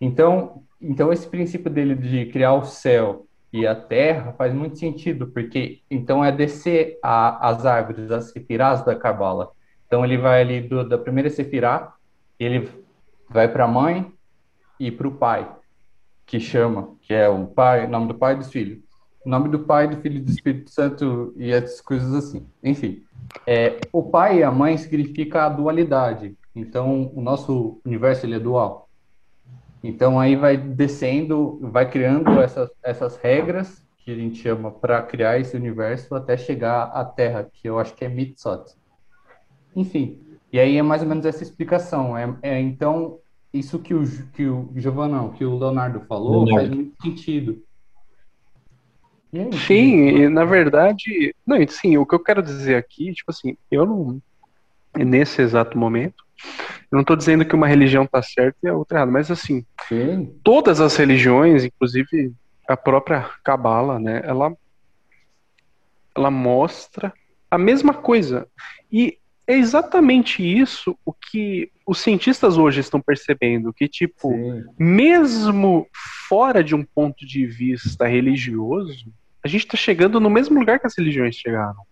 Então, 0.00 0.62
então 0.80 1.12
esse 1.12 1.26
princípio 1.26 1.70
dele 1.70 1.94
de 1.94 2.26
criar 2.26 2.54
o 2.54 2.64
céu 2.64 3.26
e 3.52 3.66
a 3.66 3.74
Terra 3.74 4.32
faz 4.32 4.52
muito 4.52 4.78
sentido, 4.78 5.28
porque 5.28 5.80
então 5.90 6.24
é 6.24 6.30
descer 6.30 6.98
a, 7.02 7.48
as 7.48 7.64
árvores, 7.64 8.10
as 8.10 8.30
sepirás 8.30 8.84
da 8.84 8.94
Cabala. 8.94 9.52
Então 9.86 10.04
ele 10.04 10.18
vai 10.18 10.42
ali 10.42 10.60
do, 10.60 10.86
da 10.86 10.98
primeira 10.98 11.30
sepirá, 11.30 11.94
ele 12.38 12.68
vai 13.34 13.48
para 13.48 13.64
a 13.64 13.68
mãe 13.68 14.12
e 14.78 14.92
para 14.92 15.08
o 15.08 15.10
pai, 15.10 15.50
que 16.24 16.38
chama, 16.38 16.94
que 17.02 17.12
é 17.12 17.28
o 17.28 17.46
pai, 17.48 17.84
nome 17.88 18.06
do 18.06 18.14
pai 18.14 18.34
e 18.34 18.36
dos 18.36 18.48
filhos. 18.48 18.78
O 19.26 19.28
nome 19.28 19.48
do 19.48 19.58
pai, 19.58 19.88
do 19.88 19.96
filho 19.96 20.18
e 20.18 20.20
do 20.20 20.30
Espírito 20.30 20.70
Santo 20.70 21.34
e 21.36 21.50
essas 21.50 21.80
coisas 21.80 22.14
assim. 22.14 22.46
Enfim, 22.62 23.02
é, 23.44 23.80
o 23.92 24.04
pai 24.04 24.38
e 24.38 24.42
a 24.44 24.52
mãe 24.52 24.78
significa 24.78 25.44
a 25.44 25.48
dualidade. 25.48 26.36
Então, 26.54 27.10
o 27.12 27.20
nosso 27.20 27.80
universo 27.84 28.24
ele 28.24 28.36
é 28.36 28.38
dual. 28.38 28.88
Então, 29.82 30.20
aí 30.20 30.36
vai 30.36 30.56
descendo, 30.56 31.58
vai 31.60 31.90
criando 31.90 32.40
essas, 32.40 32.70
essas 32.84 33.16
regras 33.16 33.84
que 33.98 34.12
a 34.12 34.14
gente 34.14 34.36
chama 34.36 34.70
para 34.70 35.02
criar 35.02 35.40
esse 35.40 35.56
universo 35.56 36.14
até 36.14 36.36
chegar 36.36 36.84
à 36.84 37.04
Terra, 37.04 37.48
que 37.52 37.68
eu 37.68 37.80
acho 37.80 37.94
que 37.94 38.04
é 38.04 38.08
Mitzot. 38.08 38.76
Enfim, 39.74 40.20
e 40.52 40.60
aí 40.60 40.76
é 40.76 40.82
mais 40.82 41.02
ou 41.02 41.08
menos 41.08 41.26
essa 41.26 41.42
explicação. 41.42 42.16
É, 42.16 42.32
é 42.42 42.60
então 42.60 43.18
isso 43.54 43.78
que 43.78 43.94
o 43.94 44.04
que 44.32 44.46
o 44.46 44.68
Giovanão, 44.76 45.30
que 45.30 45.44
o 45.44 45.56
Leonardo 45.56 46.00
falou, 46.00 46.44
Leonardo. 46.44 46.66
faz 46.66 46.70
muito 46.70 47.02
sentido. 47.02 47.62
Aí, 49.32 49.52
sim, 49.52 50.08
e, 50.08 50.28
na 50.28 50.44
verdade, 50.44 51.34
não, 51.46 51.56
sim, 51.66 51.96
o 51.96 52.04
que 52.04 52.14
eu 52.14 52.20
quero 52.20 52.42
dizer 52.42 52.76
aqui, 52.76 53.12
tipo 53.12 53.30
assim, 53.30 53.56
eu 53.70 53.86
não 53.86 54.20
nesse 54.96 55.42
exato 55.42 55.76
momento, 55.76 56.24
eu 56.90 56.96
não 56.96 57.00
estou 57.00 57.16
dizendo 57.16 57.44
que 57.44 57.54
uma 57.54 57.66
religião 57.66 58.04
está 58.04 58.22
certa 58.22 58.58
e 58.62 58.68
a 58.68 58.74
outra 58.74 58.98
errada, 58.98 59.10
mas 59.10 59.30
assim, 59.30 59.64
sim. 59.88 60.38
todas 60.44 60.80
as 60.80 60.94
religiões, 60.96 61.64
inclusive 61.64 62.32
a 62.68 62.76
própria 62.76 63.28
Cabala, 63.42 63.98
né, 63.98 64.22
ela 64.24 64.56
ela 66.16 66.30
mostra 66.30 67.12
a 67.50 67.58
mesma 67.58 67.92
coisa. 67.92 68.46
E 68.90 69.18
é 69.46 69.54
exatamente 69.54 70.42
isso 70.42 70.96
o 71.04 71.12
que 71.12 71.70
os 71.86 71.98
cientistas 71.98 72.56
hoje 72.56 72.80
estão 72.80 73.00
percebendo, 73.00 73.72
que 73.72 73.86
tipo, 73.86 74.30
Sim. 74.30 74.64
mesmo 74.78 75.86
fora 76.28 76.64
de 76.64 76.74
um 76.74 76.84
ponto 76.84 77.26
de 77.26 77.46
vista 77.46 78.06
religioso, 78.06 79.12
a 79.44 79.48
gente 79.48 79.66
está 79.66 79.76
chegando 79.76 80.18
no 80.18 80.30
mesmo 80.30 80.58
lugar 80.58 80.80
que 80.80 80.86
as 80.86 80.96
religiões 80.96 81.36
chegaram. 81.36 81.82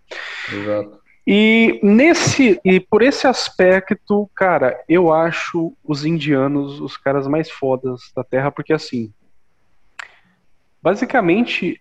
Exato. 0.50 1.02
E 1.26 1.78
nesse 1.82 2.58
e 2.64 2.80
por 2.80 3.02
esse 3.02 3.26
aspecto, 3.26 4.28
cara, 4.34 4.82
eu 4.88 5.12
acho 5.12 5.76
os 5.84 6.04
indianos 6.04 6.80
os 6.80 6.96
caras 6.96 7.28
mais 7.28 7.50
fodas 7.50 8.00
da 8.16 8.24
Terra, 8.24 8.50
porque 8.50 8.72
assim, 8.72 9.12
basicamente 10.82 11.80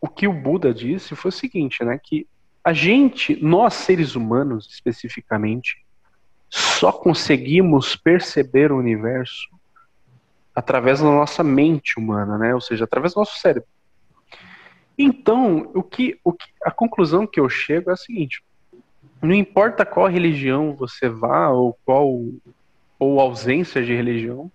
o 0.00 0.08
que 0.08 0.26
o 0.26 0.32
Buda 0.32 0.74
disse 0.74 1.14
foi 1.14 1.30
o 1.30 1.32
seguinte, 1.32 1.82
né, 1.84 1.98
que 2.02 2.26
a 2.62 2.72
gente, 2.72 3.42
nós 3.42 3.74
seres 3.74 4.14
humanos 4.14 4.68
especificamente, 4.70 5.84
só 6.48 6.90
conseguimos 6.92 7.96
perceber 7.96 8.72
o 8.72 8.78
universo 8.78 9.48
através 10.54 11.00
da 11.00 11.06
nossa 11.06 11.42
mente 11.44 11.98
humana, 11.98 12.36
né? 12.36 12.54
Ou 12.54 12.60
seja, 12.60 12.84
através 12.84 13.14
do 13.14 13.20
nosso 13.20 13.38
cérebro. 13.38 13.68
Então, 14.98 15.70
o 15.74 15.82
que, 15.82 16.18
o 16.22 16.32
que, 16.32 16.46
a 16.62 16.70
conclusão 16.70 17.26
que 17.26 17.40
eu 17.40 17.48
chego 17.48 17.90
é 17.90 17.94
a 17.94 17.96
seguinte: 17.96 18.42
não 19.22 19.32
importa 19.32 19.86
qual 19.86 20.08
religião 20.08 20.74
você 20.74 21.08
vá 21.08 21.48
ou 21.48 21.78
qual 21.84 22.06
ou 22.98 23.18
ausência 23.18 23.82
de 23.82 23.94
religião, 23.94 24.52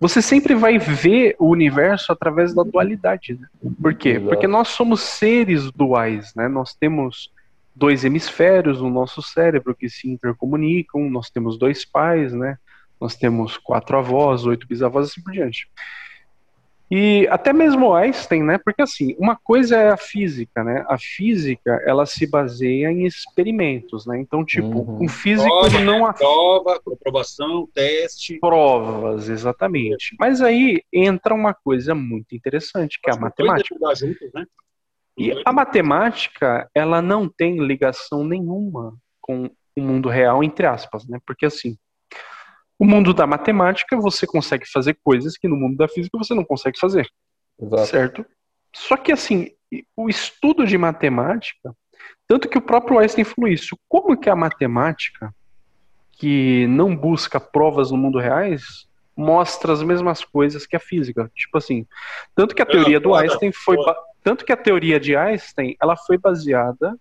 você 0.00 0.22
sempre 0.22 0.54
vai 0.54 0.78
ver 0.78 1.36
o 1.38 1.50
universo 1.50 2.10
através 2.10 2.54
da 2.54 2.62
dualidade. 2.62 3.38
Né? 3.38 3.46
Por 3.80 3.92
quê? 3.92 4.12
Exato. 4.12 4.28
Porque 4.28 4.48
nós 4.48 4.68
somos 4.68 5.02
seres 5.02 5.70
duais, 5.70 6.34
né? 6.34 6.48
Nós 6.48 6.74
temos 6.74 7.30
dois 7.76 8.02
hemisférios 8.02 8.80
no 8.80 8.88
nosso 8.88 9.20
cérebro 9.20 9.74
que 9.74 9.90
se 9.90 10.08
intercomunicam, 10.08 11.10
nós 11.10 11.28
temos 11.28 11.58
dois 11.58 11.84
pais, 11.84 12.32
né? 12.32 12.56
Nós 12.98 13.14
temos 13.14 13.58
quatro 13.58 13.98
avós, 13.98 14.46
oito 14.46 14.66
bisavós 14.66 15.06
e 15.06 15.10
assim 15.10 15.22
por 15.22 15.32
diante. 15.32 15.68
E 16.90 17.28
até 17.28 17.52
mesmo 17.52 17.94
Einstein, 17.94 18.42
né? 18.42 18.58
Porque 18.58 18.82
assim, 18.82 19.14
uma 19.16 19.36
coisa 19.36 19.76
é 19.76 19.90
a 19.90 19.96
física, 19.96 20.64
né? 20.64 20.84
A 20.88 20.98
física, 20.98 21.80
ela 21.86 22.04
se 22.04 22.26
baseia 22.26 22.90
em 22.90 23.06
experimentos, 23.06 24.06
né? 24.06 24.18
Então, 24.18 24.44
tipo, 24.44 24.80
uhum. 24.80 25.04
um 25.04 25.08
físico 25.08 25.48
prova, 25.48 25.80
não 25.80 26.04
af... 26.04 26.18
prova, 26.18 26.80
comprovação, 26.80 27.68
teste, 27.72 28.40
provas, 28.40 29.28
exatamente. 29.28 30.16
Mas 30.18 30.42
aí 30.42 30.82
entra 30.92 31.32
uma 31.32 31.54
coisa 31.54 31.94
muito 31.94 32.34
interessante, 32.34 32.98
que 33.00 33.08
é 33.08 33.14
a 33.14 33.20
matemática. 33.20 33.76
Juntos, 33.94 34.30
né? 34.34 34.44
E 35.16 35.40
a 35.44 35.52
matemática, 35.52 36.68
ela 36.74 37.00
não 37.00 37.28
tem 37.28 37.64
ligação 37.64 38.24
nenhuma 38.24 38.96
com 39.20 39.48
o 39.76 39.80
mundo 39.80 40.08
real, 40.08 40.42
entre 40.42 40.66
aspas, 40.66 41.06
né? 41.06 41.20
Porque 41.24 41.46
assim, 41.46 41.76
o 42.80 42.86
mundo 42.86 43.12
da 43.12 43.26
matemática, 43.26 43.94
você 43.98 44.26
consegue 44.26 44.66
fazer 44.66 44.98
coisas 45.04 45.36
que 45.36 45.46
no 45.46 45.54
mundo 45.54 45.76
da 45.76 45.86
física 45.86 46.16
você 46.16 46.32
não 46.32 46.42
consegue 46.42 46.78
fazer. 46.78 47.06
Exato. 47.60 47.86
Certo? 47.86 48.26
Só 48.74 48.96
que, 48.96 49.12
assim, 49.12 49.50
o 49.94 50.08
estudo 50.08 50.66
de 50.66 50.78
matemática, 50.78 51.76
tanto 52.26 52.48
que 52.48 52.56
o 52.56 52.62
próprio 52.62 52.98
Einstein 52.98 53.24
falou 53.24 53.50
isso, 53.50 53.78
como 53.86 54.16
que 54.16 54.30
a 54.30 54.34
matemática, 54.34 55.30
que 56.12 56.66
não 56.68 56.96
busca 56.96 57.38
provas 57.38 57.90
no 57.90 57.98
mundo 57.98 58.18
reais, 58.18 58.88
mostra 59.14 59.74
as 59.74 59.82
mesmas 59.82 60.24
coisas 60.24 60.66
que 60.66 60.74
a 60.74 60.80
física. 60.80 61.30
Tipo 61.34 61.58
assim, 61.58 61.86
tanto 62.34 62.54
que 62.54 62.62
a 62.62 62.66
teoria 62.66 62.98
do 62.98 63.14
Einstein 63.14 63.52
foi 63.52 63.76
tanto 64.22 64.42
que 64.42 64.52
a 64.52 64.56
teoria 64.56 64.98
de 64.98 65.14
Einstein, 65.14 65.76
ela 65.82 65.98
foi 65.98 66.16
baseada 66.16 66.98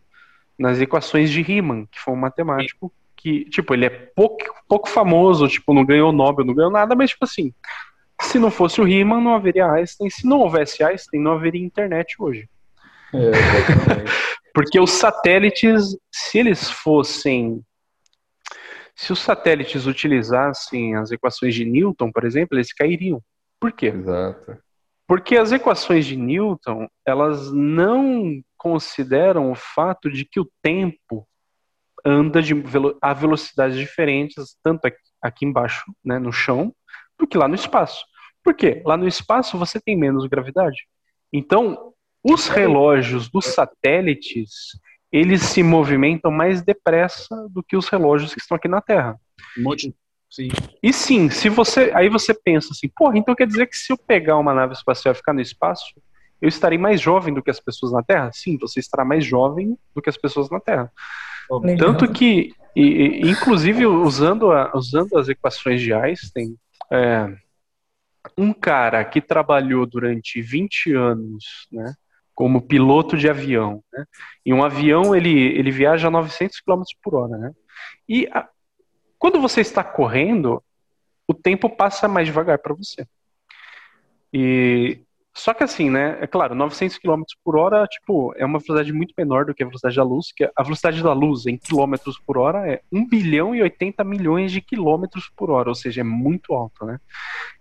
nas 0.58 0.82
equações 0.82 1.30
de 1.30 1.42
Riemann, 1.42 1.86
que 1.86 2.00
foi 2.00 2.14
um 2.14 2.18
matemático 2.18 2.94
que, 3.20 3.46
tipo, 3.46 3.74
ele 3.74 3.86
é 3.86 3.90
pouco, 3.90 4.46
pouco 4.68 4.88
famoso, 4.88 5.48
tipo, 5.48 5.74
não 5.74 5.86
ganhou 5.86 6.12
Nobel, 6.12 6.46
não 6.46 6.54
ganhou 6.54 6.72
nada, 6.72 6.96
mas, 6.96 7.10
tipo 7.10 7.26
assim, 7.26 7.54
se 8.22 8.40
não 8.40 8.50
fosse 8.50 8.80
o 8.80 8.84
Riemann, 8.86 9.22
não 9.22 9.36
haveria 9.36 9.70
Einstein. 9.70 10.10
Se 10.10 10.26
não 10.26 10.40
houvesse 10.40 10.84
Einstein, 10.84 11.22
não 11.22 11.34
haveria 11.34 11.64
internet 11.64 12.16
hoje. 12.18 12.50
É, 13.14 13.32
Porque 14.54 14.80
os 14.80 14.92
satélites, 14.92 15.98
se 16.12 16.40
eles 16.40 16.70
fossem. 16.70 17.62
Se 18.96 19.14
os 19.14 19.20
satélites 19.20 19.86
utilizassem 19.86 20.96
as 20.96 21.12
equações 21.12 21.56
de 21.56 21.64
Newton, 21.64 22.12
por 22.12 22.26
exemplo, 22.26 22.58
eles 22.58 22.74
cairiam. 22.74 23.22
Por 23.60 23.72
quê? 23.72 23.88
Exato. 23.88 24.58
Porque 25.08 25.38
as 25.38 25.52
equações 25.52 26.06
de 26.06 26.18
Newton, 26.18 26.88
elas 27.06 27.52
não 27.52 28.42
consideram 28.58 29.52
o 29.52 29.56
fato 29.56 30.10
de 30.10 30.26
que 30.26 30.40
o 30.40 30.50
tempo 30.62 31.28
anda 32.06 32.42
de 32.42 32.54
velo 32.54 32.98
a 33.02 33.14
velocidades 33.14 33.78
diferentes, 33.78 34.58
tanto 34.64 34.86
aqui, 34.86 34.98
aqui 35.22 35.46
embaixo, 35.46 35.84
né, 36.04 36.20
no 36.20 36.32
chão, 36.32 36.74
do 37.18 37.28
que 37.28 37.38
lá 37.38 37.48
no 37.48 37.56
espaço. 37.56 38.04
Por 38.44 38.54
quê? 38.54 38.82
Lá 38.86 38.96
no 38.96 39.08
espaço 39.08 39.58
você 39.58 39.80
tem 39.80 39.98
menos 39.98 40.26
gravidade. 40.28 40.88
Então, 41.32 41.94
os 42.24 42.48
relógios 42.48 43.30
dos 43.30 43.46
satélites, 43.46 44.50
eles 45.12 45.42
se 45.42 45.64
movimentam 45.64 46.32
mais 46.32 46.62
depressa 46.62 47.48
do 47.50 47.64
que 47.64 47.76
os 47.78 47.88
relógios 47.88 48.34
que 48.34 48.42
estão 48.42 48.56
aqui 48.56 48.68
na 48.68 48.82
Terra. 48.82 49.20
Sim. 50.30 50.50
E 50.84 50.94
sim, 50.94 51.30
se 51.30 51.50
você. 51.50 51.92
Aí 51.96 52.08
você 52.08 52.34
pensa 52.34 52.70
assim, 52.72 52.88
porra, 52.96 53.18
então 53.18 53.34
quer 53.34 53.48
dizer 53.48 53.66
que 53.68 53.76
se 53.76 53.92
eu 53.92 53.98
pegar 53.98 54.38
uma 54.38 54.54
nave 54.54 54.74
espacial 54.74 55.14
e 55.14 55.18
ficar 55.18 55.34
no 55.34 55.42
espaço, 55.42 55.94
eu 56.42 56.48
estarei 56.48 56.78
mais 56.78 57.02
jovem 57.02 57.34
do 57.34 57.42
que 57.42 57.50
as 57.50 57.60
pessoas 57.60 57.92
na 57.92 58.04
Terra? 58.04 58.32
Sim, 58.32 58.58
você 58.58 58.80
estará 58.80 59.04
mais 59.04 59.26
jovem 59.26 59.78
do 59.94 60.02
que 60.02 60.10
as 60.10 60.18
pessoas 60.18 60.50
na 60.50 60.60
Terra. 60.60 60.92
Tanto 61.78 62.12
que, 62.12 62.54
e, 62.76 63.30
inclusive, 63.30 63.86
usando, 63.86 64.52
a, 64.52 64.72
usando 64.76 65.18
as 65.18 65.28
equações 65.28 65.82
de 65.82 65.94
Einstein, 65.94 66.56
é, 66.92 67.36
um 68.38 68.54
cara 68.54 69.04
que 69.04 69.20
trabalhou 69.20 69.86
durante 69.86 70.42
20 70.42 70.94
anos, 70.94 71.68
né, 71.72 71.94
como 72.36 72.62
piloto 72.62 73.18
de 73.18 73.30
avião, 73.30 73.84
né, 73.92 74.06
e 74.46 74.54
um 74.54 74.64
avião 74.64 75.16
ele, 75.16 75.38
ele 75.58 75.72
viaja 75.72 76.08
a 76.08 76.12
900 76.12 76.62
km 76.62 76.84
por 77.02 77.16
hora, 77.16 77.38
né, 77.38 77.52
e 78.08 78.28
a, 78.32 78.48
quando 79.18 79.42
você 79.42 79.62
está 79.62 79.84
correndo, 79.84 80.64
o 81.28 81.34
tempo 81.34 81.70
passa 81.70 82.08
mais 82.08 82.28
devagar 82.28 82.58
para 82.60 82.74
você. 82.74 83.06
E 84.34 85.02
só 85.34 85.54
que 85.54 85.64
assim, 85.64 85.90
né? 85.90 86.18
É 86.22 86.28
claro, 86.28 86.56
900 86.56 86.98
km 86.98 87.22
por 87.44 87.56
hora, 87.56 87.86
tipo, 87.88 88.34
é 88.36 88.46
uma 88.46 88.60
velocidade 88.60 88.92
muito 88.92 89.14
menor 89.18 89.46
do 89.46 89.54
que 89.54 89.64
a 89.64 89.66
velocidade 89.66 89.96
da 89.96 90.04
luz, 90.04 90.32
que 90.36 90.44
a 90.44 90.64
velocidade 90.64 91.02
da 91.02 91.14
luz 91.14 91.46
em 91.46 91.58
quilômetros 91.58 92.20
por 92.20 92.38
hora 92.38 92.68
é 92.68 92.82
1 92.92 93.08
bilhão 93.08 93.56
e 93.56 93.62
80 93.62 94.04
milhões 94.04 94.52
de 94.52 94.62
quilômetros 94.62 95.32
por 95.36 95.50
hora, 95.50 95.70
ou 95.70 95.76
seja, 95.76 96.02
é 96.02 96.04
muito 96.04 96.54
alto, 96.54 96.86
né? 96.86 97.00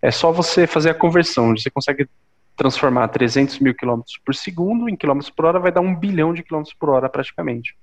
É 0.01 0.11
só 0.11 0.33
você 0.33 0.67
fazer 0.67 0.91
a 0.91 0.95
conversão, 0.95 1.57
você 1.57 1.71
consegue 1.71 2.09
transformar 2.57 3.07
300 3.09 3.61
mil 3.61 3.75
quilômetros 3.75 4.19
por 4.25 4.35
segundo 4.35 4.89
em 4.89 4.97
quilômetros 4.97 5.31
por 5.31 5.45
hora, 5.45 5.61
vai 5.61 5.71
dar 5.71 5.81
1 5.81 5.95
bilhão 5.95 6.35
de 6.35 6.43
quilômetros 6.43 6.75
por 6.75 6.91
hora 6.91 7.09
praticamente. 7.09 7.77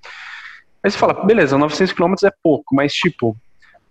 Aí 0.84 0.92
você 0.92 0.98
fala, 0.98 1.14
beleza, 1.26 1.58
900 1.58 1.94
quilômetros 1.94 2.24
é 2.24 2.34
pouco, 2.44 2.76
mas 2.76 2.94
tipo, 2.94 3.38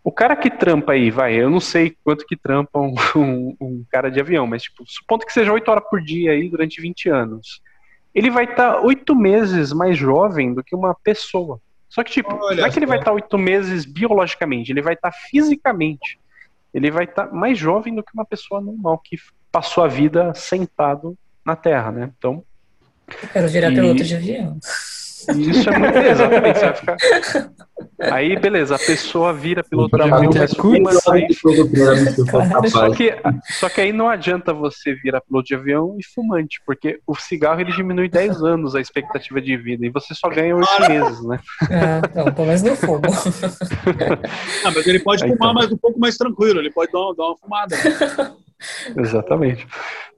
o 0.04 0.12
cara 0.12 0.36
que 0.36 0.50
trampa 0.50 0.92
aí, 0.92 1.10
vai, 1.10 1.34
eu 1.34 1.48
não 1.48 1.60
sei 1.60 1.96
quanto 2.04 2.26
que 2.26 2.36
trampa 2.36 2.78
um, 2.78 2.94
um, 3.16 3.56
um 3.58 3.84
cara 3.90 4.10
de 4.10 4.20
avião, 4.20 4.46
mas 4.46 4.64
tipo, 4.64 4.84
supondo 4.86 5.24
que 5.24 5.32
seja 5.32 5.50
8 5.50 5.66
horas 5.66 5.84
por 5.88 6.02
dia 6.02 6.32
aí 6.32 6.50
durante 6.50 6.80
20 6.80 7.08
anos. 7.08 7.62
Ele 8.14 8.30
vai 8.30 8.44
estar 8.44 8.74
tá 8.74 8.80
8 8.82 9.16
meses 9.16 9.72
mais 9.72 9.96
jovem 9.96 10.52
do 10.52 10.62
que 10.62 10.76
uma 10.76 10.94
pessoa. 10.94 11.58
Só 11.88 12.04
que, 12.04 12.12
tipo, 12.12 12.34
Olha 12.34 12.60
não 12.60 12.66
é 12.66 12.70
que 12.70 12.78
ele 12.78 12.86
vai 12.86 12.98
estar 12.98 13.12
tá 13.12 13.14
8 13.14 13.38
meses 13.38 13.86
biologicamente, 13.86 14.70
ele 14.70 14.82
vai 14.82 14.92
estar 14.92 15.10
tá 15.10 15.16
fisicamente. 15.30 16.20
Ele 16.74 16.90
vai 16.90 17.04
estar 17.04 17.28
tá 17.28 17.34
mais 17.34 17.56
jovem 17.56 17.94
do 17.94 18.02
que 18.02 18.12
uma 18.12 18.26
pessoa 18.26 18.60
normal 18.60 18.98
que 18.98 19.16
passou 19.50 19.82
a 19.82 19.88
vida 19.88 20.34
sentado 20.34 21.16
na 21.44 21.56
Terra, 21.56 21.90
né? 21.90 22.12
Então. 22.18 22.44
Eu 23.22 23.28
quero 23.28 23.48
virar 23.48 23.70
e... 23.70 23.74
piloto 23.74 24.04
de 24.04 24.14
avião. 24.14 24.58
Isso 25.30 25.70
é 25.70 25.78
muito 25.78 25.98
exatamente. 25.98 26.58
Você 26.58 26.64
vai 26.64 26.74
ficar... 26.74 26.96
Aí, 28.00 28.38
beleza, 28.38 28.74
a 28.74 28.78
pessoa 28.78 29.32
vira 29.32 29.62
piloto 29.62 29.96
de 29.96 30.02
avião, 30.02 30.30
mas 30.34 30.52
fuma 30.54 30.92
sai. 30.92 31.26
Só 32.68 32.90
que, 32.90 33.14
só 33.58 33.68
que 33.68 33.80
aí 33.80 33.92
não 33.92 34.08
adianta 34.08 34.52
você 34.52 34.94
virar 34.94 35.20
piloto 35.20 35.46
de 35.46 35.54
avião 35.54 35.96
e 35.98 36.04
fumante, 36.04 36.60
porque 36.66 37.00
o 37.06 37.14
cigarro 37.14 37.60
ele 37.60 37.72
diminui 37.72 38.08
10 38.08 38.42
anos 38.42 38.74
a 38.74 38.80
expectativa 38.80 39.40
de 39.40 39.56
vida 39.56 39.86
e 39.86 39.90
você 39.90 40.14
só 40.14 40.28
ganha 40.28 40.56
8 40.56 40.68
meses, 40.88 41.24
né? 41.24 41.38
É, 41.70 42.18
não, 42.18 42.32
pelo 42.32 42.46
menos 42.46 42.62
não 42.62 42.76
fumo. 42.76 43.02
ah, 44.64 44.70
mas 44.74 44.86
ele 44.86 44.98
pode 44.98 45.22
fumar, 45.22 45.36
então. 45.36 45.54
mas 45.54 45.72
um 45.72 45.76
pouco 45.76 45.98
mais 45.98 46.16
tranquilo, 46.16 46.58
ele 46.58 46.70
pode 46.70 46.90
dar 46.92 47.00
uma, 47.00 47.14
dar 47.14 47.24
uma 47.24 47.36
fumada. 47.36 47.76
Né? 47.76 48.34
Exatamente. 48.96 49.64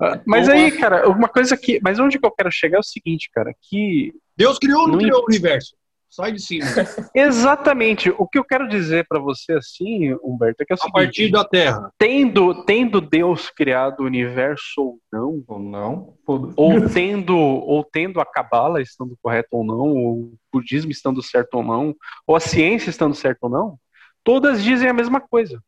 Uh, 0.01 0.21
mas 0.25 0.49
aí, 0.49 0.71
cara, 0.73 1.09
uma 1.09 1.29
coisa 1.29 1.57
que. 1.57 1.81
Mas 1.83 1.99
onde 1.99 2.19
que 2.19 2.27
eu 2.27 2.31
quero 2.31 2.51
chegar 2.51 2.79
é 2.79 2.81
o 2.81 2.85
seguinte, 2.85 3.31
cara, 3.33 3.55
que. 3.61 4.13
Deus 4.37 4.59
criou 4.59 4.83
ou 4.83 4.89
não 4.89 4.99
criou 4.99 5.23
o 5.23 5.25
universo? 5.27 5.75
Sai 6.09 6.33
de 6.33 6.41
cima. 6.41 6.65
Exatamente. 7.15 8.11
O 8.17 8.27
que 8.27 8.39
eu 8.39 8.45
quero 8.45 8.69
dizer 8.69 9.07
para 9.09 9.19
você 9.19 9.53
assim, 9.55 10.15
Humberto, 10.23 10.63
é 10.63 10.65
que 10.65 10.73
é 10.73 10.75
o 10.75 10.79
seguinte, 10.79 10.91
a 10.91 11.05
partir 11.05 11.31
da 11.31 11.45
Terra. 11.45 11.93
Tendo, 11.99 12.65
tendo 12.65 13.01
Deus 13.01 13.51
criado 13.51 14.01
o 14.01 14.07
universo 14.07 14.81
ou 14.81 15.01
não, 15.13 15.45
ou 15.47 15.59
não, 15.59 16.15
ou 16.27 16.89
tendo 16.89 17.37
ou 17.37 17.85
tendo 17.85 18.21
a 18.21 18.25
cabala 18.25 18.81
estando 18.81 19.19
correto 19.21 19.49
ou 19.53 19.65
não, 19.65 19.95
ou 19.95 20.13
o 20.21 20.35
budismo 20.53 20.91
estando 20.91 21.23
certo 21.23 21.57
ou 21.57 21.63
não, 21.63 21.95
ou 22.27 22.37
a 22.37 22.41
ciência 22.41 22.89
estando 22.89 23.15
certo 23.15 23.45
ou 23.45 23.51
não, 23.51 23.79
todas 24.25 24.63
dizem 24.63 24.89
a 24.89 24.95
mesma 24.95 25.21
coisa. 25.21 25.63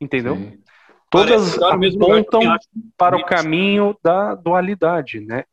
Entendeu? 0.00 0.36
Sim. 0.36 0.62
Todas 1.10 1.60
apontam 1.60 2.42
para 2.96 3.16
o 3.16 3.24
caminho 3.24 3.96
da 4.02 4.34
dualidade, 4.34 5.20
né? 5.20 5.44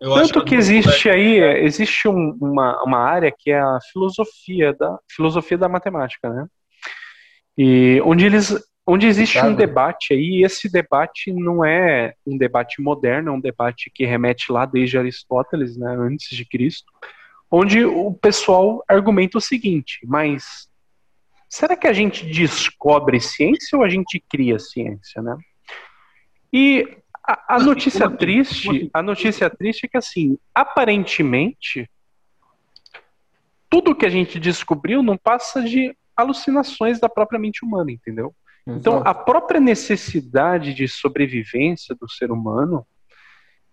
Eu 0.00 0.14
Tanto 0.14 0.40
que, 0.40 0.50
que 0.50 0.54
existe 0.54 1.10
aí, 1.10 1.38
é, 1.40 1.62
existe 1.62 2.08
um, 2.08 2.36
uma, 2.40 2.82
uma 2.82 2.98
área 2.98 3.30
que 3.30 3.50
é 3.50 3.60
a 3.60 3.78
filosofia 3.92 4.72
da 4.72 4.98
filosofia 5.14 5.58
da 5.58 5.68
matemática, 5.68 6.30
né? 6.30 6.46
E 7.56 8.00
onde 8.02 8.24
eles 8.24 8.56
onde 8.86 9.06
existe 9.06 9.38
um 9.38 9.54
debate 9.54 10.14
aí, 10.14 10.40
e 10.40 10.44
esse 10.44 10.68
debate 10.68 11.32
não 11.32 11.64
é 11.64 12.14
um 12.26 12.36
debate 12.36 12.82
moderno, 12.82 13.30
é 13.30 13.32
um 13.32 13.40
debate 13.40 13.90
que 13.94 14.04
remete 14.04 14.50
lá 14.50 14.66
desde 14.66 14.98
Aristóteles, 14.98 15.76
né, 15.76 15.94
antes 15.96 16.36
de 16.36 16.44
Cristo, 16.44 16.90
onde 17.48 17.84
o 17.84 18.12
pessoal 18.12 18.82
argumenta 18.88 19.38
o 19.38 19.40
seguinte, 19.40 20.00
mas 20.04 20.68
será 21.48 21.76
que 21.76 21.86
a 21.86 21.92
gente 21.92 22.26
descobre 22.26 23.20
ciência 23.20 23.78
ou 23.78 23.84
a 23.84 23.88
gente 23.88 24.18
cria 24.28 24.58
ciência, 24.58 25.22
né? 25.22 25.36
E 26.52 26.99
a, 27.26 27.56
a 27.56 27.58
notícia 27.58 28.08
triste, 28.10 28.90
a 28.92 29.02
notícia 29.02 29.48
triste 29.50 29.84
é 29.84 29.88
que 29.88 29.96
assim, 29.96 30.38
aparentemente, 30.54 31.88
tudo 33.68 33.94
que 33.94 34.06
a 34.06 34.10
gente 34.10 34.40
descobriu 34.40 35.02
não 35.02 35.16
passa 35.16 35.62
de 35.62 35.96
alucinações 36.16 36.98
da 36.98 37.08
própria 37.08 37.38
mente 37.38 37.64
humana, 37.64 37.92
entendeu? 37.92 38.34
Então, 38.66 39.02
a 39.04 39.14
própria 39.14 39.60
necessidade 39.60 40.74
de 40.74 40.86
sobrevivência 40.86 41.94
do 41.94 42.08
ser 42.08 42.30
humano, 42.30 42.86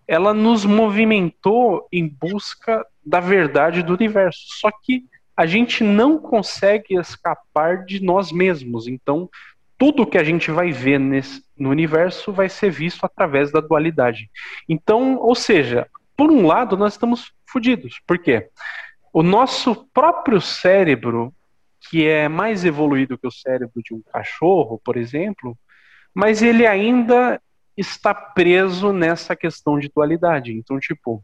ela 0.08 0.34
nos 0.34 0.66
movimentou 0.66 1.88
em 1.92 2.08
busca 2.08 2.86
da 3.06 3.20
verdade 3.20 3.84
do 3.84 3.94
universo. 3.94 4.40
Só 4.60 4.72
que 4.72 5.06
a 5.36 5.46
gente 5.46 5.84
não 5.84 6.18
consegue 6.18 6.98
escapar 6.98 7.86
de 7.86 8.02
nós 8.02 8.32
mesmos. 8.32 8.88
Então, 8.88 9.30
tudo 9.78 10.08
que 10.08 10.18
a 10.18 10.24
gente 10.24 10.50
vai 10.52 10.72
ver 10.72 11.00
nesse, 11.00 11.44
no 11.58 11.70
universo 11.70 12.32
vai 12.34 12.50
ser 12.50 12.72
visto 12.72 13.06
através 13.06 13.52
da 13.52 13.60
dualidade. 13.60 14.30
Então, 14.68 15.18
ou 15.18 15.36
seja, 15.36 15.88
por 16.16 16.32
um 16.32 16.48
lado, 16.48 16.76
nós 16.76 16.94
estamos 16.94 17.32
fodidos. 17.46 18.02
Por 18.06 18.18
quê? 18.18 18.50
O 19.14 19.22
nosso 19.22 19.88
próprio 19.94 20.42
cérebro, 20.42 21.34
que 21.90 22.08
é 22.08 22.28
mais 22.28 22.66
evoluído 22.66 23.18
que 23.18 23.28
o 23.28 23.32
cérebro 23.32 23.82
de 23.84 23.94
um 23.94 24.02
cachorro, 24.12 24.82
por 24.84 24.98
exemplo, 24.98 25.58
mas 26.14 26.42
ele 26.42 26.66
ainda 26.66 27.40
está 27.76 28.14
preso 28.14 28.92
nessa 28.92 29.36
questão 29.36 29.78
de 29.78 29.90
dualidade. 29.94 30.52
Então, 30.52 30.80
tipo, 30.80 31.24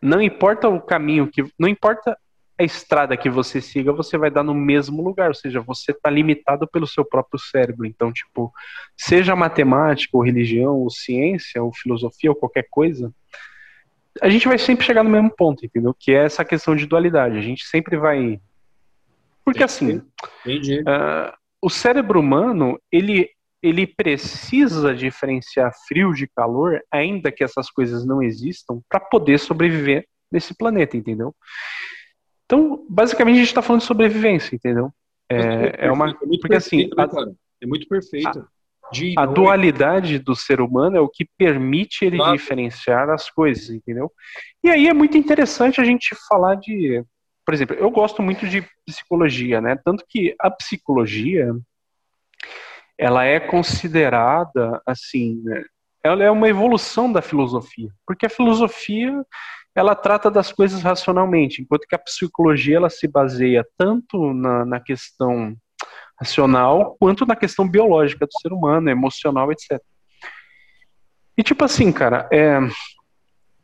não 0.00 0.20
importa 0.20 0.68
o 0.68 0.80
caminho 0.80 1.26
que. 1.26 1.42
Não 1.58 1.68
importa 1.68 2.16
a 2.60 2.64
estrada 2.64 3.16
que 3.16 3.30
você 3.30 3.60
siga, 3.60 3.90
você 3.90 4.18
vai 4.18 4.30
dar 4.30 4.42
no 4.42 4.54
mesmo 4.54 5.02
lugar, 5.02 5.28
ou 5.28 5.34
seja, 5.34 5.60
você 5.60 5.92
está 5.92 6.10
limitado 6.10 6.68
pelo 6.68 6.86
seu 6.86 7.04
próprio 7.04 7.40
cérebro. 7.40 7.86
Então, 7.86 8.12
tipo, 8.12 8.52
seja 8.94 9.34
matemática, 9.34 10.14
ou 10.16 10.22
religião, 10.22 10.76
ou 10.76 10.90
ciência, 10.90 11.62
ou 11.62 11.72
filosofia, 11.72 12.30
ou 12.30 12.36
qualquer 12.36 12.66
coisa, 12.70 13.12
a 14.20 14.28
gente 14.28 14.46
vai 14.46 14.58
sempre 14.58 14.84
chegar 14.84 15.02
no 15.02 15.08
mesmo 15.08 15.30
ponto, 15.30 15.64
entendeu? 15.64 15.94
Que 15.98 16.12
é 16.12 16.24
essa 16.24 16.44
questão 16.44 16.76
de 16.76 16.86
dualidade. 16.86 17.38
A 17.38 17.42
gente 17.42 17.64
sempre 17.64 17.96
vai. 17.96 18.38
Porque 19.42 19.64
assim, 19.64 19.96
uh, 19.96 21.32
o 21.62 21.70
cérebro 21.70 22.20
humano, 22.20 22.78
ele, 22.92 23.30
ele 23.62 23.86
precisa 23.86 24.94
diferenciar 24.94 25.72
frio 25.88 26.12
de 26.12 26.28
calor, 26.28 26.78
ainda 26.92 27.32
que 27.32 27.42
essas 27.42 27.70
coisas 27.70 28.04
não 28.04 28.22
existam, 28.22 28.82
para 28.86 29.00
poder 29.00 29.38
sobreviver 29.38 30.06
nesse 30.30 30.54
planeta, 30.54 30.96
entendeu? 30.96 31.34
Então, 32.50 32.84
basicamente, 32.88 33.36
a 33.36 33.38
gente 33.38 33.46
está 33.46 33.62
falando 33.62 33.82
de 33.82 33.86
sobrevivência, 33.86 34.56
entendeu? 34.56 34.92
É, 35.30 35.86
é, 35.86 35.92
uma. 35.92 36.10
É 36.10 36.14
porque 36.40 36.56
assim. 36.56 36.88
Né, 36.88 37.06
é 37.60 37.66
muito 37.66 37.86
perfeito. 37.86 38.44
A, 39.16 39.22
a 39.22 39.26
dualidade 39.26 40.18
do 40.18 40.34
ser 40.34 40.60
humano 40.60 40.96
é 40.96 41.00
o 41.00 41.08
que 41.08 41.28
permite 41.38 42.04
ele 42.04 42.16
claro. 42.16 42.36
diferenciar 42.36 43.08
as 43.08 43.30
coisas, 43.30 43.70
entendeu? 43.70 44.10
E 44.64 44.68
aí 44.68 44.88
é 44.88 44.92
muito 44.92 45.16
interessante 45.16 45.80
a 45.80 45.84
gente 45.84 46.16
falar 46.28 46.56
de. 46.56 47.04
Por 47.46 47.54
exemplo, 47.54 47.76
eu 47.76 47.88
gosto 47.88 48.20
muito 48.20 48.48
de 48.48 48.66
psicologia, 48.84 49.60
né? 49.60 49.78
Tanto 49.84 50.04
que 50.08 50.34
a 50.40 50.50
psicologia 50.50 51.54
ela 52.98 53.24
é 53.24 53.38
considerada 53.38 54.82
assim, 54.84 55.40
né? 55.44 55.64
ela 56.02 56.24
é 56.24 56.30
uma 56.30 56.48
evolução 56.48 57.12
da 57.12 57.22
filosofia, 57.22 57.90
porque 58.06 58.26
a 58.26 58.30
filosofia 58.30 59.24
ela 59.74 59.94
trata 59.94 60.30
das 60.30 60.52
coisas 60.52 60.82
racionalmente, 60.82 61.62
enquanto 61.62 61.86
que 61.86 61.94
a 61.94 61.98
psicologia 61.98 62.76
ela 62.76 62.90
se 62.90 63.06
baseia 63.06 63.64
tanto 63.78 64.32
na, 64.34 64.64
na 64.64 64.80
questão 64.80 65.56
racional 66.18 66.96
quanto 66.98 67.24
na 67.24 67.34
questão 67.34 67.68
biológica 67.68 68.26
do 68.26 68.40
ser 68.40 68.52
humano, 68.52 68.90
emocional, 68.90 69.50
etc. 69.50 69.80
E 71.36 71.42
tipo 71.42 71.64
assim, 71.64 71.90
cara, 71.90 72.28
é, 72.30 72.58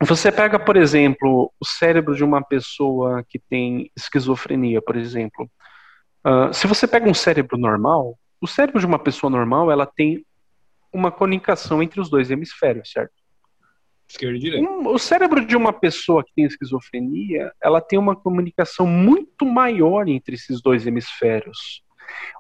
você 0.03 0.31
pega, 0.31 0.59
por 0.59 0.77
exemplo, 0.77 1.53
o 1.61 1.65
cérebro 1.65 2.15
de 2.15 2.23
uma 2.25 2.43
pessoa 2.43 3.25
que 3.29 3.39
tem 3.39 3.91
esquizofrenia, 3.97 4.81
por 4.81 4.97
exemplo. 4.97 5.51
Uh, 6.27 6.53
se 6.53 6.67
você 6.67 6.87
pega 6.87 7.09
um 7.09 7.15
cérebro 7.15 7.59
normal, 7.59 8.19
o 8.41 8.47
cérebro 8.47 8.81
de 8.81 8.87
uma 8.87 8.99
pessoa 8.99 9.31
normal, 9.31 9.71
ela 9.71 9.87
tem 9.87 10.25
uma 10.93 11.11
comunicação 11.11 11.83
entre 11.83 12.01
os 12.01 12.11
dois 12.11 12.31
hemisférios, 12.31 12.91
certo? 12.91 13.13
Esquerda 14.09 14.37
e 14.37 14.41
direita. 14.41 14.71
O 14.71 14.99
cérebro 14.99 15.45
de 15.45 15.57
uma 15.57 15.73
pessoa 15.73 16.25
que 16.25 16.33
tem 16.35 16.45
esquizofrenia, 16.45 17.53
ela 17.63 17.81
tem 17.81 17.99
uma 17.99 18.15
comunicação 18.15 18.87
muito 18.87 19.45
maior 19.45 20.09
entre 20.09 20.37
esses 20.37 20.63
dois 20.63 20.87
hemisférios. 20.87 21.83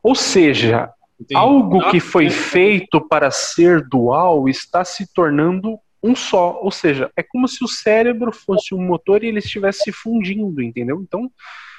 Ou 0.03 0.15
seja, 0.15 0.91
Entendi. 1.21 1.37
algo 1.37 1.91
que 1.91 1.99
foi 1.99 2.31
feito 2.31 3.01
para 3.01 3.31
ser 3.31 3.83
dual 3.89 4.49
está 4.49 4.85
se 4.85 5.13
tornando 5.13 5.79
um 6.03 6.15
só. 6.15 6.61
Ou 6.63 6.71
seja, 6.71 7.11
é 7.17 7.23
como 7.23 7.49
se 7.49 7.65
o 7.65 7.69
cérebro 7.69 8.33
fosse 8.33 8.75
um 8.75 8.81
motor 8.81 9.25
e 9.25 9.29
ele 9.29 9.41
estivesse 9.41 9.85
se 9.85 9.93
fundindo, 9.93 10.63
entendeu? 10.63 11.01
Então, 11.03 11.31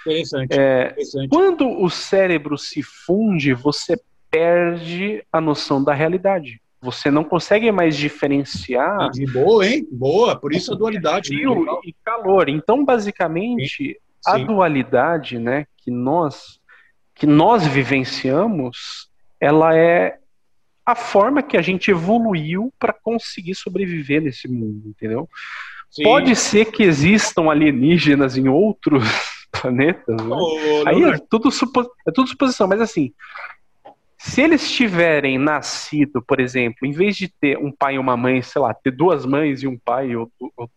interessante, 0.05 0.53
é, 0.53 0.87
interessante. 0.87 1.29
quando 1.29 1.81
o 1.81 1.89
cérebro 1.89 2.57
se 2.57 2.83
funde, 2.83 3.53
você 3.53 3.99
perde 4.29 5.23
a 5.31 5.39
noção 5.39 5.83
da 5.83 5.93
realidade. 5.93 6.61
Você 6.81 7.09
não 7.09 7.23
consegue 7.23 7.71
mais 7.71 7.97
diferenciar. 7.97 9.09
De 9.11 9.25
boa, 9.25 9.65
hein? 9.65 9.87
Boa, 9.91 10.39
por 10.39 10.53
isso 10.53 10.73
a 10.73 10.77
dualidade. 10.77 11.29
Frio 11.29 11.65
né? 11.65 11.71
e 11.83 11.93
calor. 12.05 12.49
Então, 12.49 12.85
basicamente, 12.85 13.99
Sim. 14.21 14.31
a 14.31 14.37
dualidade, 14.37 15.39
né, 15.39 15.65
que 15.77 15.91
nós 15.91 16.59
que 17.15 17.25
nós 17.25 17.65
vivenciamos, 17.65 19.09
ela 19.41 19.75
é 19.75 20.19
a 20.85 20.95
forma 20.95 21.41
que 21.41 21.57
a 21.57 21.61
gente 21.61 21.89
evoluiu 21.89 22.71
para 22.79 22.93
conseguir 22.93 23.55
sobreviver 23.55 24.21
nesse 24.21 24.47
mundo, 24.47 24.87
entendeu? 24.87 25.27
Sim. 25.89 26.03
Pode 26.03 26.35
ser 26.35 26.65
que 26.71 26.83
existam 26.83 27.49
alienígenas 27.49 28.37
em 28.37 28.47
outros 28.47 29.03
planetas, 29.51 30.15
né? 30.15 30.35
Oh, 30.35 30.87
Aí 30.87 31.03
é 31.03 31.17
tudo, 31.29 31.51
supo... 31.51 31.81
é 32.07 32.11
tudo 32.11 32.29
suposição, 32.29 32.67
mas 32.67 32.79
assim, 32.79 33.11
se 34.27 34.41
eles 34.41 34.69
tiverem 34.69 35.37
nascido, 35.37 36.21
por 36.21 36.39
exemplo, 36.39 36.85
em 36.85 36.91
vez 36.91 37.15
de 37.15 37.29
ter 37.29 37.57
um 37.57 37.71
pai 37.71 37.95
e 37.95 37.97
uma 37.97 38.17
mãe, 38.17 38.41
sei 38.41 38.61
lá, 38.61 38.73
ter 38.73 38.91
duas 38.91 39.25
mães 39.25 39.63
e 39.63 39.67
um 39.67 39.77
pai, 39.77 40.15
ou, 40.17 40.29
ou, 40.57 40.69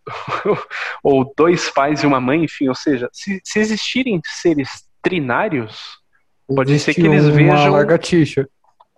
ou 1.03 1.32
dois 1.36 1.68
pais 1.68 2.03
e 2.03 2.07
uma 2.07 2.20
mãe, 2.20 2.44
enfim, 2.44 2.68
ou 2.68 2.76
seja, 2.76 3.09
se, 3.12 3.40
se 3.42 3.59
existirem 3.59 4.20
seres 4.24 4.84
trinários, 5.03 5.98
pode 6.46 6.78
ser 6.78 6.94
que 6.94 7.03
eles 7.03 7.26
vejam. 7.26 7.57
Uma 7.57 7.68
lagartixa. 7.70 8.48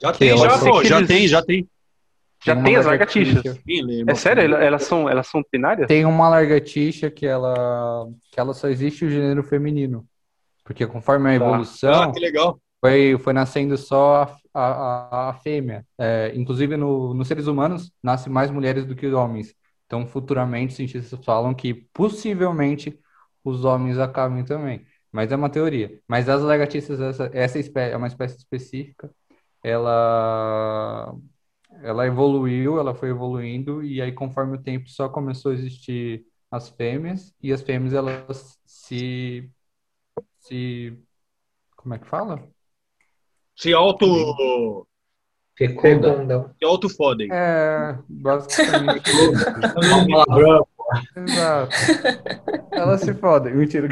Já 0.01 0.13
tem, 0.13 0.37
já, 0.37 0.59
pô, 0.59 0.85
já 0.85 0.99
eles... 0.99 1.09
tem, 1.09 1.29
já 1.29 1.43
tem. 1.43 1.69
Já 2.45 2.55
tem, 2.55 2.65
tem 2.65 2.77
as 2.77 2.87
lagartixas. 2.87 3.43
É 4.09 4.15
sério? 4.15 4.57
Elas 4.57 4.83
são, 4.83 5.09
elas 5.09 5.29
são 5.29 5.43
trinárias? 5.45 5.87
Tem 5.87 6.05
uma 6.05 6.29
lagartixa 6.29 7.09
que 7.09 7.25
ela, 7.25 8.07
que 8.33 8.39
ela 8.39 8.53
só 8.53 8.69
existe 8.69 9.05
o 9.05 9.09
gênero 9.09 9.45
feminino. 9.45 10.05
Porque 10.65 10.85
conforme 10.87 11.35
a 11.35 11.39
tá. 11.39 11.45
evolução. 11.47 12.03
Ah, 12.03 12.13
que 12.13 12.19
legal 12.19 12.61
foi, 12.83 13.17
foi 13.19 13.33
nascendo 13.33 13.77
só 13.79 14.37
a, 14.53 15.29
a, 15.29 15.31
a 15.31 15.35
fêmea. 15.35 15.87
É, 15.99 16.33
inclusive, 16.35 16.77
no, 16.77 17.15
nos 17.15 17.29
seres 17.29 17.47
humanos, 17.47 17.93
nasce 18.03 18.29
mais 18.29 18.51
mulheres 18.51 18.85
do 18.85 18.97
que 18.97 19.07
homens. 19.09 19.55
Então, 19.87 20.07
futuramente, 20.07 20.75
cientistas 20.75 21.25
falam 21.25 21.55
que 21.55 21.75
possivelmente 21.75 22.99
os 23.45 23.65
homens 23.65 23.99
acabem 23.99 24.45
também. 24.45 24.85
Mas 25.13 25.31
é 25.31 25.37
uma 25.37 25.51
teoria. 25.51 26.01
Mas 26.09 26.29
as 26.29 26.43
lagartixas, 26.43 27.01
essa, 27.01 27.31
essa 27.33 27.59
espécie, 27.59 27.93
é 27.95 27.97
uma 27.97 28.07
espécie 28.09 28.37
específica, 28.39 29.11
ela, 29.63 31.15
ela 31.83 32.07
evoluiu, 32.07 32.79
ela 32.81 32.95
foi 32.95 33.11
evoluindo, 33.11 33.83
e 33.85 34.01
aí, 34.03 34.13
conforme 34.13 34.57
o 34.57 34.63
tempo, 34.63 34.89
só 34.89 35.09
começou 35.09 35.53
a 35.53 35.55
existir 35.55 36.27
as 36.51 36.69
fêmeas, 36.71 37.35
e 37.41 37.53
as 37.53 37.63
fêmeas, 37.63 37.95
elas 37.95 38.59
se. 38.67 39.51
se 40.41 40.99
como 41.77 41.95
é 41.95 41.99
que 41.99 42.07
fala? 42.07 42.49
Se 43.63 43.73
auto. 43.73 44.85
Fecundam. 45.57 46.51
Se 46.59 46.65
auto 46.65 46.89
fodem. 46.89 47.29
É, 47.31 47.97
basicamente. 48.09 49.09
Exato. 51.17 51.73
Elas 52.73 53.03
se 53.03 53.15
fodem. 53.15 53.55
Mentira. 53.55 53.89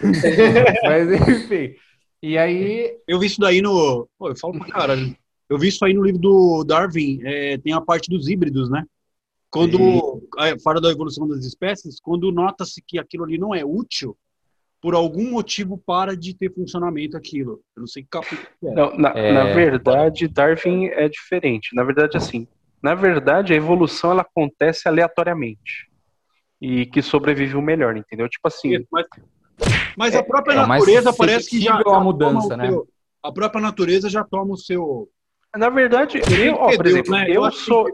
Mas 0.82 1.12
enfim. 1.12 1.74
E 2.22 2.38
aí. 2.38 2.96
Eu 3.06 3.20
vi 3.20 3.26
isso 3.26 3.38
daí 3.38 3.60
no. 3.60 4.08
Pô, 4.18 4.30
eu 4.30 4.36
falo 4.36 4.58
pra 4.58 4.68
caralho. 4.68 5.14
Eu 5.46 5.58
vi 5.58 5.68
isso 5.68 5.84
aí 5.84 5.92
no 5.92 6.02
livro 6.02 6.22
do 6.22 6.64
Darwin. 6.64 7.20
É, 7.22 7.58
tem 7.58 7.74
a 7.74 7.82
parte 7.82 8.08
dos 8.08 8.30
híbridos, 8.30 8.70
né? 8.70 8.82
Quando. 9.50 10.26
É, 10.38 10.58
fora 10.58 10.80
da 10.80 10.90
evolução 10.90 11.28
das 11.28 11.44
espécies, 11.44 12.00
quando 12.00 12.32
nota-se 12.32 12.80
que 12.80 12.98
aquilo 12.98 13.24
ali 13.24 13.36
não 13.36 13.54
é 13.54 13.62
útil, 13.62 14.16
por 14.80 14.94
algum 14.94 15.30
motivo 15.30 15.78
para 15.78 16.16
de 16.16 16.34
ter 16.34 16.52
funcionamento 16.52 17.16
aquilo. 17.16 17.60
Eu 17.74 17.80
não 17.80 17.86
sei 17.86 18.02
que 18.02 18.08
capítulo 18.10 18.46
é. 18.64 18.70
Não, 18.72 18.96
na, 18.96 19.10
é... 19.10 19.32
na 19.32 19.44
verdade, 19.52 20.28
Darwin 20.28 20.86
é 20.86 21.08
diferente. 21.08 21.74
Na 21.74 21.82
verdade, 21.82 22.16
assim, 22.16 22.46
na 22.82 22.94
verdade, 22.94 23.52
a 23.52 23.56
evolução 23.56 24.12
ela 24.12 24.22
acontece 24.22 24.86
aleatoriamente. 24.86 25.90
E 26.60 26.86
que 26.86 27.02
sobrevive 27.02 27.56
o 27.56 27.62
melhor, 27.62 27.96
entendeu? 27.96 28.28
Tipo 28.28 28.48
assim. 28.48 28.84
Mas, 28.90 29.06
mas 29.96 30.14
a 30.14 30.22
própria 30.22 30.54
é, 30.54 30.66
natureza 30.66 31.12
parece 31.12 31.50
que 31.50 31.60
já, 31.60 31.82
já 31.82 31.96
a 31.96 32.00
mudança, 32.00 32.56
né? 32.56 32.68
Seu, 32.68 32.88
a 33.22 33.32
própria 33.32 33.60
natureza 33.60 34.08
já 34.08 34.24
toma 34.24 34.54
o 34.54 34.56
seu. 34.56 35.08
Na 35.54 35.68
verdade, 35.68 36.20
eu, 36.40 36.54
ó, 36.54 36.74
por 36.76 36.86
exemplo, 36.86 37.12
né? 37.12 37.26
eu, 37.28 37.44
eu 37.44 37.52
sou. 37.52 37.88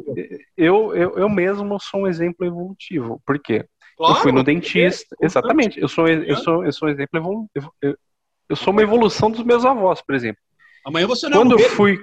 Eu, 0.56 0.94
eu, 0.94 1.16
eu 1.16 1.28
mesmo 1.28 1.78
sou 1.80 2.02
um 2.02 2.06
exemplo 2.06 2.46
evolutivo. 2.46 3.20
Por 3.24 3.38
quê? 3.38 3.64
Claro, 3.96 4.14
eu 4.14 4.22
fui 4.22 4.32
no 4.32 4.42
dentista. 4.42 5.16
É 5.20 5.26
exatamente. 5.26 5.80
Eu 5.80 5.88
sou, 5.88 6.08
eu 6.08 6.36
sou, 6.36 6.64
eu 6.64 6.72
sou 6.72 6.88
um 6.88 6.90
exemplo. 6.90 7.48
Eu, 7.80 7.96
eu 8.48 8.56
sou 8.56 8.72
uma 8.72 8.82
evolução 8.82 9.30
dos 9.30 9.44
meus 9.44 9.64
avós, 9.64 10.02
por 10.02 10.14
exemplo. 10.14 10.42
Amanhã 10.84 11.06
você 11.06 11.28
não 11.28 11.38
quando 11.38 11.58
eu 11.58 11.68
fui 11.70 11.98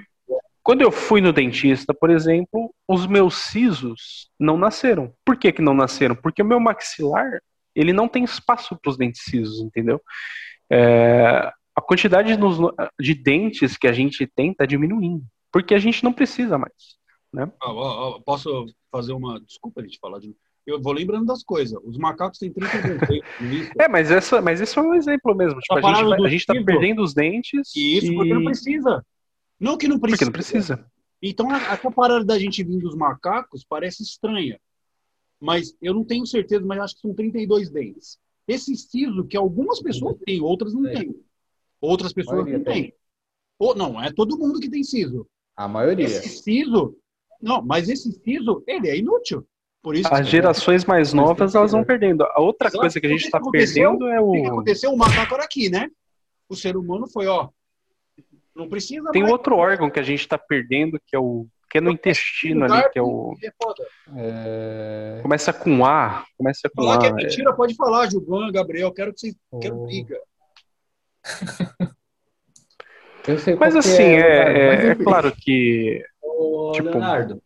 Quando 0.63 0.81
eu 0.81 0.91
fui 0.91 1.21
no 1.21 1.33
dentista, 1.33 1.93
por 1.93 2.09
exemplo, 2.09 2.73
os 2.87 3.05
meus 3.05 3.35
sisos 3.35 4.29
não 4.39 4.57
nasceram. 4.57 5.13
Por 5.25 5.37
que, 5.37 5.51
que 5.51 5.61
não 5.61 5.73
nasceram? 5.73 6.15
Porque 6.15 6.41
o 6.41 6.45
meu 6.45 6.59
maxilar 6.59 7.39
ele 7.75 7.93
não 7.93 8.07
tem 8.07 8.23
espaço 8.23 8.75
para 8.75 8.89
os 8.89 8.97
dentes 8.97 9.23
cisos, 9.23 9.61
entendeu? 9.61 10.01
É, 10.71 11.51
a 11.75 11.81
quantidade 11.81 12.37
de 12.99 13.13
dentes 13.13 13.77
que 13.77 13.87
a 13.87 13.93
gente 13.93 14.27
tem 14.27 14.51
está 14.51 14.65
diminuindo, 14.65 15.23
porque 15.51 15.73
a 15.73 15.79
gente 15.79 16.03
não 16.03 16.11
precisa 16.11 16.57
mais. 16.57 16.73
Né? 17.31 17.49
Ah, 17.61 18.19
posso 18.25 18.65
fazer 18.91 19.13
uma. 19.13 19.39
Desculpa 19.39 19.81
a 19.81 19.83
gente 19.83 19.99
falar 19.99 20.19
de 20.19 20.35
eu 20.69 20.81
vou 20.81 20.93
lembrando 20.93 21.25
das 21.25 21.43
coisas. 21.43 21.79
Os 21.83 21.97
macacos 21.97 22.39
têm 22.39 22.51
32 22.51 22.99
dentes. 22.99 23.69
É, 23.79 23.87
mas, 23.87 24.11
essa, 24.11 24.41
mas 24.41 24.59
isso 24.59 24.79
é 24.79 24.83
um 24.83 24.93
exemplo 24.93 25.35
mesmo. 25.35 25.59
Tipo, 25.59 25.85
a, 25.85 25.93
gente, 25.93 26.25
a 26.25 26.29
gente 26.29 26.45
tá 26.45 26.53
perdendo 26.63 27.01
os 27.01 27.13
dentes. 27.13 27.75
E 27.75 27.97
isso 27.97 28.11
e... 28.11 28.15
porque 28.15 28.33
não 28.33 28.43
precisa. 28.43 29.05
Não 29.59 29.77
que 29.77 29.87
não 29.87 29.99
precisa. 29.99 30.17
Porque 30.17 30.25
não 30.25 30.31
precisa. 30.31 30.85
Então, 31.21 31.53
essa 31.53 31.91
parada 31.91 32.23
da 32.23 32.39
gente 32.39 32.63
vir 32.63 32.79
dos 32.79 32.95
macacos 32.95 33.65
parece 33.67 34.03
estranha. 34.03 34.59
Mas 35.39 35.75
eu 35.81 35.93
não 35.93 36.03
tenho 36.03 36.25
certeza, 36.25 36.65
mas 36.65 36.79
acho 36.79 36.95
que 36.95 37.01
são 37.01 37.13
32 37.13 37.69
dentes. 37.69 38.17
Esse 38.47 38.75
siso 38.75 39.25
que 39.25 39.37
algumas 39.37 39.81
pessoas 39.81 40.17
têm, 40.25 40.41
outras 40.41 40.73
não 40.73 40.83
têm. 40.83 41.15
Outras 41.81 42.13
pessoas 42.13 42.45
não 42.51 42.63
têm. 42.63 42.93
Ou, 43.57 43.75
não, 43.75 44.01
é 44.01 44.11
todo 44.11 44.37
mundo 44.37 44.59
que 44.59 44.69
tem 44.69 44.83
siso. 44.83 45.27
A 45.55 45.67
maioria. 45.67 46.05
Esse 46.05 46.29
siso, 46.29 46.97
não, 47.41 47.61
mas 47.61 47.89
esse 47.89 48.11
siso, 48.11 48.63
ele 48.65 48.89
é 48.89 48.97
inútil. 48.97 49.45
Por 49.81 49.95
isso 49.95 50.13
As 50.13 50.27
gerações 50.27 50.83
mais 50.83 51.13
novas, 51.13 51.55
elas 51.55 51.71
vão 51.71 51.83
perdendo. 51.83 52.23
A 52.23 52.41
outra 52.41 52.67
Exato. 52.67 52.81
coisa 52.81 52.99
que 52.99 53.07
a 53.07 53.09
gente 53.09 53.25
está 53.25 53.39
perdendo 53.39 54.07
é 54.07 54.19
o... 54.19 54.29
O 54.29 54.31
que 54.33 54.47
aconteceu? 54.47 54.91
O 54.91 54.97
macaco 54.97 55.35
era 55.35 55.43
aqui, 55.43 55.69
né? 55.69 55.89
O 56.49 56.55
ser 56.55 56.75
humano 56.75 57.07
foi, 57.07 57.27
ó, 57.27 57.49
não 58.55 58.67
precisa 58.67 59.09
Tem 59.11 59.21
mais. 59.21 59.31
outro 59.31 59.55
órgão 59.55 59.89
que 59.89 59.99
a 59.99 60.03
gente 60.03 60.19
está 60.19 60.37
perdendo, 60.37 60.99
que 61.07 61.15
é 61.15 61.19
o 61.19 61.47
que 61.69 61.77
é 61.77 61.81
no 61.81 61.91
intestino 61.91 62.65
ali, 62.65 62.89
que 62.89 62.97
é 62.97 63.01
o. 63.01 63.35
É... 64.17 65.19
Começa 65.21 65.53
com 65.53 65.85
A. 65.85 66.25
Começa 66.35 66.67
com 66.67 66.83
falar 66.83 66.95
A. 66.95 66.97
que 66.97 67.05
é 67.05 67.13
mentira, 67.13 67.51
é... 67.51 67.53
pode 67.53 67.75
falar, 67.75 68.09
Gilvan, 68.09 68.51
Gabriel. 68.51 68.91
Quero 68.91 69.13
que 69.13 69.19
vocês. 69.19 69.35
Oh. 69.51 69.59
Quero 69.59 69.85
briga. 69.85 70.19
Mas 73.59 73.75
assim, 73.75 74.01
é, 74.01 74.17
é, 74.17 74.87
é, 74.87 74.95
claro 74.95 75.31
que. 75.31 76.03
Ô, 76.21 76.71
tipo, 76.73 76.89
Leonardo, 76.89 77.39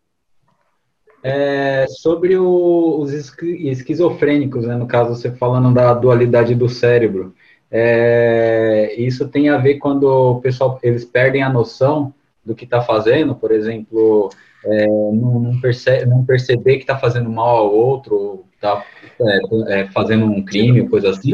é, 1.24 1.86
sobre 1.88 2.38
o, 2.38 3.00
os 3.00 3.14
esquizofrênicos, 3.14 4.68
né, 4.68 4.76
no 4.76 4.86
caso 4.86 5.16
você 5.16 5.32
falando 5.32 5.74
da 5.74 5.94
dualidade 5.94 6.54
do 6.54 6.68
cérebro, 6.68 7.34
é, 7.72 8.94
isso 8.98 9.28
tem 9.30 9.50
a 9.50 9.58
ver 9.58 9.80
quando 9.80 10.04
o 10.04 10.42
pessoal 10.42 10.78
eles 10.84 11.06
perdem 11.06 11.42
a 11.42 11.50
noção 11.50 12.14
do 12.46 12.54
que 12.54 12.66
está 12.66 12.82
fazendo, 12.82 13.34
por 13.34 13.52
exemplo, 13.52 14.30
é, 14.66 14.86
não, 14.86 15.40
não, 15.40 15.62
percebe, 15.62 16.06
não, 16.06 16.26
perceber 16.26 16.76
que 16.76 16.84
está 16.84 16.98
fazendo 16.98 17.30
mal 17.30 17.58
ao 17.58 17.74
outro, 17.74 18.46
está 18.54 18.84
é, 19.20 19.80
é, 19.80 19.88
fazendo 19.88 20.26
um 20.26 20.44
crime, 20.44 20.88
coisa 20.88 21.10
assim. 21.10 21.32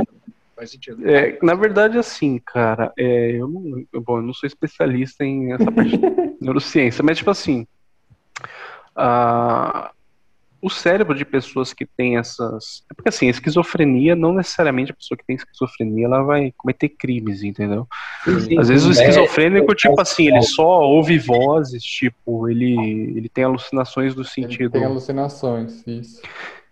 É, 1.06 1.38
na 1.42 1.56
verdade, 1.56 1.98
assim, 1.98 2.40
cara, 2.46 2.92
é, 2.98 3.32
eu, 3.32 3.48
não, 3.48 3.86
bom, 4.02 4.18
eu 4.18 4.22
não 4.22 4.34
sou 4.34 4.46
especialista 4.46 5.24
em 5.24 5.54
essa 5.54 5.72
parte 5.72 5.98
de 5.98 6.06
neurociência, 6.40 7.04
mas 7.04 7.18
tipo 7.18 7.30
assim, 7.32 7.66
ah, 9.00 9.91
o 10.62 10.70
cérebro 10.70 11.16
de 11.16 11.24
pessoas 11.24 11.74
que 11.74 11.86
têm 11.86 12.18
essas. 12.18 12.84
É 12.91 12.93
porque 12.93 13.10
assim, 13.10 13.28
a 13.28 13.32
esquizofrenia, 13.32 14.16
não 14.16 14.34
necessariamente 14.34 14.91
a 14.91 14.95
pessoa 14.95 15.18
que 15.18 15.26
tem 15.26 15.36
esquizofrenia 15.36 16.06
ela 16.06 16.22
vai 16.22 16.54
cometer 16.58 16.89
crimes, 16.89 17.43
entendeu? 17.43 17.88
Sim, 18.26 18.60
Às 18.60 18.68
vezes 18.68 18.86
o 18.86 18.91
esquizofrênico, 18.91 19.72
é, 19.72 19.76
tipo 19.76 20.00
assim, 20.02 20.28
ele 20.28 20.41
só 20.41 20.82
ouve 20.82 21.18
vozes, 21.18 21.82
tipo, 21.82 22.50
ele, 22.50 22.76
ele 23.16 23.30
tem 23.30 23.45
alucinações 23.45 24.14
do 24.14 24.26
sentido. 24.26 24.76
Ele 24.76 24.84
tem 24.84 24.86
alucinações, 24.86 25.88
isso. 25.88 26.22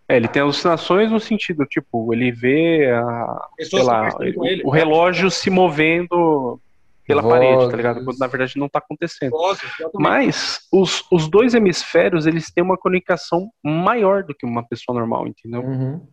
É, 0.09 0.15
ele 0.15 0.27
tem 0.27 0.41
alucinações 0.41 1.11
no 1.11 1.19
sentido, 1.19 1.65
tipo, 1.65 2.13
ele 2.13 2.31
vê 2.31 2.89
a, 2.91 3.47
sei 3.61 3.83
lá, 3.83 4.09
ele, 4.21 4.63
o 4.63 4.69
relógio 4.69 5.29
se 5.29 5.49
movendo 5.49 6.59
pela 7.07 7.21
Vozes. 7.21 7.39
parede, 7.39 7.71
tá 7.71 7.77
ligado? 7.77 8.03
Quando 8.03 8.17
na 8.17 8.27
verdade 8.27 8.57
não 8.57 8.67
tá 8.67 8.79
acontecendo. 8.79 9.31
Vozes, 9.31 9.63
Mas 9.95 10.59
os, 10.71 11.05
os 11.09 11.29
dois 11.29 11.53
hemisférios, 11.53 12.27
eles 12.27 12.51
têm 12.51 12.63
uma 12.63 12.77
comunicação 12.77 13.49
maior 13.63 14.23
do 14.23 14.35
que 14.35 14.45
uma 14.45 14.67
pessoa 14.67 14.99
normal, 14.99 15.25
entendeu? 15.25 15.61
Uhum. 15.61 16.07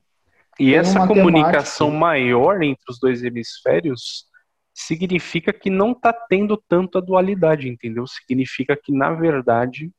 E 0.59 0.67
tem 0.67 0.75
essa 0.77 1.05
comunicação 1.07 1.91
maior 1.91 2.63
entre 2.63 2.85
os 2.89 3.01
dois 3.01 3.25
hemisférios 3.25 4.27
significa 4.73 5.53
que 5.53 5.69
não 5.69 5.93
tá 5.95 6.13
tendo 6.13 6.57
tanto 6.69 6.99
a 6.99 7.01
dualidade, 7.01 7.69
entendeu? 7.69 8.07
Significa 8.07 8.77
que, 8.77 8.93
na 8.93 9.11
verdade, 9.11 9.91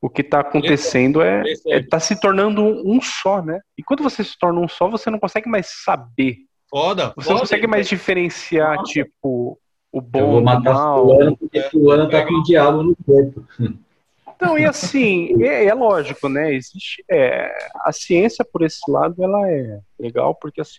o 0.00 0.08
que 0.08 0.22
está 0.22 0.40
acontecendo 0.40 1.22
é, 1.22 1.42
é 1.68 1.82
tá 1.82 1.98
se 1.98 2.20
tornando 2.20 2.62
um, 2.62 3.00
só, 3.00 3.42
né? 3.42 3.60
E 3.76 3.82
quando 3.82 4.02
você 4.02 4.22
se 4.22 4.38
torna 4.38 4.60
um 4.60 4.68
só, 4.68 4.88
você 4.88 5.10
não 5.10 5.18
consegue 5.18 5.48
mais 5.48 5.70
saber. 5.84 6.36
Foda. 6.70 7.14
Você 7.16 7.24
foda, 7.24 7.34
não 7.34 7.40
consegue 7.40 7.66
mais 7.66 7.88
diferenciar, 7.88 8.76
Nossa. 8.76 8.92
tipo, 8.92 9.58
o 9.92 10.00
bom 10.00 10.18
Eu 10.18 10.26
vou 10.26 10.42
matar 10.42 10.74
mal. 10.74 11.04
Fulano 11.04 11.36
porque 11.36 11.60
fulano 11.62 12.08
tá 12.08 12.26
com 12.26 12.34
o 12.34 12.42
diabo 12.42 12.82
no 12.82 12.96
corpo. 13.04 13.44
Então, 14.34 14.56
e 14.56 14.64
assim, 14.64 15.42
é, 15.42 15.66
é, 15.66 15.74
lógico, 15.74 16.28
né? 16.28 16.54
Existe. 16.54 17.04
É, 17.10 17.50
a 17.84 17.90
ciência, 17.90 18.44
por 18.44 18.62
esse 18.62 18.88
lado, 18.88 19.22
ela 19.22 19.50
é 19.50 19.80
legal, 19.98 20.34
porque 20.34 20.60
assim. 20.60 20.78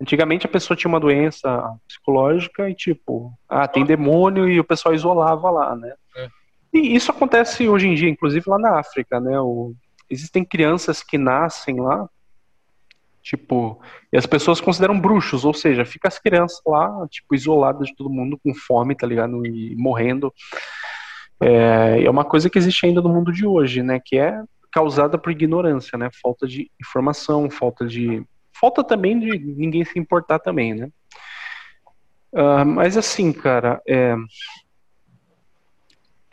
Antigamente 0.00 0.46
a 0.46 0.48
pessoa 0.48 0.76
tinha 0.76 0.88
uma 0.88 1.00
doença 1.00 1.76
psicológica 1.88 2.70
e 2.70 2.74
tipo, 2.74 3.32
ah, 3.48 3.66
tem 3.66 3.84
demônio 3.84 4.48
e 4.48 4.60
o 4.60 4.64
pessoal 4.64 4.94
isolava 4.94 5.50
lá, 5.50 5.74
né? 5.74 5.92
É. 6.16 6.28
E 6.72 6.94
isso 6.94 7.10
acontece 7.10 7.68
hoje 7.68 7.88
em 7.88 7.96
dia, 7.96 8.08
inclusive 8.08 8.48
lá 8.48 8.58
na 8.60 8.78
África, 8.78 9.18
né? 9.18 9.40
O, 9.40 9.74
existem 10.08 10.44
crianças 10.44 11.02
que 11.02 11.18
nascem 11.18 11.80
lá, 11.80 12.08
tipo, 13.22 13.80
e 14.12 14.16
as 14.16 14.26
pessoas 14.26 14.60
consideram 14.60 14.98
bruxos, 14.98 15.44
ou 15.44 15.52
seja, 15.52 15.84
fica 15.84 16.08
as 16.08 16.18
crianças 16.18 16.60
lá, 16.66 17.06
tipo, 17.08 17.34
isoladas 17.34 17.88
de 17.88 17.96
todo 17.96 18.10
mundo, 18.10 18.38
com 18.42 18.54
fome, 18.54 18.94
tá 18.94 19.06
ligado? 19.06 19.44
E 19.46 19.74
morrendo. 19.76 20.32
É, 21.40 22.02
é 22.04 22.10
uma 22.10 22.24
coisa 22.24 22.50
que 22.50 22.58
existe 22.58 22.86
ainda 22.86 23.00
no 23.00 23.08
mundo 23.08 23.32
de 23.32 23.46
hoje, 23.46 23.82
né? 23.82 24.00
Que 24.04 24.18
é 24.18 24.42
causada 24.72 25.18
por 25.18 25.30
ignorância, 25.30 25.96
né? 25.98 26.08
Falta 26.22 26.46
de 26.46 26.70
informação, 26.80 27.50
falta 27.50 27.86
de. 27.86 28.24
Falta 28.52 28.82
também 28.82 29.18
de 29.18 29.38
ninguém 29.38 29.84
se 29.84 29.98
importar 29.98 30.38
também, 30.38 30.74
né? 30.74 30.88
Uh, 32.32 32.66
mas 32.66 32.96
assim, 32.96 33.32
cara, 33.32 33.80
é, 33.88 34.14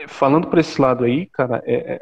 falando 0.07 0.47
por 0.47 0.59
esse 0.59 0.79
lado 0.81 1.03
aí, 1.03 1.25
cara, 1.27 1.61
é, 1.65 1.93
é, 1.93 1.99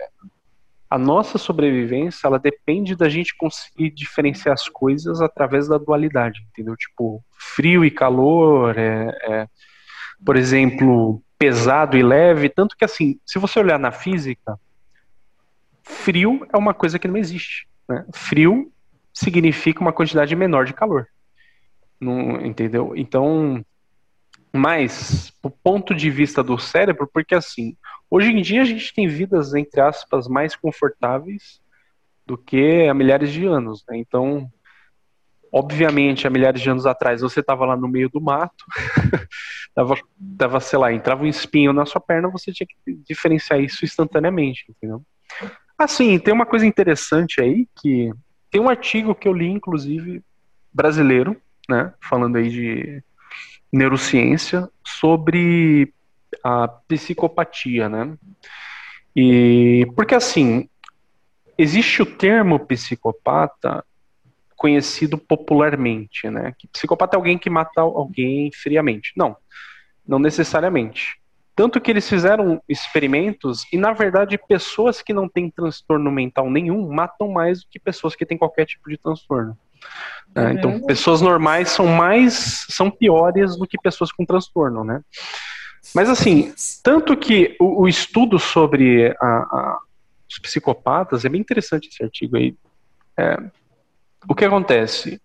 a 0.94 0.98
nossa 1.00 1.40
sobrevivência, 1.40 2.28
ela 2.28 2.38
depende 2.38 2.96
da 2.96 3.10
gente 3.10 3.36
conseguir 3.36 3.90
diferenciar 3.90 4.54
as 4.54 4.70
coisas 4.70 5.22
através 5.22 5.68
da 5.68 5.80
dualidade, 5.80 6.46
entendeu? 6.52 6.76
Tipo, 6.76 7.20
frio 7.36 7.84
e 7.84 7.90
calor, 7.90 8.78
é, 8.78 9.08
é, 9.24 9.48
por 10.24 10.36
exemplo, 10.36 11.20
pesado 11.36 11.98
e 11.98 12.04
leve, 12.04 12.48
tanto 12.48 12.78
que 12.78 12.86
assim, 12.86 13.20
se 13.26 13.40
você 13.40 13.58
olhar 13.60 13.80
na 13.80 13.92
física, 13.92 14.56
frio 15.82 16.46
é 16.54 16.58
uma 16.58 16.76
coisa 16.76 17.00
que 17.00 17.08
não 17.08 17.18
existe. 17.18 17.68
Né? 17.90 18.06
Frio 18.14 18.72
significa 19.12 19.82
uma 19.82 19.92
quantidade 19.92 20.36
menor 20.36 20.64
de 20.64 20.74
calor. 20.74 21.08
Não, 22.00 22.40
entendeu? 22.46 22.94
Então, 22.96 23.66
mas, 24.54 25.34
do 25.42 25.50
ponto 25.50 25.96
de 25.96 26.12
vista 26.12 26.44
do 26.44 26.60
cérebro, 26.60 27.10
porque 27.12 27.34
assim, 27.34 27.76
hoje 28.10 28.30
em 28.30 28.40
dia 28.40 28.62
a 28.62 28.66
gente 28.66 28.94
tem 28.94 29.08
vidas, 29.08 29.56
entre 29.56 29.82
aspas, 29.82 30.28
mais 30.28 30.56
confortáveis 30.56 31.60
do 32.24 32.38
que 32.38 32.88
há 32.88 32.94
milhares 32.94 33.34
de 33.34 33.46
anos, 33.46 33.84
né? 33.90 33.98
Então, 33.98 34.48
obviamente, 35.52 36.28
há 36.28 36.30
milhares 36.30 36.62
de 36.62 36.70
anos 36.70 36.86
atrás 36.86 37.22
você 37.22 37.40
estava 37.40 37.66
lá 37.66 37.76
no 37.76 37.88
meio 37.88 38.10
do 38.10 38.22
mato, 38.22 38.64
tava, 39.74 39.96
tava, 40.38 40.60
sei 40.60 40.78
lá, 40.78 40.94
entrava 40.94 41.24
um 41.24 41.28
espinho 41.28 41.74
na 41.74 41.86
sua 41.86 42.00
perna, 42.00 42.30
você 42.30 42.52
tinha 42.52 42.68
que 42.68 42.96
diferenciar 43.08 43.60
isso 43.60 43.84
instantaneamente, 43.84 44.66
entendeu? 44.70 45.02
Assim, 45.76 46.20
tem 46.20 46.32
uma 46.32 46.46
coisa 46.46 46.66
interessante 46.66 47.42
aí 47.42 47.68
que 47.82 48.14
tem 48.52 48.62
um 48.62 48.70
artigo 48.70 49.16
que 49.16 49.28
eu 49.28 49.34
li, 49.34 49.50
inclusive, 49.50 50.24
brasileiro, 50.72 51.36
né? 51.68 51.92
Falando 52.00 52.36
aí 52.36 52.50
de 52.50 53.04
neurociência 53.74 54.70
sobre 54.86 55.92
a 56.44 56.68
psicopatia, 56.68 57.90
né? 57.90 58.16
E 59.16 59.88
porque 59.96 60.14
assim, 60.14 60.70
existe 61.58 62.04
o 62.04 62.06
termo 62.06 62.60
psicopata 62.60 63.84
conhecido 64.56 65.18
popularmente, 65.18 66.30
né? 66.30 66.54
Que 66.58 66.68
psicopata 66.68 67.16
é 67.16 67.18
alguém 67.18 67.38
que 67.38 67.50
mata 67.50 67.82
alguém 67.82 68.52
friamente. 68.54 69.12
Não, 69.18 69.36
não 70.08 70.20
necessariamente. 70.20 71.20
Tanto 71.56 71.82
que 71.82 71.92
eles 71.92 72.08
fizeram 72.08 72.62
experimentos 72.68 73.66
e, 73.72 73.78
na 73.78 73.92
verdade, 73.92 74.40
pessoas 74.48 75.02
que 75.02 75.14
não 75.14 75.28
têm 75.28 75.52
transtorno 75.52 76.12
mental 76.12 76.50
nenhum 76.50 76.92
matam 76.92 77.30
mais 77.30 77.62
do 77.62 77.68
que 77.70 77.80
pessoas 77.80 78.16
que 78.16 78.26
têm 78.26 78.38
qualquer 78.38 78.66
tipo 78.66 78.90
de 78.90 78.98
transtorno. 78.98 79.58
Né? 80.36 80.54
Então, 80.54 80.82
pessoas 80.82 81.22
normais 81.22 81.70
são 81.70 81.86
mais, 81.86 82.66
são 82.70 82.90
piores 82.90 83.56
do 83.56 83.68
que 83.68 83.78
pessoas 83.78 84.12
com 84.12 84.26
transtorno, 84.26 84.84
né? 84.84 85.02
Mas 85.94 86.10
assim, 86.10 86.54
tanto 86.82 87.16
que 87.16 87.56
o, 87.60 87.84
o 87.84 87.88
estudo 87.88 88.40
sobre 88.40 89.16
a, 89.20 89.26
a, 89.26 89.80
os 90.30 90.40
psicopatas 90.40 91.24
é 91.24 91.30
bem 91.30 91.42
interessante 91.42 91.90
esse 91.90 92.04
artigo 92.04 92.38
aí. 92.38 92.56
É, 93.18 93.38
o 94.28 94.34
que 94.34 94.46
acontece? 94.46 95.22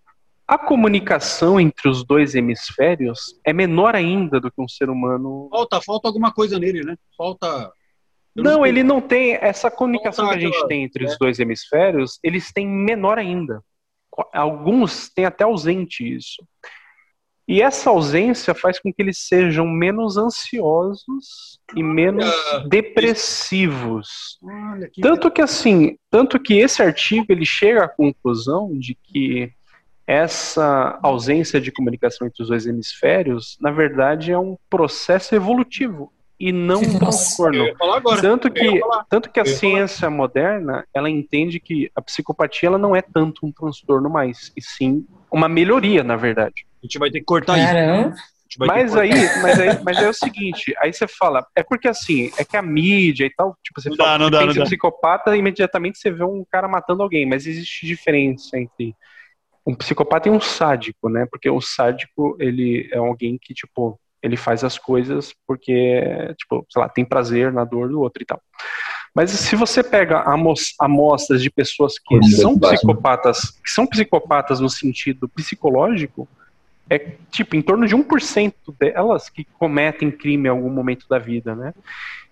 A 0.47 0.57
comunicação 0.57 1.59
entre 1.59 1.89
os 1.89 2.03
dois 2.03 2.35
hemisférios 2.35 3.39
é 3.45 3.53
menor 3.53 3.95
ainda 3.95 4.39
do 4.39 4.51
que 4.51 4.61
um 4.61 4.67
ser 4.67 4.89
humano. 4.89 5.47
Falta, 5.51 5.81
falta 5.81 6.07
alguma 6.07 6.31
coisa 6.31 6.59
nele, 6.59 6.83
né? 6.83 6.95
Falta. 7.17 7.71
Não, 8.35 8.65
ele 8.65 8.83
não 8.83 9.01
tem 9.01 9.37
essa 9.41 9.71
comunicação 9.71 10.25
falta 10.25 10.39
que 10.39 10.45
a 10.45 10.47
gente 10.47 10.67
tem 10.67 10.83
entre 10.83 11.05
é. 11.05 11.07
os 11.07 11.17
dois 11.17 11.39
hemisférios. 11.39 12.19
Eles 12.23 12.51
têm 12.51 12.67
menor 12.67 13.17
ainda 13.17 13.63
alguns 14.33 15.09
têm 15.09 15.25
até 15.25 15.43
ausente 15.43 16.03
isso. 16.03 16.43
E 17.47 17.63
essa 17.63 17.89
ausência 17.89 18.53
faz 18.53 18.79
com 18.79 18.93
que 18.93 19.01
eles 19.01 19.17
sejam 19.27 19.65
menos 19.65 20.17
ansiosos 20.17 21.59
e 21.75 21.81
menos 21.81 22.31
depressivos. 22.69 24.37
Tanto 25.01 25.31
que 25.31 25.41
assim, 25.41 25.97
tanto 26.11 26.39
que 26.39 26.59
esse 26.59 26.83
artigo 26.83 27.25
ele 27.29 27.45
chega 27.45 27.85
à 27.85 27.89
conclusão 27.89 28.77
de 28.77 28.93
que 28.93 29.51
essa 30.05 30.99
ausência 31.01 31.59
de 31.59 31.71
comunicação 31.71 32.27
entre 32.27 32.43
os 32.43 32.49
dois 32.49 32.67
hemisférios, 32.67 33.57
na 33.59 33.71
verdade, 33.71 34.31
é 34.31 34.37
um 34.37 34.55
processo 34.69 35.33
evolutivo 35.33 36.13
e 36.39 36.51
não 36.51 36.81
um 36.81 36.97
transtorno. 36.97 37.65
Tanto 38.21 38.49
que, 38.49 38.79
tanto 39.09 39.29
que 39.29 39.39
a 39.39 39.45
ciência 39.45 40.09
moderna, 40.09 40.85
ela 40.93 41.09
entende 41.09 41.59
que 41.59 41.91
a 41.93 42.01
psicopatia 42.01 42.67
ela 42.67 42.77
não 42.77 42.95
é 42.95 43.01
tanto 43.01 43.45
um 43.45 43.51
transtorno 43.51 44.09
mais, 44.09 44.51
e 44.55 44.61
sim 44.61 45.05
uma 45.31 45.49
melhoria, 45.49 46.03
na 46.03 46.15
verdade. 46.15 46.65
A 46.81 46.85
gente 46.85 46.97
vai 46.97 47.11
ter 47.11 47.19
que 47.19 47.25
cortar 47.25 47.57
Caramba. 47.57 48.15
isso. 48.15 48.39
Mas 48.57 48.95
aí, 48.95 49.11
mas 49.43 49.59
aí, 49.59 49.83
mas 49.83 49.97
aí 49.97 50.05
é 50.05 50.09
o 50.09 50.13
seguinte, 50.13 50.73
aí 50.79 50.91
você 50.91 51.07
fala, 51.07 51.45
é 51.55 51.61
porque 51.61 51.87
assim, 51.87 52.31
é 52.35 52.43
que 52.43 52.57
a 52.57 52.63
mídia 52.63 53.25
e 53.25 53.29
tal, 53.29 53.55
tipo, 53.63 53.79
você 53.79 53.89
não 53.89 53.95
fala, 53.95 54.13
dá, 54.13 54.17
não 54.17 54.31
dá, 54.31 54.39
pensa 54.39 54.59
não 54.59 54.65
psicopata, 54.65 55.37
imediatamente 55.37 55.99
você 55.99 56.09
vê 56.09 56.23
um 56.23 56.43
cara 56.49 56.67
matando 56.67 57.03
alguém, 57.03 57.27
mas 57.27 57.45
existe 57.45 57.85
diferença 57.85 58.57
entre 58.57 58.95
um 59.63 59.75
psicopata 59.75 60.29
e 60.29 60.31
um 60.31 60.41
sádico, 60.41 61.09
né? 61.09 61.27
Porque 61.29 61.47
o 61.47 61.61
sádico, 61.61 62.35
ele 62.39 62.89
é 62.91 62.97
alguém 62.97 63.37
que, 63.39 63.53
tipo, 63.53 63.99
ele 64.21 64.37
faz 64.37 64.63
as 64.63 64.77
coisas 64.77 65.33
porque, 65.47 66.01
tipo, 66.37 66.65
sei 66.69 66.81
lá, 66.81 66.89
tem 66.89 67.05
prazer 67.05 67.51
na 67.51 67.63
dor 67.63 67.89
do 67.89 68.01
outro 68.01 68.21
e 68.21 68.25
tal. 68.25 68.41
Mas 69.15 69.31
se 69.31 69.55
você 69.55 69.83
pega 69.83 70.23
amostras 70.79 71.41
de 71.41 71.49
pessoas 71.49 71.95
que 71.97 72.21
são 72.23 72.57
psicopatas, 72.57 73.51
que 73.63 73.71
são 73.71 73.87
psicopatas 73.87 74.59
no 74.59 74.69
sentido 74.69 75.27
psicológico, 75.27 76.27
é 76.89 76.99
tipo 77.31 77.55
em 77.55 77.61
torno 77.61 77.87
de 77.87 77.95
1% 77.95 78.53
delas 78.79 79.29
que 79.29 79.45
cometem 79.57 80.09
crime 80.11 80.47
em 80.47 80.51
algum 80.51 80.69
momento 80.69 81.07
da 81.07 81.19
vida, 81.19 81.55
né? 81.55 81.73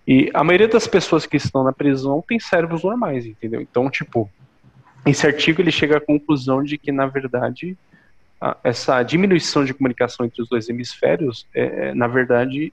E 0.06 0.30
a 0.32 0.42
maioria 0.42 0.68
das 0.68 0.86
pessoas 0.86 1.26
que 1.26 1.36
estão 1.36 1.62
na 1.62 1.72
prisão 1.72 2.24
tem 2.26 2.40
cérebros 2.40 2.82
normais, 2.82 3.26
entendeu? 3.26 3.60
Então, 3.60 3.90
tipo, 3.90 4.30
esse 5.04 5.26
artigo 5.26 5.60
ele 5.60 5.70
chega 5.70 5.98
à 5.98 6.00
conclusão 6.00 6.62
de 6.62 6.78
que 6.78 6.90
na 6.90 7.06
verdade 7.06 7.76
essa 8.62 9.02
diminuição 9.02 9.64
de 9.64 9.74
comunicação 9.74 10.24
entre 10.24 10.42
os 10.42 10.48
dois 10.48 10.68
hemisférios, 10.68 11.46
é, 11.54 11.88
é 11.88 11.94
na 11.94 12.06
verdade, 12.06 12.72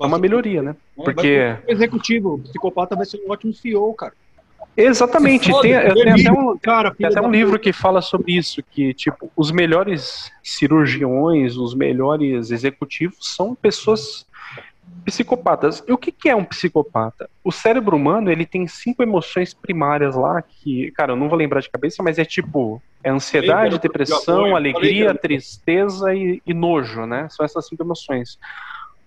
é 0.00 0.06
uma 0.06 0.18
melhoria, 0.18 0.62
né? 0.62 0.76
É, 0.98 1.02
Porque 1.02 1.56
executivo, 1.68 2.34
o 2.34 2.38
psicopata 2.38 2.96
vai 2.96 3.04
ser 3.04 3.20
um 3.26 3.30
ótimo 3.30 3.52
CEO, 3.52 3.92
cara. 3.94 4.14
Exatamente. 4.76 5.50
Tem, 5.60 5.72
tem, 5.72 5.74
até 5.74 6.32
um, 6.32 6.56
cara, 6.56 6.94
tem 6.94 7.06
até 7.06 7.20
um 7.20 7.30
livro 7.30 7.58
que 7.58 7.72
fala 7.72 8.00
sobre 8.00 8.32
isso, 8.32 8.62
que 8.62 8.94
tipo 8.94 9.30
os 9.36 9.50
melhores 9.50 10.30
cirurgiões, 10.42 11.56
os 11.56 11.74
melhores 11.74 12.50
executivos 12.50 13.18
são 13.20 13.54
pessoas 13.54 14.26
psicopatas. 15.04 15.82
E 15.86 15.92
o 15.92 15.98
que, 15.98 16.10
que 16.10 16.28
é 16.28 16.36
um 16.36 16.44
psicopata? 16.44 17.28
O 17.44 17.52
cérebro 17.52 17.96
humano, 17.96 18.30
ele 18.30 18.46
tem 18.46 18.66
cinco 18.66 19.02
emoções 19.02 19.52
primárias 19.52 20.14
lá, 20.14 20.40
que, 20.40 20.90
cara, 20.92 21.12
eu 21.12 21.16
não 21.16 21.28
vou 21.28 21.36
lembrar 21.38 21.60
de 21.60 21.70
cabeça, 21.70 22.02
mas 22.02 22.18
é 22.18 22.24
tipo, 22.24 22.80
é 23.04 23.10
ansiedade, 23.10 23.78
depressão, 23.78 24.54
alegria, 24.54 25.14
tristeza 25.14 26.14
e, 26.14 26.40
e 26.46 26.54
nojo, 26.54 27.04
né? 27.06 27.28
São 27.30 27.44
essas 27.44 27.66
cinco 27.66 27.82
emoções. 27.82 28.38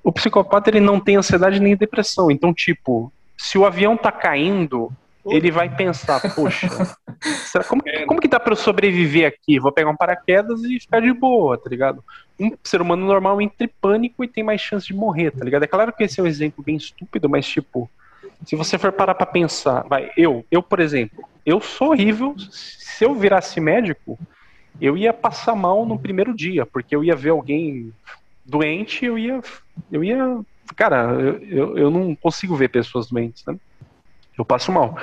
O 0.03 0.11
psicopata, 0.11 0.69
ele 0.69 0.79
não 0.79 0.99
tem 0.99 1.15
ansiedade 1.15 1.59
nem 1.59 1.75
depressão, 1.75 2.29
então, 2.29 2.53
tipo, 2.53 3.11
se 3.37 3.57
o 3.57 3.65
avião 3.65 3.97
tá 3.97 4.11
caindo, 4.11 4.91
ele 5.25 5.49
vai 5.49 5.73
pensar, 5.73 6.21
poxa, 6.35 6.67
será, 7.47 7.63
como, 7.63 7.81
como 8.05 8.21
que 8.21 8.27
dá 8.27 8.39
para 8.39 8.53
eu 8.53 8.57
sobreviver 8.57 9.27
aqui? 9.27 9.59
Vou 9.59 9.71
pegar 9.71 9.89
um 9.89 9.95
paraquedas 9.95 10.63
e 10.63 10.79
ficar 10.79 11.01
de 11.01 11.11
boa, 11.11 11.57
tá 11.57 11.69
ligado? 11.69 12.03
Um 12.39 12.51
ser 12.63 12.81
humano 12.81 13.05
normal 13.05 13.41
entra 13.41 13.65
em 13.65 13.69
pânico 13.81 14.23
e 14.23 14.27
tem 14.27 14.43
mais 14.43 14.61
chance 14.61 14.85
de 14.85 14.93
morrer, 14.93 15.31
tá 15.31 15.43
ligado? 15.43 15.63
É 15.63 15.67
claro 15.67 15.91
que 15.91 16.03
esse 16.03 16.19
é 16.19 16.23
um 16.23 16.27
exemplo 16.27 16.63
bem 16.63 16.75
estúpido, 16.75 17.27
mas 17.27 17.47
tipo, 17.47 17.89
se 18.45 18.55
você 18.55 18.77
for 18.77 18.91
parar 18.91 19.15
pra 19.15 19.25
pensar, 19.25 19.83
vai, 19.87 20.11
eu, 20.15 20.45
eu, 20.51 20.61
por 20.61 20.79
exemplo, 20.79 21.23
eu 21.45 21.61
sou 21.61 21.89
horrível, 21.89 22.35
se 22.49 23.05
eu 23.05 23.13
virasse 23.13 23.59
médico, 23.59 24.17
eu 24.81 24.97
ia 24.97 25.13
passar 25.13 25.55
mal 25.55 25.85
no 25.85 25.99
primeiro 25.99 26.33
dia, 26.33 26.65
porque 26.65 26.95
eu 26.95 27.03
ia 27.03 27.15
ver 27.15 27.29
alguém 27.29 27.93
doente, 28.43 29.05
eu 29.05 29.17
ia, 29.17 29.41
eu 29.91 30.03
ia, 30.03 30.39
cara, 30.75 31.11
eu, 31.13 31.41
eu, 31.43 31.77
eu 31.77 31.91
não 31.91 32.15
consigo 32.15 32.55
ver 32.55 32.69
pessoas 32.69 33.07
doentes, 33.07 33.43
né? 33.45 33.55
Eu 34.37 34.43
passo 34.43 34.71
mal. 34.71 34.97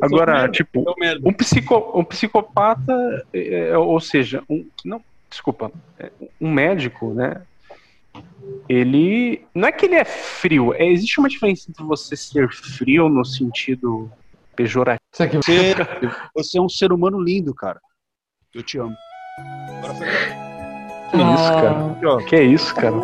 Agora, 0.00 0.32
merda, 0.32 0.52
tipo, 0.52 0.84
um, 1.24 1.32
psico, 1.32 1.98
um 1.98 2.04
psicopata, 2.04 3.26
é, 3.32 3.68
é, 3.70 3.78
ou 3.78 3.98
seja, 3.98 4.42
um, 4.48 4.68
não, 4.84 5.02
desculpa, 5.30 5.72
é, 5.98 6.10
um 6.40 6.52
médico, 6.52 7.14
né? 7.14 7.42
Ele 8.68 9.44
não 9.54 9.68
é 9.68 9.72
que 9.72 9.86
ele 9.86 9.94
é 9.94 10.04
frio, 10.04 10.74
é, 10.74 10.86
existe 10.86 11.18
uma 11.18 11.28
diferença 11.28 11.70
entre 11.70 11.82
você 11.82 12.14
ser 12.14 12.48
frio 12.50 13.08
no 13.08 13.24
sentido 13.24 14.10
pejorativo. 14.54 15.40
Você, 15.42 15.74
você 16.34 16.58
é 16.58 16.60
um 16.60 16.68
ser 16.68 16.92
humano 16.92 17.20
lindo, 17.20 17.54
cara. 17.54 17.80
Eu 18.54 18.62
te 18.62 18.78
amo. 18.78 18.94
Que 21.10 21.16
isso, 21.16 21.52
cara? 21.52 22.24
Que 22.28 22.42
isso, 22.42 22.74
cara? 22.74 22.94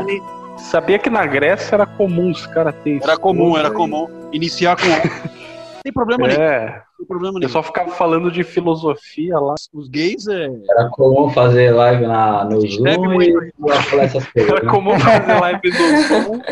Sabia 0.58 0.98
que 0.98 1.08
na 1.08 1.26
Grécia 1.26 1.74
era 1.74 1.86
comum 1.86 2.30
os 2.30 2.46
caras 2.46 2.74
terem 2.82 3.00
Era 3.02 3.16
comum, 3.16 3.56
era 3.56 3.70
comum. 3.70 4.06
Iniciar 4.32 4.76
com 4.76 4.86
tem 5.82 5.92
problema 5.92 6.26
é. 6.26 6.28
nenhum. 6.28 6.80
Tem 6.98 7.06
problema 7.06 7.34
nenhum. 7.34 7.46
Eu 7.46 7.48
só 7.48 7.62
ficava 7.62 7.90
falando 7.90 8.30
de 8.30 8.44
filosofia 8.44 9.38
lá. 9.38 9.54
Os 9.72 9.88
gays 9.88 10.26
é. 10.26 10.50
Era 10.68 10.88
comum 10.90 11.30
fazer 11.30 11.70
live 11.72 12.06
na, 12.06 12.44
no 12.44 12.60
Zoom 12.60 13.22
e 13.22 13.52
falar 13.82 14.04
essas 14.04 14.26
coisas. 14.32 14.50
Era 14.50 14.62
né? 14.64 14.70
comum 14.70 14.98
fazer 14.98 15.40
live 15.40 15.70
no 15.70 16.02
Zoom 16.02 16.42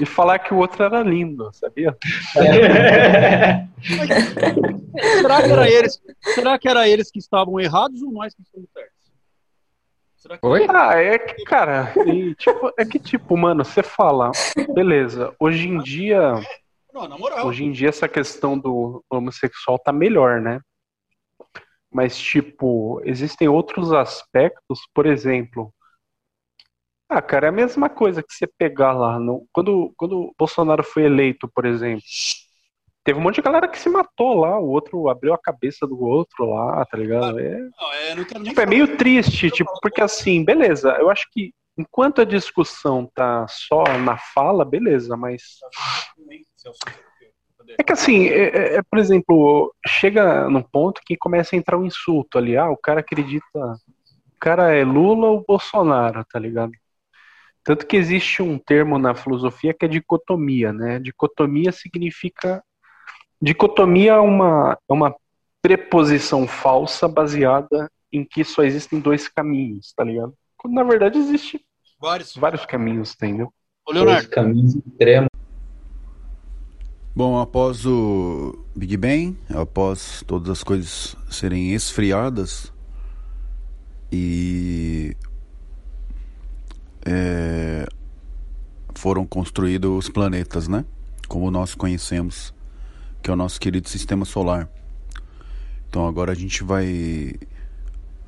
e 0.00 0.06
falar 0.06 0.38
que 0.38 0.54
o 0.54 0.58
outro 0.58 0.84
era 0.84 1.02
lindo, 1.02 1.50
sabia? 1.52 1.96
É. 2.36 3.66
será, 5.20 5.42
que 5.42 5.52
era 5.52 5.70
eles, 5.70 6.02
será 6.34 6.58
que 6.58 6.68
era 6.68 6.88
eles 6.88 7.10
que 7.10 7.18
estavam 7.18 7.58
errados 7.60 8.02
ou 8.02 8.12
nós 8.12 8.34
que 8.34 8.42
estamos 8.42 8.68
certos? 8.72 8.96
Oi? 10.42 10.66
Ah, 10.68 10.96
é 10.96 11.18
que, 11.18 11.44
cara, 11.44 11.92
e, 12.04 12.34
tipo, 12.34 12.72
é 12.76 12.84
que, 12.84 12.98
tipo, 12.98 13.36
mano, 13.36 13.64
você 13.64 13.80
fala, 13.80 14.32
beleza, 14.74 15.32
hoje 15.38 15.68
em 15.68 15.78
dia 15.78 16.34
não, 16.96 17.08
na 17.08 17.18
moral. 17.18 17.46
Hoje 17.46 17.64
em 17.64 17.72
dia 17.72 17.90
essa 17.90 18.08
questão 18.08 18.58
do 18.58 19.04
homossexual 19.10 19.78
tá 19.78 19.92
melhor, 19.92 20.40
né? 20.40 20.60
Mas, 21.92 22.18
tipo, 22.18 23.00
existem 23.04 23.48
outros 23.48 23.92
aspectos, 23.92 24.80
por 24.94 25.06
exemplo. 25.06 25.72
Ah, 27.08 27.22
cara, 27.22 27.46
é 27.46 27.48
a 27.50 27.52
mesma 27.52 27.88
coisa 27.88 28.22
que 28.22 28.32
você 28.32 28.46
pegar 28.58 28.92
lá. 28.92 29.18
No, 29.18 29.46
quando, 29.52 29.92
quando 29.96 30.20
o 30.20 30.34
Bolsonaro 30.36 30.82
foi 30.82 31.04
eleito, 31.04 31.48
por 31.54 31.64
exemplo, 31.64 32.02
teve 33.04 33.18
um 33.18 33.22
monte 33.22 33.36
de 33.36 33.42
galera 33.42 33.68
que 33.68 33.78
se 33.78 33.88
matou 33.88 34.40
lá, 34.40 34.58
o 34.58 34.68
outro 34.68 35.08
abriu 35.08 35.32
a 35.32 35.38
cabeça 35.38 35.86
do 35.86 36.02
outro 36.02 36.46
lá, 36.46 36.84
tá 36.86 36.98
ligado? 36.98 37.38
É, 37.38 37.58
não, 37.58 37.92
é, 37.92 38.14
não 38.16 38.24
tipo, 38.24 38.60
é 38.60 38.66
meio 38.66 38.96
triste, 38.96 39.50
tipo, 39.50 39.70
porque 39.80 40.02
assim, 40.02 40.44
beleza, 40.44 40.90
eu 40.98 41.08
acho 41.08 41.28
que 41.30 41.52
enquanto 41.76 42.20
a 42.20 42.24
discussão 42.24 43.10
tá 43.14 43.46
só 43.48 43.84
na 43.98 44.16
fala, 44.16 44.64
beleza, 44.64 45.16
mas 45.16 45.58
é 47.78 47.82
que 47.82 47.92
assim, 47.92 48.26
é, 48.26 48.44
é, 48.44 48.74
é, 48.76 48.82
por 48.82 48.98
exemplo, 48.98 49.74
chega 49.86 50.48
num 50.48 50.62
ponto 50.62 51.00
que 51.04 51.16
começa 51.16 51.54
a 51.54 51.58
entrar 51.58 51.76
um 51.76 51.84
insulto 51.84 52.38
ali. 52.38 52.56
Ah, 52.56 52.70
o 52.70 52.76
cara 52.76 53.00
acredita. 53.00 53.44
O 53.54 54.38
cara 54.40 54.74
é 54.74 54.84
Lula 54.84 55.28
ou 55.28 55.44
Bolsonaro, 55.46 56.24
tá 56.24 56.38
ligado? 56.38 56.72
Tanto 57.64 57.86
que 57.86 57.96
existe 57.96 58.42
um 58.42 58.58
termo 58.58 58.98
na 58.98 59.14
filosofia 59.14 59.74
que 59.74 59.84
é 59.84 59.88
dicotomia, 59.88 60.72
né? 60.72 61.00
Dicotomia 61.00 61.72
significa. 61.72 62.62
Dicotomia 63.42 64.12
é 64.12 64.18
uma, 64.18 64.78
é 64.88 64.92
uma 64.92 65.14
preposição 65.60 66.46
falsa 66.46 67.08
baseada 67.08 67.90
em 68.12 68.24
que 68.24 68.44
só 68.44 68.62
existem 68.62 69.00
dois 69.00 69.28
caminhos, 69.28 69.92
tá 69.94 70.04
ligado? 70.04 70.32
Quando 70.56 70.74
na 70.74 70.84
verdade 70.84 71.18
existe 71.18 71.65
vários, 72.00 72.34
vários 72.34 72.64
caminhos, 72.66 73.14
entendeu? 73.14 73.52
Ô, 73.86 73.92
Leonardo. 73.92 74.28
Caminhos 74.28 74.74
extremos. 74.74 75.28
Bom, 77.14 77.38
após 77.38 77.86
o 77.86 78.66
Big 78.74 78.96
Bang, 78.96 79.38
após 79.48 80.22
todas 80.26 80.50
as 80.50 80.62
coisas 80.62 81.16
serem 81.30 81.72
esfriadas 81.72 82.70
e 84.12 85.16
é, 87.06 87.86
foram 88.94 89.24
construídos 89.24 89.90
os 89.90 90.10
planetas, 90.10 90.68
né? 90.68 90.84
Como 91.26 91.50
nós 91.50 91.74
conhecemos, 91.74 92.52
que 93.22 93.30
é 93.30 93.32
o 93.32 93.36
nosso 93.36 93.58
querido 93.58 93.88
sistema 93.88 94.26
solar. 94.26 94.68
Então 95.88 96.06
agora 96.06 96.32
a 96.32 96.34
gente 96.34 96.62
vai 96.62 97.34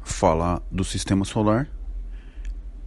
falar 0.02 0.62
do 0.70 0.82
sistema 0.82 1.26
solar, 1.26 1.68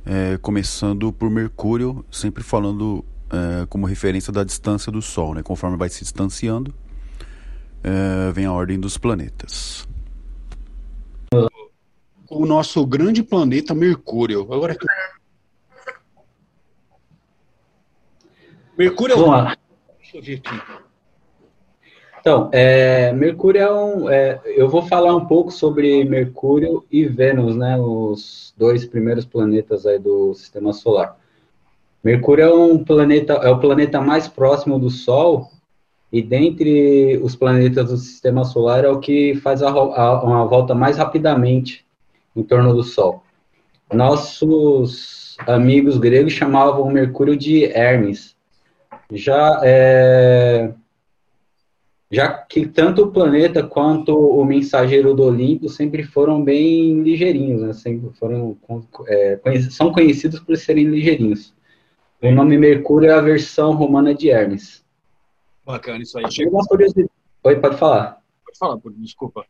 é, 0.05 0.37
começando 0.37 1.11
por 1.11 1.29
Mercúrio, 1.29 2.05
sempre 2.11 2.43
falando 2.43 3.05
é, 3.29 3.65
como 3.67 3.85
referência 3.85 4.31
da 4.31 4.43
distância 4.43 4.91
do 4.91 5.01
Sol. 5.01 5.33
Né? 5.33 5.43
Conforme 5.43 5.77
vai 5.77 5.89
se 5.89 6.01
distanciando, 6.01 6.73
é, 7.83 8.31
vem 8.31 8.45
a 8.45 8.51
ordem 8.51 8.79
dos 8.79 8.97
planetas. 8.97 9.87
O 12.29 12.45
nosso 12.45 12.85
grande 12.85 13.23
planeta 13.23 13.73
Mercúrio. 13.73 14.41
Agora 14.53 14.75
Mercúrio 18.77 19.15
é 19.15 19.19
o. 19.19 19.55
Deixa 19.99 20.17
eu 20.17 20.21
ver 20.21 20.41
aqui. 20.43 20.80
Então, 22.21 22.49
é, 22.51 23.11
Mercúrio 23.13 23.61
é 23.61 23.73
um. 23.73 24.07
É, 24.07 24.39
eu 24.45 24.69
vou 24.69 24.83
falar 24.83 25.15
um 25.15 25.25
pouco 25.25 25.49
sobre 25.49 26.05
Mercúrio 26.05 26.85
e 26.91 27.03
Vênus, 27.03 27.55
né? 27.55 27.75
Os 27.79 28.53
dois 28.55 28.85
primeiros 28.85 29.25
planetas 29.25 29.87
aí 29.87 29.97
do 29.97 30.31
Sistema 30.35 30.71
Solar. 30.71 31.17
Mercúrio 32.03 32.43
é 32.43 32.53
um 32.53 32.83
planeta, 32.83 33.33
é 33.33 33.49
o 33.49 33.59
planeta 33.59 33.99
mais 33.99 34.27
próximo 34.27 34.77
do 34.77 34.91
Sol 34.91 35.49
e 36.11 36.21
dentre 36.21 37.19
os 37.23 37.35
planetas 37.35 37.89
do 37.89 37.97
Sistema 37.97 38.43
Solar 38.43 38.85
é 38.85 38.89
o 38.89 38.99
que 38.99 39.35
faz 39.37 39.63
a, 39.63 39.69
a, 39.69 40.23
uma 40.23 40.45
volta 40.45 40.75
mais 40.75 40.97
rapidamente 40.97 41.83
em 42.35 42.43
torno 42.43 42.71
do 42.71 42.83
Sol. 42.83 43.23
Nossos 43.91 45.37
amigos 45.47 45.97
gregos 45.97 46.33
chamavam 46.33 46.89
Mercúrio 46.91 47.35
de 47.35 47.65
Hermes. 47.65 48.35
Já 49.11 49.59
é, 49.63 50.71
já 52.11 52.27
que 52.29 52.67
tanto 52.67 53.03
o 53.03 53.11
planeta 53.11 53.63
quanto 53.63 54.13
o 54.13 54.43
mensageiro 54.43 55.13
do 55.13 55.23
Olimpo 55.23 55.69
sempre 55.69 56.03
foram 56.03 56.43
bem 56.43 57.01
ligeirinhos, 57.01 57.61
né? 57.61 57.73
sempre 57.73 58.09
foram 58.19 58.57
é, 59.07 59.39
são 59.69 59.93
conhecidos 59.93 60.39
por 60.41 60.57
serem 60.57 60.85
ligeirinhos. 60.85 61.53
O 62.21 62.29
nome 62.29 62.57
Mercúrio 62.57 63.09
é 63.09 63.13
a 63.13 63.21
versão 63.21 63.73
romana 63.73 64.13
de 64.13 64.29
Hermes. 64.29 64.83
Bacana 65.65 66.03
isso 66.03 66.19
aí. 66.19 66.25
Tem 66.29 66.45
algumas 66.45 66.67
curiosidades. 66.67 67.11
Oi, 67.43 67.55
pode 67.55 67.77
falar. 67.77 68.21
Pode 68.45 68.57
falar, 68.59 68.77
desculpa. 68.97 69.45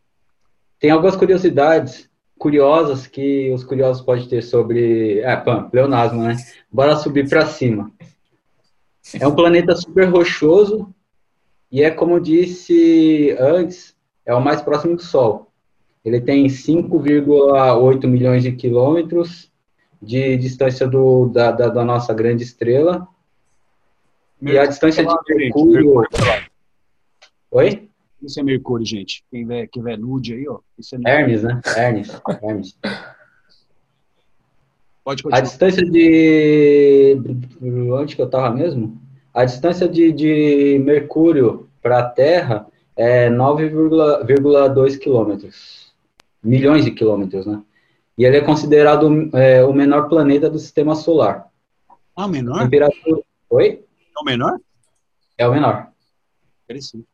Tem 0.80 0.92
algumas 0.92 1.16
curiosidades 1.16 2.10
curiosas 2.38 3.08
que 3.08 3.52
os 3.52 3.64
curiosos 3.64 4.02
podem 4.02 4.28
ter 4.28 4.42
sobre. 4.42 5.20
É, 5.20 5.36
pã, 5.36 5.64
pleonasmo, 5.64 6.24
né? 6.24 6.38
Bora 6.72 6.96
subir 6.96 7.28
para 7.28 7.46
cima. 7.46 7.92
É 9.20 9.28
um 9.28 9.36
planeta 9.36 9.76
super 9.76 10.06
rochoso 10.06 10.94
e 11.72 11.82
é, 11.82 11.90
como 11.90 12.20
disse 12.20 13.36
antes, 13.40 13.96
é 14.26 14.34
o 14.34 14.42
mais 14.42 14.62
próximo 14.62 14.96
do 14.96 15.02
Sol. 15.02 15.52
Ele 16.04 16.20
tem 16.20 16.48
5,8 16.48 18.08
milhões 18.08 18.44
de 18.44 18.52
quilômetros 18.52 19.52
de 20.02 20.36
distância 20.36 20.88
do, 20.88 21.28
da, 21.28 21.52
da, 21.52 21.70
da 21.70 21.86
nossa 21.86 22.14
grande 22.14 22.44
estrela. 22.44 23.08
Mercúrio, 24.42 24.56
e 24.56 24.60
a 24.60 24.66
distância 24.66 25.06
de 25.06 25.36
Mercúrio. 25.36 25.96
Mercúrio 25.96 26.52
Oi? 27.52 27.90
Isso 28.22 28.40
é 28.40 28.44
Mercúrio, 28.44 28.86
gente. 28.86 29.24
Quem 29.30 29.46
vê, 29.46 29.68
quem 29.68 29.84
vê 29.84 29.96
nude 29.96 30.34
aí, 30.34 30.48
ó. 30.48 30.60
Isso 30.78 30.96
é 30.96 31.00
Hermes, 31.06 31.44
né? 31.44 31.62
Hermes. 31.76 32.22
Hermes. 32.42 32.78
Pode 35.04 35.24
continuar. 35.24 35.40
A 35.40 35.42
distância 35.42 35.84
de. 35.84 37.18
Onde 37.94 38.16
que 38.16 38.22
eu 38.22 38.30
tava 38.30 38.56
mesmo? 38.56 39.00
A 39.34 39.46
distância 39.46 39.88
de, 39.88 40.12
de 40.12 40.82
Mercúrio 40.84 41.70
para 41.82 42.00
a 42.00 42.10
Terra 42.10 42.68
é 42.96 43.30
9,2 43.30 44.98
quilômetros. 44.98 45.92
Milhões 46.44 46.84
de 46.84 46.92
quilômetros, 46.92 47.46
né? 47.46 47.62
E 48.18 48.26
ele 48.26 48.38
é 48.38 48.42
considerado 48.42 49.30
é, 49.34 49.64
o 49.64 49.74
menor 49.74 50.10
planeta 50.10 50.50
do 50.50 50.60
sistema 50.60 50.96
solar. 50.96 51.48
Ah, 52.16 52.28
menor? 52.28 52.64
Temperatura... 52.64 53.22
Oi? 53.50 53.84
É 54.18 54.22
o 54.22 54.26
menor? 54.26 54.60
É 55.38 55.48
o 55.48 55.52
menor. 55.52 55.88
Interessante. 56.66 57.06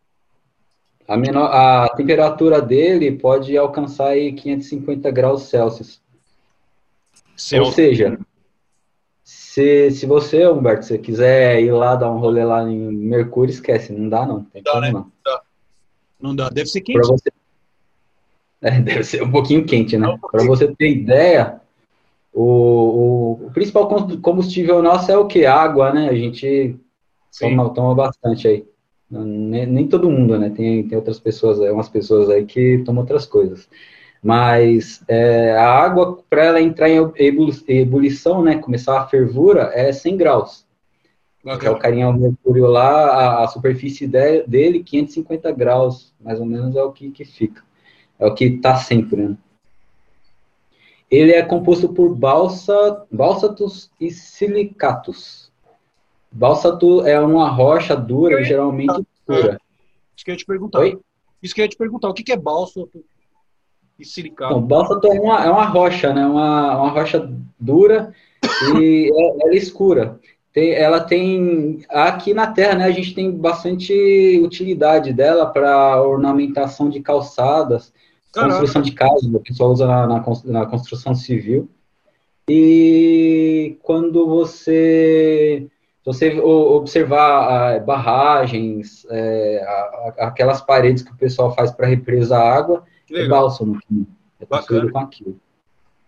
A, 1.07 1.15
menor, 1.15 1.45
a 1.45 1.89
temperatura 1.95 2.61
dele 2.61 3.13
pode 3.13 3.55
alcançar 3.55 4.09
aí 4.09 4.33
550 4.33 5.09
graus 5.11 5.43
Celsius. 5.43 6.01
Celsius. 7.35 7.67
Ou 7.67 7.73
seja, 7.73 8.19
se, 9.57 9.89
se 9.89 10.05
você, 10.05 10.47
Humberto, 10.47 10.85
se 10.85 10.99
quiser 10.99 11.59
ir 11.63 11.71
lá 11.71 11.95
dar 11.95 12.11
um 12.11 12.19
rolê 12.19 12.45
lá 12.45 12.61
em 12.61 12.77
Mercúrio, 12.91 13.51
esquece, 13.51 13.91
não 13.91 14.07
dá 14.07 14.23
não. 14.23 14.43
Tem 14.43 14.61
não 14.63 14.73
dá, 14.73 14.81
né? 14.81 14.91
não. 14.91 15.11
Dá. 15.25 15.41
não 16.21 16.35
dá. 16.35 16.49
Deve 16.49 16.69
ser 16.69 16.81
quente. 16.81 16.99
Você... 17.07 17.31
É, 18.61 18.69
deve 18.79 19.03
ser 19.03 19.23
um 19.23 19.31
pouquinho 19.31 19.65
quente, 19.65 19.97
né? 19.97 20.15
Para 20.31 20.45
você 20.45 20.67
ter 20.75 20.91
ideia, 20.91 21.59
o, 22.31 22.43
o, 22.43 23.31
o, 23.47 23.51
principal 23.51 23.87
combustível 24.21 24.83
nosso 24.83 25.11
é 25.11 25.17
o 25.17 25.25
que? 25.25 25.43
Água, 25.47 25.91
né? 25.91 26.07
A 26.07 26.13
gente 26.13 26.77
toma, 27.39 27.73
toma 27.73 27.95
bastante 27.95 28.47
aí. 28.47 28.65
Nem, 29.09 29.65
nem, 29.65 29.87
todo 29.87 30.11
mundo, 30.11 30.37
né? 30.37 30.51
Tem, 30.51 30.87
tem 30.87 30.95
outras 30.95 31.19
pessoas, 31.19 31.57
umas 31.57 31.89
pessoas 31.89 32.29
aí 32.29 32.45
que 32.45 32.83
tomam 32.85 33.01
outras 33.01 33.25
coisas. 33.25 33.67
Mas 34.23 35.03
é, 35.07 35.51
a 35.51 35.69
água, 35.69 36.19
para 36.29 36.45
ela 36.45 36.61
entrar 36.61 36.89
em 36.89 36.97
ebulição, 37.67 38.43
né, 38.43 38.57
começar 38.57 38.99
a 38.99 39.07
fervura, 39.07 39.71
é 39.73 39.91
100 39.91 40.17
graus. 40.17 40.67
É 41.45 41.69
o 41.69 41.79
carinha 41.79 42.09
o 42.09 42.13
mercúrio 42.13 42.67
lá, 42.67 42.89
a, 42.89 43.43
a 43.43 43.47
superfície 43.47 44.05
de, 44.05 44.43
dele, 44.43 44.83
550 44.83 45.49
graus, 45.53 46.13
mais 46.19 46.39
ou 46.39 46.45
menos 46.45 46.75
é 46.75 46.83
o 46.83 46.91
que, 46.91 47.09
que 47.09 47.23
fica. 47.23 47.63
É 48.19 48.25
o 48.25 48.33
que 48.33 48.45
está 48.45 48.75
sempre, 48.75 49.21
né? 49.21 49.37
Ele 51.09 51.31
é 51.31 51.41
composto 51.41 51.87
por 51.87 52.13
balsa, 52.13 53.05
bálsatos 53.09 53.89
e 53.99 54.11
silicatos. 54.11 55.49
Bálsato 56.29 57.07
é 57.07 57.17
uma 57.19 57.49
rocha 57.49 57.95
dura, 57.95 58.43
geralmente 58.43 59.01
dura. 59.25 59.57
Isso 60.15 60.25
que 60.25 60.31
eu 60.31 60.33
ia 60.33 60.37
te 60.37 60.45
perguntar. 60.45 60.79
Oi? 60.79 60.99
Isso 61.41 61.55
que 61.55 61.61
eu 61.61 61.63
ia 61.63 61.69
te 61.69 61.77
perguntar. 61.77 62.09
O 62.09 62.13
que 62.13 62.29
é 62.29 62.35
bálsato? 62.35 63.05
E 63.99 64.05
silicato. 64.05 64.53
Bom, 64.53 64.61
bálsato 64.61 65.07
é 65.07 65.19
uma, 65.19 65.45
é 65.45 65.49
uma 65.49 65.65
rocha, 65.65 66.13
né? 66.13 66.25
Uma, 66.25 66.77
uma 66.77 66.89
rocha 66.89 67.29
dura 67.59 68.13
e 68.75 69.11
é, 69.15 69.41
ela 69.43 69.53
é 69.53 69.55
escura. 69.55 70.19
Tem, 70.53 70.71
ela 70.71 70.99
tem 70.99 71.85
aqui 71.89 72.33
na 72.33 72.47
Terra, 72.47 72.75
né? 72.75 72.85
A 72.85 72.91
gente 72.91 73.13
tem 73.13 73.31
bastante 73.31 74.39
utilidade 74.43 75.13
dela 75.13 75.45
para 75.45 76.01
ornamentação 76.01 76.89
de 76.89 76.99
calçadas, 76.99 77.93
Caraca. 78.33 78.53
construção 78.53 78.81
de 78.81 78.91
casas, 78.91 79.23
o 79.23 79.39
pessoal 79.39 79.71
usa 79.71 79.85
na, 79.85 80.07
na, 80.07 80.23
na 80.45 80.65
construção 80.65 81.13
civil. 81.13 81.69
E 82.49 83.77
quando 83.83 84.25
você 84.25 85.67
você 86.05 86.39
observar 86.39 87.81
barragens, 87.81 89.05
é, 89.09 89.61
aquelas 90.17 90.61
paredes 90.61 91.03
que 91.03 91.11
o 91.11 91.17
pessoal 91.17 91.53
faz 91.53 91.69
para 91.69 91.85
represa 91.85 92.37
água, 92.37 92.85
é 93.11 93.27
bálsamo. 93.27 93.79
É 94.39 94.45
Bacana. 94.45 94.91
com 94.91 94.99
aquilo. 94.99 95.39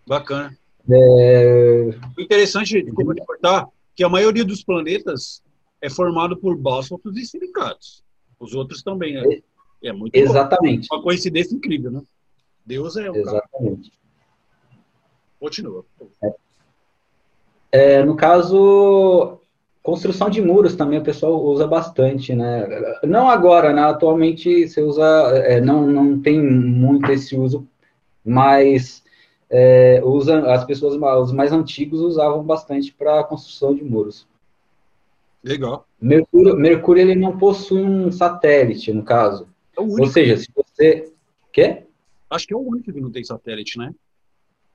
Bacana. 0.06 0.58
É... 0.92 1.90
O 2.18 2.22
interessante, 2.22 2.82
desculpa 2.82 3.14
te 3.14 3.26
cortar, 3.26 3.68
que 3.96 4.04
a 4.04 4.10
maioria 4.10 4.46
dos 4.46 4.64
planetas 4.64 5.44
é 5.82 5.90
formado 5.90 6.38
por 6.38 6.58
bálsamos 6.58 7.16
e 7.16 7.26
silicatos. 7.26 8.04
Os 8.40 8.54
outros 8.54 8.82
também, 8.82 9.16
né? 9.16 9.42
É 9.84 9.92
muito 9.92 10.16
Exatamente. 10.16 10.88
Bom. 10.90 10.98
Uma 10.98 11.04
coincidência 11.04 11.56
incrível, 11.56 11.92
né? 11.92 12.02
Deus 12.66 12.98
é 12.98 13.10
o 13.10 13.16
Exatamente. 13.16 13.92
Cara. 13.92 14.00
Continua. 15.40 15.86
É. 16.24 16.34
É, 17.72 18.04
no 18.04 18.16
caso, 18.16 19.39
Construção 19.82 20.30
de 20.30 20.42
muros 20.42 20.76
também 20.76 21.00
o 21.00 21.04
pessoal 21.04 21.42
usa 21.42 21.66
bastante, 21.66 22.36
né? 22.36 22.68
Não 23.04 23.30
agora, 23.30 23.72
né? 23.72 23.82
Atualmente 23.84 24.68
você 24.68 24.82
usa, 24.82 25.04
é, 25.46 25.62
não, 25.62 25.88
não 25.88 26.20
tem 26.20 26.42
muito 26.42 27.10
esse 27.12 27.36
uso, 27.36 27.66
mas 28.24 29.02
é, 29.50 30.02
usa, 30.04 30.42
as 30.52 30.66
pessoas 30.66 30.96
os 30.96 31.32
mais 31.32 31.52
antigos 31.52 32.02
usavam 32.02 32.44
bastante 32.44 32.94
para 32.94 33.24
construção 33.24 33.74
de 33.74 33.84
muros. 33.84 34.28
Legal. 35.44 35.88
Mercúrio, 36.00 36.56
Mercúrio 36.56 37.02
ele 37.02 37.16
não 37.16 37.38
possui 37.38 37.82
um 37.82 38.12
satélite, 38.12 38.92
no 38.92 39.04
caso. 39.04 39.48
É 39.78 39.82
Ou 39.82 40.08
seja, 40.08 40.38
se 40.38 40.48
você. 40.54 41.12
Quê? 41.52 41.84
Acho 42.30 42.46
que 42.46 42.54
é 42.54 42.58
o 42.58 42.60
único 42.60 42.92
que 42.92 43.02
não 43.02 43.10
tem 43.10 43.24
satélite, 43.24 43.78
né? 43.78 43.94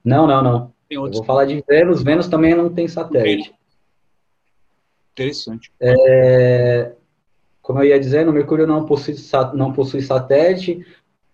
Não, 0.04 0.26
não, 0.26 0.42
não. 0.42 0.72
Eu 0.90 1.10
vou 1.10 1.24
falar 1.24 1.44
de 1.44 1.62
Vênus. 1.68 2.02
Vênus 2.02 2.28
também 2.28 2.54
não 2.54 2.72
tem 2.72 2.88
satélite. 2.88 3.54
Interessante. 5.14 5.72
É, 5.80 6.92
como 7.62 7.78
eu 7.78 7.86
ia 7.86 8.00
dizendo, 8.00 8.32
Mercúrio 8.32 8.66
não 8.66 8.84
possui, 8.84 9.14
não 9.54 9.72
possui 9.72 10.02
satélite, 10.02 10.84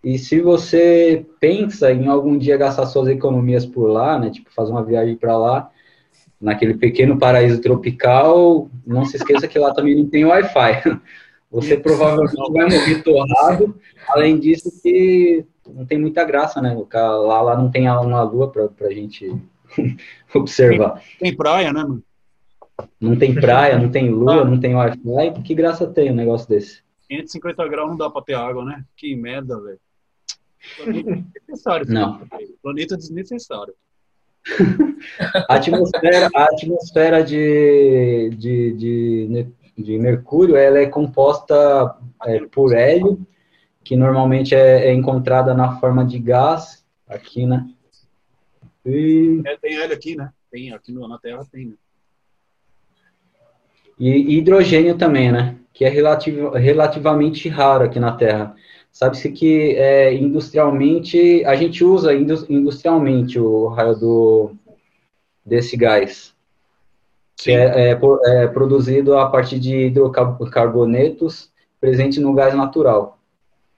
e 0.04 0.18
se 0.18 0.40
você 0.40 1.26
pensa 1.40 1.90
em 1.92 2.06
algum 2.06 2.38
dia 2.38 2.56
gastar 2.56 2.86
suas 2.86 3.08
economias 3.08 3.66
por 3.66 3.86
lá, 3.86 4.18
né, 4.18 4.30
tipo 4.30 4.52
fazer 4.52 4.70
uma 4.70 4.84
viagem 4.84 5.16
para 5.16 5.36
lá, 5.36 5.70
naquele 6.40 6.74
pequeno 6.74 7.18
paraíso 7.18 7.60
tropical, 7.60 8.70
não 8.86 9.04
se 9.04 9.16
esqueça 9.16 9.48
que 9.48 9.58
lá 9.58 9.74
também 9.74 9.96
não 9.96 10.08
tem 10.08 10.24
Wi-Fi. 10.24 11.00
Você 11.50 11.76
provavelmente 11.76 12.36
vai 12.52 12.70
morrer 12.70 13.02
torrado. 13.02 13.74
Além 14.08 14.38
disso, 14.38 14.70
que 14.80 15.44
não 15.68 15.84
tem 15.84 15.98
muita 15.98 16.24
graça, 16.24 16.62
né? 16.62 16.80
Lá, 16.94 17.42
lá 17.42 17.56
não 17.56 17.68
tem 17.68 17.88
uma 17.90 18.22
lua 18.22 18.48
para 18.50 18.86
a 18.86 18.94
gente 18.94 19.34
observar. 20.32 21.02
Tem, 21.18 21.30
tem 21.30 21.36
praia, 21.36 21.72
né, 21.72 21.82
mano? 21.82 22.02
Não 23.00 23.16
tem 23.16 23.34
praia, 23.34 23.78
não 23.78 23.90
tem 23.90 24.10
lua, 24.10 24.42
ah. 24.42 24.44
não 24.44 24.58
tem 24.58 24.74
Wi-Fi. 24.74 25.42
Que 25.42 25.54
graça 25.54 25.86
tem 25.86 26.10
um 26.10 26.14
negócio 26.14 26.48
desse? 26.48 26.82
550 27.08 27.68
graus 27.68 27.90
não 27.90 27.96
dá 27.96 28.08
pra 28.08 28.22
ter 28.22 28.34
água, 28.34 28.64
né? 28.64 28.84
Que 28.96 29.14
merda, 29.16 29.60
velho. 29.60 29.80
Planeta 30.76 31.10
desnecessário. 31.34 31.86
Não. 31.88 32.20
Planeta 32.62 32.96
desnecessário. 32.96 33.74
a 35.48 35.54
atmosfera, 35.56 36.28
a 36.34 36.44
atmosfera 36.44 37.24
de, 37.24 38.30
de, 38.38 38.72
de, 38.74 39.46
de 39.76 39.98
Mercúrio 39.98 40.56
ela 40.56 40.78
é 40.78 40.86
composta 40.86 41.96
é, 42.24 42.40
por 42.46 42.74
hélio, 42.74 43.26
que 43.82 43.96
normalmente 43.96 44.54
é, 44.54 44.86
é, 44.86 44.94
encontrada 44.94 45.52
na 45.52 45.78
forma 45.80 46.04
de 46.04 46.18
gás, 46.18 46.84
aqui, 47.08 47.44
né? 47.46 47.68
E... 48.86 49.42
É, 49.44 49.56
tem 49.56 49.76
hélio 49.76 49.94
aqui, 49.94 50.16
né? 50.16 50.32
Tem, 50.50 50.72
aqui 50.72 50.92
na 50.92 51.18
Terra 51.18 51.46
tem, 51.50 51.66
né? 51.66 51.74
E 54.00 54.38
hidrogênio 54.38 54.96
também, 54.96 55.30
né? 55.30 55.56
Que 55.74 55.84
é 55.84 55.88
relativo, 55.90 56.48
relativamente 56.50 57.50
raro 57.50 57.84
aqui 57.84 58.00
na 58.00 58.12
Terra. 58.12 58.56
Sabe-se 58.90 59.30
que 59.30 59.76
é, 59.76 60.14
industrialmente, 60.14 61.44
a 61.44 61.54
gente 61.54 61.84
usa 61.84 62.14
industrialmente 62.14 63.38
o 63.38 63.68
raio 63.68 63.94
do, 63.94 64.52
desse 65.44 65.76
gás. 65.76 66.34
Que 67.36 67.52
é, 67.52 67.90
é, 67.90 67.98
é, 68.24 68.46
produzido 68.48 69.18
a 69.18 69.28
partir 69.28 69.58
de 69.58 69.86
hidrocarbonetos 69.86 71.50
presente 71.78 72.20
no 72.20 72.32
gás 72.32 72.54
natural. 72.54 73.18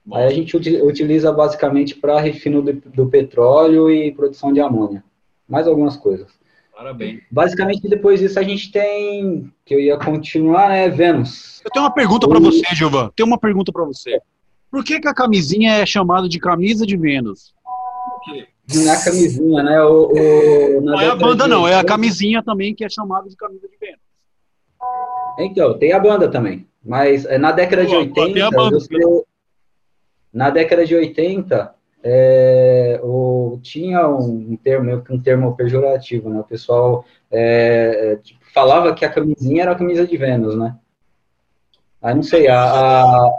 Bom. 0.05 0.15
Aí 0.15 0.25
a 0.25 0.29
gente 0.29 0.55
utiliza 0.55 1.31
basicamente 1.31 1.95
para 1.95 2.19
refino 2.19 2.61
do, 2.61 2.73
do 2.73 3.07
petróleo 3.07 3.91
e 3.91 4.11
produção 4.11 4.53
de 4.53 4.61
amônia. 4.61 5.03
Mais 5.47 5.67
algumas 5.67 5.97
coisas. 5.97 6.31
Parabéns. 6.75 7.21
Basicamente, 7.31 7.87
depois 7.87 8.19
disso, 8.19 8.39
a 8.39 8.43
gente 8.43 8.71
tem. 8.71 9.51
Que 9.63 9.75
eu 9.75 9.79
ia 9.79 9.97
continuar, 9.97 10.69
né? 10.69 10.89
Vênus. 10.89 11.61
Eu 11.63 11.71
tenho 11.71 11.85
uma 11.85 11.93
pergunta 11.93 12.27
para 12.27 12.39
você, 12.39 12.63
Gilvan. 12.73 13.11
Tenho 13.15 13.27
uma 13.27 13.37
pergunta 13.37 13.71
para 13.71 13.85
você. 13.85 14.19
Por 14.71 14.83
que, 14.83 14.99
que 14.99 15.07
a 15.07 15.13
camisinha 15.13 15.73
é 15.75 15.85
chamada 15.85 16.27
de 16.27 16.39
camisa 16.39 16.85
de 16.85 16.97
Vênus? 16.97 17.53
Na 18.85 19.03
camisinha, 19.03 19.61
né? 19.61 19.83
O, 19.83 20.07
o 20.07 20.81
não 20.81 20.99
é 20.99 21.09
a 21.09 21.15
banda, 21.15 21.43
de... 21.43 21.49
não. 21.49 21.67
É 21.67 21.75
a 21.75 21.83
camisinha 21.83 22.41
também 22.41 22.73
que 22.73 22.83
é 22.83 22.89
chamada 22.89 23.29
de 23.29 23.35
camisa 23.35 23.67
de 23.67 23.77
Vênus. 23.77 24.01
Então, 25.39 25.77
tem 25.77 25.93
a 25.93 25.99
banda 25.99 26.27
também. 26.27 26.67
Mas 26.83 27.23
é, 27.25 27.37
na 27.37 27.51
década 27.51 27.83
Pô, 27.83 27.89
de 27.89 27.95
80. 27.95 28.49
Banda, 28.51 28.79
você... 28.79 29.23
Na 30.33 30.49
década 30.49 30.85
de 30.85 30.95
80, 30.95 31.75
é, 32.03 32.99
o, 33.01 33.57
tinha 33.63 34.05
um, 34.09 34.57
termo, 34.57 35.01
um 35.09 35.19
termo 35.19 35.55
pejorativo, 35.55 36.29
né? 36.29 36.41
O 36.41 36.43
pessoal 36.43 37.05
é, 37.31 38.11
é, 38.11 38.15
tipo, 38.17 38.43
falava 38.53 38.93
que 38.93 39.05
a 39.05 39.09
camisinha 39.09 39.63
era 39.63 39.71
a 39.71 39.75
camisa 39.75 40.05
de 40.05 40.17
Vênus, 40.17 40.57
né? 40.57 40.77
Aí 42.01 42.13
não 42.13 42.23
sei, 42.23 42.49
a... 42.49 43.03
a... 43.03 43.29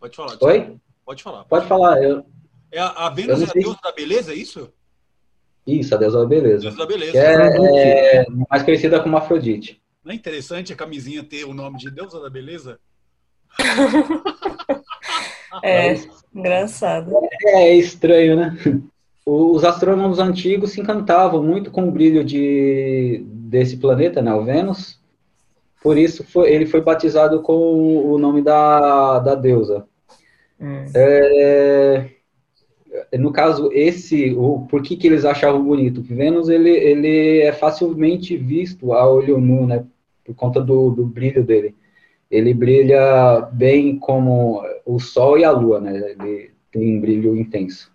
Pode 0.00 0.16
falar. 0.16 0.38
Oi? 0.40 0.76
Pode 1.04 1.22
falar. 1.22 1.44
Pode 1.44 1.66
falar. 1.66 2.02
Eu... 2.02 2.24
É 2.72 2.80
a, 2.80 2.88
a 2.88 3.10
Vênus 3.10 3.42
é 3.42 3.44
a 3.44 3.52
deusa 3.52 3.78
da 3.82 3.92
beleza, 3.92 4.32
é 4.32 4.36
isso? 4.36 4.72
Isso, 5.66 5.94
a 5.94 5.98
deusa 5.98 6.18
da 6.20 6.26
beleza. 6.26 6.62
Deusa 6.62 6.78
da 6.78 6.86
beleza. 6.86 7.12
Que 7.12 7.18
é, 7.18 8.16
é 8.16 8.26
mais 8.50 8.62
conhecida 8.62 9.02
como 9.02 9.18
Afrodite. 9.18 9.82
Não 10.02 10.12
é 10.12 10.14
interessante 10.14 10.72
a 10.72 10.76
camisinha 10.76 11.22
ter 11.22 11.44
o 11.44 11.52
nome 11.52 11.78
de 11.78 11.90
deusa 11.90 12.20
da 12.20 12.30
beleza? 12.30 12.80
é, 15.62 15.96
engraçado. 16.34 17.12
É, 17.44 17.68
é 17.68 17.76
estranho, 17.76 18.36
né? 18.36 18.56
Os 19.26 19.64
astrônomos 19.64 20.18
antigos 20.18 20.72
se 20.72 20.80
encantavam 20.80 21.42
muito 21.42 21.70
com 21.70 21.88
o 21.88 21.90
brilho 21.90 22.22
de, 22.22 23.24
desse 23.26 23.76
planeta, 23.78 24.20
né, 24.20 24.34
o 24.34 24.44
Vênus. 24.44 25.00
Por 25.82 25.96
isso 25.96 26.24
foi, 26.24 26.52
ele 26.52 26.66
foi 26.66 26.80
batizado 26.82 27.40
com 27.40 28.12
o 28.12 28.18
nome 28.18 28.42
da, 28.42 29.18
da 29.20 29.34
deusa. 29.34 29.86
Hum. 30.60 30.84
É, 30.94 32.10
no 33.18 33.32
caso, 33.32 33.70
esse, 33.72 34.34
o, 34.34 34.66
por 34.68 34.82
que, 34.82 34.96
que 34.96 35.06
eles 35.06 35.24
achavam 35.24 35.64
bonito? 35.64 36.02
Que 36.02 36.14
Vênus 36.14 36.48
ele, 36.48 36.70
ele 36.70 37.40
é 37.40 37.52
facilmente 37.52 38.36
visto 38.36 38.92
a 38.92 39.10
olho 39.10 39.40
nu, 39.40 39.66
né? 39.66 39.84
Por 40.24 40.34
conta 40.34 40.60
do, 40.60 40.90
do 40.90 41.04
brilho 41.04 41.44
dele. 41.44 41.74
Ele 42.34 42.52
brilha 42.52 43.48
bem 43.52 43.96
como 43.96 44.60
o 44.84 44.98
Sol 44.98 45.38
e 45.38 45.44
a 45.44 45.52
Lua, 45.52 45.80
né? 45.80 45.96
Ele 45.96 46.50
tem 46.72 46.96
um 46.96 47.00
brilho 47.00 47.36
intenso. 47.36 47.92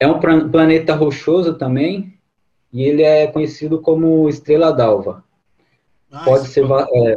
É 0.00 0.06
um 0.06 0.18
planeta 0.18 0.94
rochoso 0.94 1.52
também, 1.58 2.14
e 2.72 2.82
ele 2.82 3.02
é 3.02 3.26
conhecido 3.26 3.78
como 3.78 4.26
estrela 4.26 4.72
d'alva. 4.72 5.22
Ah, 6.10 6.24
pode 6.24 6.48
ser 6.48 6.64
é, 6.64 7.16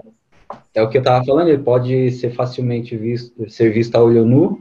é, 0.76 0.84
o 0.84 0.90
que 0.90 0.98
eu 0.98 1.02
estava 1.02 1.24
falando, 1.24 1.48
ele 1.48 1.64
pode 1.64 2.12
ser 2.12 2.32
facilmente 2.32 2.98
visto, 2.98 3.50
ser 3.50 3.72
visto 3.72 3.96
a 3.96 4.04
olho 4.04 4.26
nu. 4.26 4.60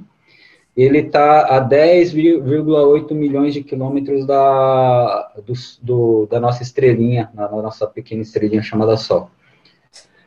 Ele 0.76 0.98
está 0.98 1.56
a 1.56 1.68
10,8 1.68 3.12
milhões 3.14 3.52
de 3.52 3.64
quilômetros 3.64 4.24
da, 4.26 5.32
do, 5.44 5.54
do, 5.82 6.26
da 6.26 6.38
nossa 6.38 6.62
estrelinha, 6.62 7.30
na 7.34 7.48
nossa 7.48 7.84
pequena 7.84 8.22
estrelinha 8.22 8.62
chamada 8.62 8.96
Sol. 8.96 9.28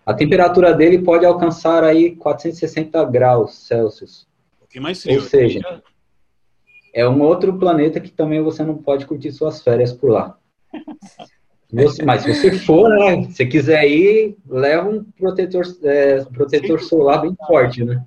A 0.10 0.14
temperatura 0.15 0.73
dele 0.73 1.03
pode 1.03 1.23
alcançar 1.23 1.84
aí 1.84 2.15
460 2.15 3.06
graus 3.06 3.68
Celsius. 3.68 4.27
Um 4.76 4.81
mais 4.81 5.03
frio. 5.03 5.19
Ou 5.19 5.22
seja, 5.22 5.84
é 6.91 7.07
um 7.07 7.22
outro 7.22 7.60
planeta 7.60 7.99
que 7.99 8.10
também 8.10 8.41
você 8.41 8.64
não 8.64 8.76
pode 8.76 9.06
curtir 9.06 9.31
suas 9.31 9.61
férias 9.61 9.94
por 9.94 10.10
lá. 10.10 10.36
Você, 11.72 12.02
mas 12.03 12.23
se 12.23 12.34
você 12.34 12.52
for, 12.57 12.90
né, 12.90 13.30
se 13.30 13.45
quiser 13.45 13.88
ir, 13.88 14.36
leva 14.48 14.90
um 14.90 15.03
protetor, 15.03 15.64
é, 15.84 16.23
protetor 16.23 16.81
solar 16.81 17.22
bem 17.22 17.36
forte, 17.45 17.86
né? 17.86 18.03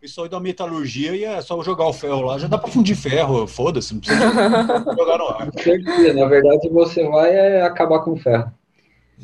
Isso 0.00 0.22
aí 0.22 0.28
da 0.28 0.38
metalurgia 0.38 1.16
e 1.16 1.24
é 1.24 1.40
só 1.42 1.60
jogar 1.64 1.88
o 1.88 1.92
ferro 1.92 2.20
lá, 2.20 2.38
já 2.38 2.46
dá 2.46 2.56
para 2.56 2.70
fundir 2.70 2.94
ferro, 2.94 3.48
foda-se, 3.48 3.92
não 3.92 4.00
precisa 4.00 4.22
jogar 4.96 5.18
no 5.18 5.28
ar. 5.30 5.50
Na 6.14 6.26
verdade, 6.26 6.68
você 6.68 7.02
vai 7.08 7.34
é, 7.34 7.62
acabar 7.62 7.98
com 8.04 8.12
o 8.12 8.16
ferro. 8.16 8.52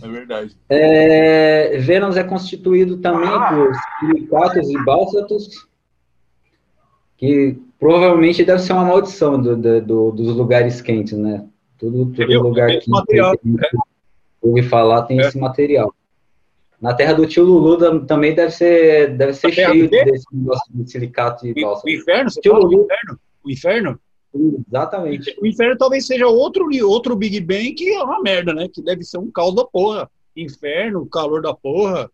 É 0.03 0.09
verdade. 0.09 0.57
É, 0.69 1.79
Vênus 1.79 2.17
é 2.17 2.25
constituído 2.25 2.99
também 2.99 3.29
por 3.29 3.73
silicatos 4.01 4.69
e 4.69 4.85
bálsatos, 4.85 5.69
que 7.17 7.59
provavelmente 7.79 8.45
deve 8.45 8.61
ser 8.61 8.73
uma 8.73 8.85
maldição 8.85 9.41
do, 9.41 9.57
do, 9.57 9.81
do, 9.81 10.11
dos 10.13 10.37
lugares 10.37 10.81
quentes, 10.81 11.17
né? 11.17 11.47
Tudo, 11.79 12.13
todo 12.15 12.43
lugar 12.43 12.79
que 12.79 12.91
material, 12.91 13.39
né? 13.45 13.63
ouve 14.41 14.63
falar 14.63 15.03
tem 15.03 15.21
é. 15.21 15.27
esse 15.27 15.39
material. 15.39 15.95
Na 16.81 16.93
terra 16.93 17.15
do 17.15 17.27
tio 17.27 17.45
Lulu 17.45 18.05
também 18.05 18.35
deve 18.35 18.51
ser, 18.51 19.17
deve 19.17 19.33
ser 19.33 19.53
cheio 19.53 19.89
desse 19.89 20.27
negócio 20.33 20.65
de 20.71 20.91
silicato 20.91 21.47
e 21.47 21.55
bálsamo. 21.55 21.85
O 21.87 21.91
inferno? 21.91 22.31
Você 22.31 22.41
tio 22.41 22.55
Lulu. 22.55 22.85
inferno? 22.85 23.21
O 23.43 23.51
inferno? 23.51 24.01
Exatamente. 24.35 25.37
O 25.41 25.47
inferno 25.47 25.77
talvez 25.77 26.07
seja 26.07 26.27
outro, 26.27 26.69
outro 26.87 27.15
Big 27.15 27.41
Bang 27.41 27.73
que 27.73 27.91
é 27.91 28.03
uma 28.03 28.21
merda, 28.21 28.53
né? 28.53 28.69
Que 28.69 28.83
deve 28.83 29.05
ser 29.05 29.19
um 29.19 29.31
caos 29.31 29.55
da 29.55 29.65
porra. 29.65 30.11
Inferno, 30.37 31.07
calor 31.07 31.41
da 31.41 31.55
porra. 31.55 32.11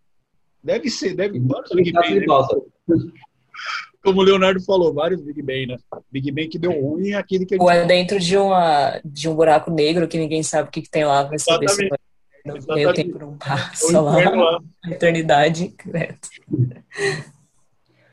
Deve 0.63 0.91
ser, 0.91 1.15
deve. 1.15 1.39
Big 1.41 1.93
Bang, 1.93 2.21
né? 2.21 2.27
como 4.03 4.21
o 4.21 4.23
Leonardo 4.23 4.61
falou, 4.63 4.93
vários 4.93 5.21
Big 5.23 5.43
Bang, 5.43 5.67
né? 5.67 5.77
Big 6.11 6.31
Bang 6.31 6.49
que 6.49 6.59
deu 6.59 6.73
ruim 6.73 7.09
e 7.09 7.15
aquele 7.15 7.45
que... 7.45 7.57
Ou 7.59 7.71
é 7.71 7.85
dentro 7.85 8.19
de, 8.19 8.37
uma, 8.37 9.01
de 9.05 9.29
um 9.29 9.35
buraco 9.35 9.71
negro 9.71 10.09
que 10.09 10.19
ninguém 10.19 10.43
sabe 10.43 10.69
o 10.69 10.73
que, 10.73 10.83
que 10.83 10.91
tem 10.91 11.05
lá, 11.05 11.23
vai 11.25 11.39
saber 11.39 11.67
Exatamente. 11.67 12.01
se 12.61 12.67
vai... 12.67 12.77
meio 12.77 12.95
tempo 12.95 13.19
não 13.19 13.37
passa 13.37 14.01
lá, 14.01 14.31
lá. 14.31 14.61
eternidade, 14.87 15.75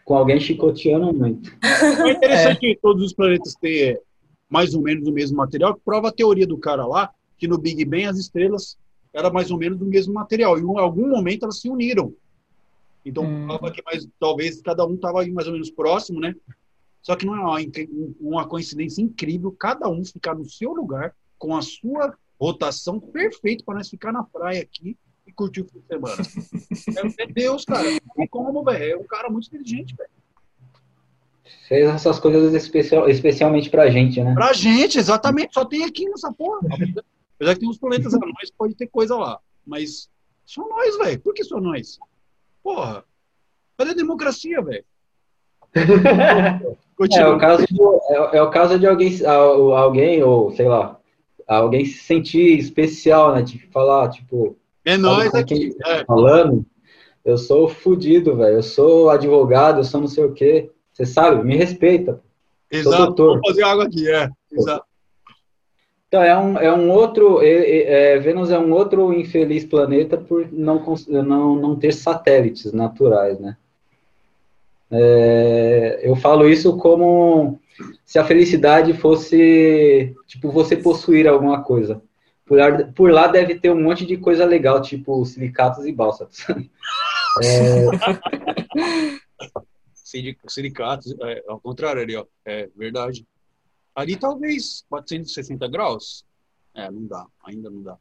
Com 0.08 0.16
alguém 0.16 0.40
chicoteando 0.40 1.14
muito. 1.14 1.52
É 1.62 2.12
interessante 2.12 2.66
é. 2.66 2.74
que 2.74 2.80
todos 2.82 3.04
os 3.04 3.12
planetas 3.12 3.56
tenham 3.56 4.00
mais 4.50 4.74
ou 4.74 4.82
menos 4.82 5.06
o 5.06 5.12
mesmo 5.12 5.36
material, 5.36 5.76
que 5.76 5.82
prova 5.84 6.08
a 6.08 6.14
teoria 6.14 6.48
do 6.48 6.58
cara 6.58 6.88
lá, 6.88 7.14
que 7.38 7.46
no 7.46 7.58
Big 7.58 7.84
Bang 7.84 8.06
as 8.06 8.18
estrelas 8.18 8.78
eram 9.14 9.34
mais 9.34 9.52
ou 9.52 9.58
menos 9.58 9.78
do 9.78 9.86
mesmo 9.86 10.14
material, 10.14 10.58
e 10.58 10.62
em 10.62 10.80
algum 10.80 11.10
momento 11.10 11.44
elas 11.44 11.60
se 11.60 11.70
uniram. 11.70 12.16
Então, 13.06 13.26
hum. 13.26 13.48
que 13.74 13.84
mais, 13.84 14.08
talvez 14.18 14.62
cada 14.62 14.86
um 14.88 14.96
estava 14.96 15.28
mais 15.28 15.46
ou 15.46 15.52
menos 15.52 15.70
próximo, 15.70 16.22
né? 16.22 16.34
Só 17.02 17.14
que 17.14 17.26
não 17.26 17.36
é 17.36 17.40
uma, 17.42 17.58
uma 18.22 18.48
coincidência 18.48 19.02
incrível 19.02 19.52
cada 19.52 19.90
um 19.90 20.06
ficar 20.06 20.36
no 20.36 20.46
seu 20.46 20.72
lugar 20.72 21.14
com 21.38 21.54
a 21.54 21.62
sua 21.62 22.16
rotação 22.40 22.98
perfeita 22.98 23.62
para 23.66 23.76
nós 23.76 23.90
ficar 23.90 24.14
na 24.14 24.24
praia 24.24 24.62
aqui 24.62 24.96
curtir 25.38 25.62
o 25.62 25.66
fim 25.66 25.80
de 25.80 25.86
semana. 25.86 26.24
é, 27.20 27.24
é 27.24 27.28
Deus, 27.28 27.64
cara. 27.64 27.88
Não 28.18 28.28
como, 28.28 28.64
velho. 28.64 28.84
É 28.84 28.98
um 28.98 29.08
cara 29.08 29.30
muito 29.30 29.48
inteligente, 29.48 29.96
velho. 29.96 30.10
Fez 31.68 31.88
essas 31.88 32.20
coisas 32.20 32.54
especial, 32.54 33.08
especialmente 33.08 33.70
pra 33.70 33.90
gente, 33.90 34.22
né? 34.22 34.34
Pra 34.34 34.52
gente, 34.52 34.98
exatamente. 34.98 35.54
Só 35.54 35.64
tem 35.64 35.84
aqui 35.86 36.10
nessa 36.10 36.34
porra. 36.34 36.60
Apesar 37.36 37.54
que 37.54 37.60
tem 37.60 37.70
uns 37.70 37.78
planetas 37.78 38.14
anões, 38.14 38.52
pode 38.58 38.76
ter 38.76 38.88
coisa 38.88 39.16
lá. 39.16 39.40
Mas 39.66 40.10
só 40.46 40.68
nós, 40.68 40.98
velho. 40.98 41.20
Por 41.20 41.34
que 41.34 41.44
só 41.44 41.60
nós? 41.60 42.00
Porra, 42.64 43.04
cadê 43.78 43.92
a 43.92 43.96
democracia, 43.96 44.62
velho? 44.62 44.84
é, 45.76 47.28
o 47.28 47.38
caso 47.38 47.66
de, 47.68 47.82
é, 48.10 48.38
é, 48.38 48.42
o 48.42 48.50
caso 48.50 48.80
de 48.80 48.88
alguém, 48.88 49.26
alguém, 49.26 50.24
ou 50.24 50.52
sei 50.56 50.68
lá, 50.68 51.00
alguém 51.46 51.86
se 51.86 52.00
sentir 52.00 52.58
especial, 52.58 53.36
né? 53.36 53.44
Tipo, 53.44 53.72
falar, 53.72 54.10
tipo. 54.10 54.58
É 54.88 54.96
nós 54.96 55.36
aqui. 55.36 55.76
É. 55.86 56.06
Falando, 56.06 56.66
eu 57.26 57.38
sou 57.38 57.68
fudido, 57.68 58.38
velho. 58.38 58.56
Eu 58.56 58.64
sou 58.64 59.10
advogado, 59.10 59.82
eu 59.82 59.84
sou 59.84 60.00
não 60.00 60.08
sei 60.08 60.24
o 60.24 60.32
quê. 60.32 60.72
Você 60.94 61.06
sabe, 61.06 61.44
me 61.44 61.58
respeita. 61.58 62.22
Exato. 62.72 63.22
Vou 63.22 63.42
fazer 63.46 63.64
água 63.64 63.84
aqui, 63.84 64.10
é. 64.10 64.30
Exato. 64.50 64.86
Então, 66.08 66.24
é 66.24 66.38
um, 66.38 66.58
é 66.58 66.74
um 66.74 66.90
outro. 66.90 67.42
É, 67.44 68.14
é, 68.14 68.20
Vênus 68.20 68.50
é 68.50 68.58
um 68.58 68.72
outro 68.72 69.14
infeliz 69.14 69.66
planeta 69.66 70.16
por 70.16 70.48
não, 70.54 70.82
não, 71.10 71.56
não 71.58 71.76
ter 71.76 71.92
satélites 71.94 72.72
naturais, 72.72 73.38
né? 73.42 73.58
É, 74.90 76.00
eu 76.02 76.16
falo 76.16 76.48
isso 76.48 76.78
como 76.78 77.60
se 78.06 78.18
a 78.18 78.24
felicidade 78.24 78.94
fosse, 78.94 80.16
tipo, 80.26 80.50
você 80.50 80.78
possuir 80.78 81.28
alguma 81.28 81.62
coisa. 81.62 82.02
Por, 82.48 82.58
por 82.94 83.12
lá 83.12 83.28
deve 83.28 83.60
ter 83.60 83.70
um 83.70 83.84
monte 83.84 84.06
de 84.06 84.18
coisa 84.18 84.46
legal, 84.46 84.82
tipo 84.82 85.24
silicatos 85.26 85.86
e 85.86 85.92
bálsatos. 85.92 86.46
é... 87.44 87.86
Silicatos, 90.48 91.14
é, 91.22 91.44
ao 91.48 91.60
contrário 91.60 92.02
ali, 92.02 92.16
ó. 92.16 92.26
É 92.46 92.70
verdade. 92.76 93.28
Ali 93.94 94.16
talvez 94.16 94.86
460 94.90 95.68
graus. 95.68 96.26
É, 96.74 96.90
não 96.90 97.06
dá, 97.06 97.26
ainda 97.44 97.70
não 97.70 97.82
dá. 97.82 97.98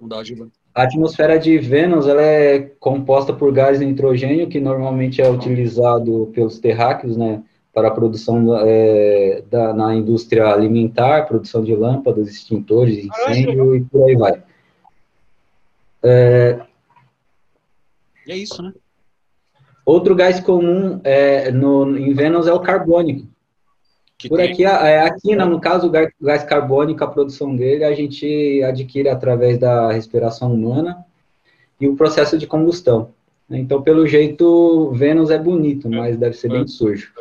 Não 0.00 0.06
dá, 0.08 0.22
Gilberto. 0.22 0.62
A 0.74 0.84
atmosfera 0.84 1.38
de 1.38 1.58
Vênus 1.58 2.06
ela 2.06 2.22
é 2.22 2.60
composta 2.60 3.32
por 3.32 3.52
gás 3.52 3.80
nitrogênio, 3.80 4.48
que 4.48 4.60
normalmente 4.60 5.20
é 5.20 5.30
utilizado 5.30 6.30
pelos 6.34 6.58
terráqueos, 6.58 7.16
né, 7.16 7.42
para 7.72 7.88
a 7.88 7.92
produção 7.92 8.54
é, 8.66 9.42
da, 9.50 9.72
na 9.72 9.94
indústria 9.94 10.46
alimentar, 10.46 11.26
produção 11.26 11.64
de 11.64 11.74
lâmpadas, 11.74 12.28
extintores, 12.28 13.04
incêndio 13.04 13.76
e 13.76 13.80
por 13.84 14.08
aí 14.08 14.16
vai. 14.16 14.42
É, 16.02 16.60
e 18.26 18.32
é 18.32 18.36
isso, 18.36 18.62
né? 18.62 18.72
Outro 19.84 20.14
gás 20.14 20.38
comum 20.38 21.00
é, 21.02 21.50
no, 21.50 21.98
em 21.98 22.12
Vênus 22.12 22.46
é 22.46 22.52
o 22.52 22.60
carbônico. 22.60 23.26
Que 24.16 24.28
Por 24.28 24.38
tem... 24.38 24.52
aqui, 24.52 24.64
é, 24.64 25.00
aqui 25.00 25.34
no 25.34 25.60
caso, 25.60 25.88
o 25.88 25.90
gás 25.90 26.44
carbônico, 26.44 27.02
a 27.02 27.08
produção 27.08 27.56
dele, 27.56 27.82
a 27.82 27.92
gente 27.92 28.62
adquire 28.62 29.08
através 29.08 29.58
da 29.58 29.90
respiração 29.90 30.54
humana 30.54 31.04
e 31.80 31.88
o 31.88 31.96
processo 31.96 32.38
de 32.38 32.46
combustão. 32.46 33.10
Então, 33.50 33.82
pelo 33.82 34.06
jeito, 34.06 34.92
Vênus 34.92 35.30
é 35.30 35.38
bonito, 35.38 35.88
é. 35.88 35.90
mas 35.90 36.16
deve 36.16 36.36
ser 36.36 36.48
bem 36.48 36.66
sujo. 36.68 37.12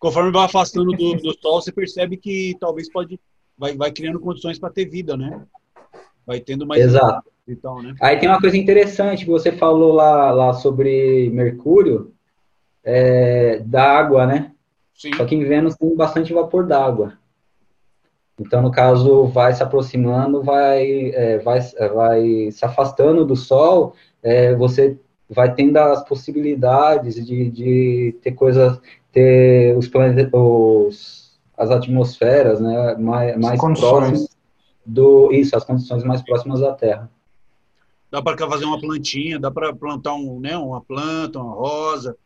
Conforme 0.00 0.32
vai 0.32 0.46
afastando 0.46 0.92
do, 0.92 1.14
do 1.14 1.38
Sol, 1.38 1.60
você 1.60 1.70
percebe 1.70 2.16
que 2.16 2.56
talvez 2.58 2.90
pode 2.90 3.20
vai, 3.56 3.76
vai 3.76 3.92
criando 3.92 4.18
condições 4.18 4.58
para 4.58 4.70
ter 4.70 4.86
vida, 4.86 5.16
né? 5.16 5.42
Vai 6.26 6.40
tendo 6.40 6.66
mais. 6.66 6.82
Exato. 6.82 7.30
Então, 7.46 7.82
né? 7.82 7.94
Aí 8.00 8.18
tem 8.18 8.28
uma 8.28 8.40
coisa 8.40 8.56
interessante 8.56 9.24
que 9.24 9.30
você 9.30 9.52
falou 9.52 9.92
lá, 9.92 10.30
lá 10.30 10.52
sobre 10.54 11.28
Mercúrio, 11.30 12.14
é, 12.82 13.58
da 13.58 13.98
água, 13.98 14.26
né? 14.26 14.52
Sim. 14.94 15.12
Só 15.14 15.24
que 15.26 15.34
em 15.34 15.44
Vênus 15.44 15.76
tem 15.76 15.94
bastante 15.94 16.32
vapor 16.32 16.66
d'água. 16.66 17.18
Então, 18.38 18.62
no 18.62 18.70
caso, 18.70 19.26
vai 19.26 19.52
se 19.52 19.62
aproximando, 19.62 20.42
vai, 20.42 21.10
é, 21.10 21.38
vai, 21.38 21.60
vai 21.92 22.50
se 22.50 22.64
afastando 22.64 23.24
do 23.24 23.36
Sol, 23.36 23.94
é, 24.22 24.54
você 24.54 24.98
vai 25.30 25.54
tendo 25.54 25.76
as 25.76 26.04
possibilidades 26.04 27.14
de, 27.24 27.50
de 27.50 28.16
ter 28.20 28.32
coisas, 28.32 28.80
ter 29.12 29.76
os 29.76 29.86
planetas, 29.86 30.30
os, 30.34 31.40
as 31.56 31.70
atmosferas, 31.70 32.60
né, 32.60 32.96
mais, 32.96 33.38
mais 33.38 33.60
próximas 33.60 34.28
do, 34.84 35.32
isso, 35.32 35.56
as 35.56 35.64
condições 35.64 36.02
mais 36.02 36.20
próximas 36.22 36.60
da 36.60 36.72
Terra. 36.74 37.10
Dá 38.10 38.20
para 38.20 38.36
fazer 38.36 38.64
uma 38.64 38.80
plantinha, 38.80 39.38
dá 39.38 39.50
para 39.50 39.72
plantar 39.72 40.14
um, 40.14 40.40
né, 40.40 40.56
uma 40.56 40.80
planta, 40.80 41.38
uma 41.38 41.54
rosa. 41.54 42.16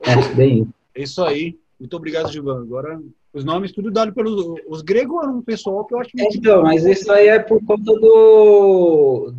É, 0.00 0.34
bem. 0.34 0.66
É 0.94 1.02
isso 1.02 1.22
aí. 1.22 1.58
Muito 1.78 1.94
obrigado, 1.94 2.32
Givan. 2.32 2.62
Agora, 2.62 2.98
os 3.34 3.44
nomes 3.44 3.72
tudo 3.72 3.90
dado 3.90 4.14
pelos 4.14 4.54
os 4.66 4.80
gregos 4.80 5.22
eram 5.22 5.38
um 5.38 5.42
pessoal 5.42 5.84
que 5.84 5.94
eu 5.94 6.00
acho 6.00 6.10
muito 6.14 6.38
Então, 6.38 6.62
mas 6.62 6.86
isso 6.86 7.12
aí 7.12 7.28
é 7.28 7.38
por 7.38 7.62
conta 7.66 7.92
do, 7.92 9.34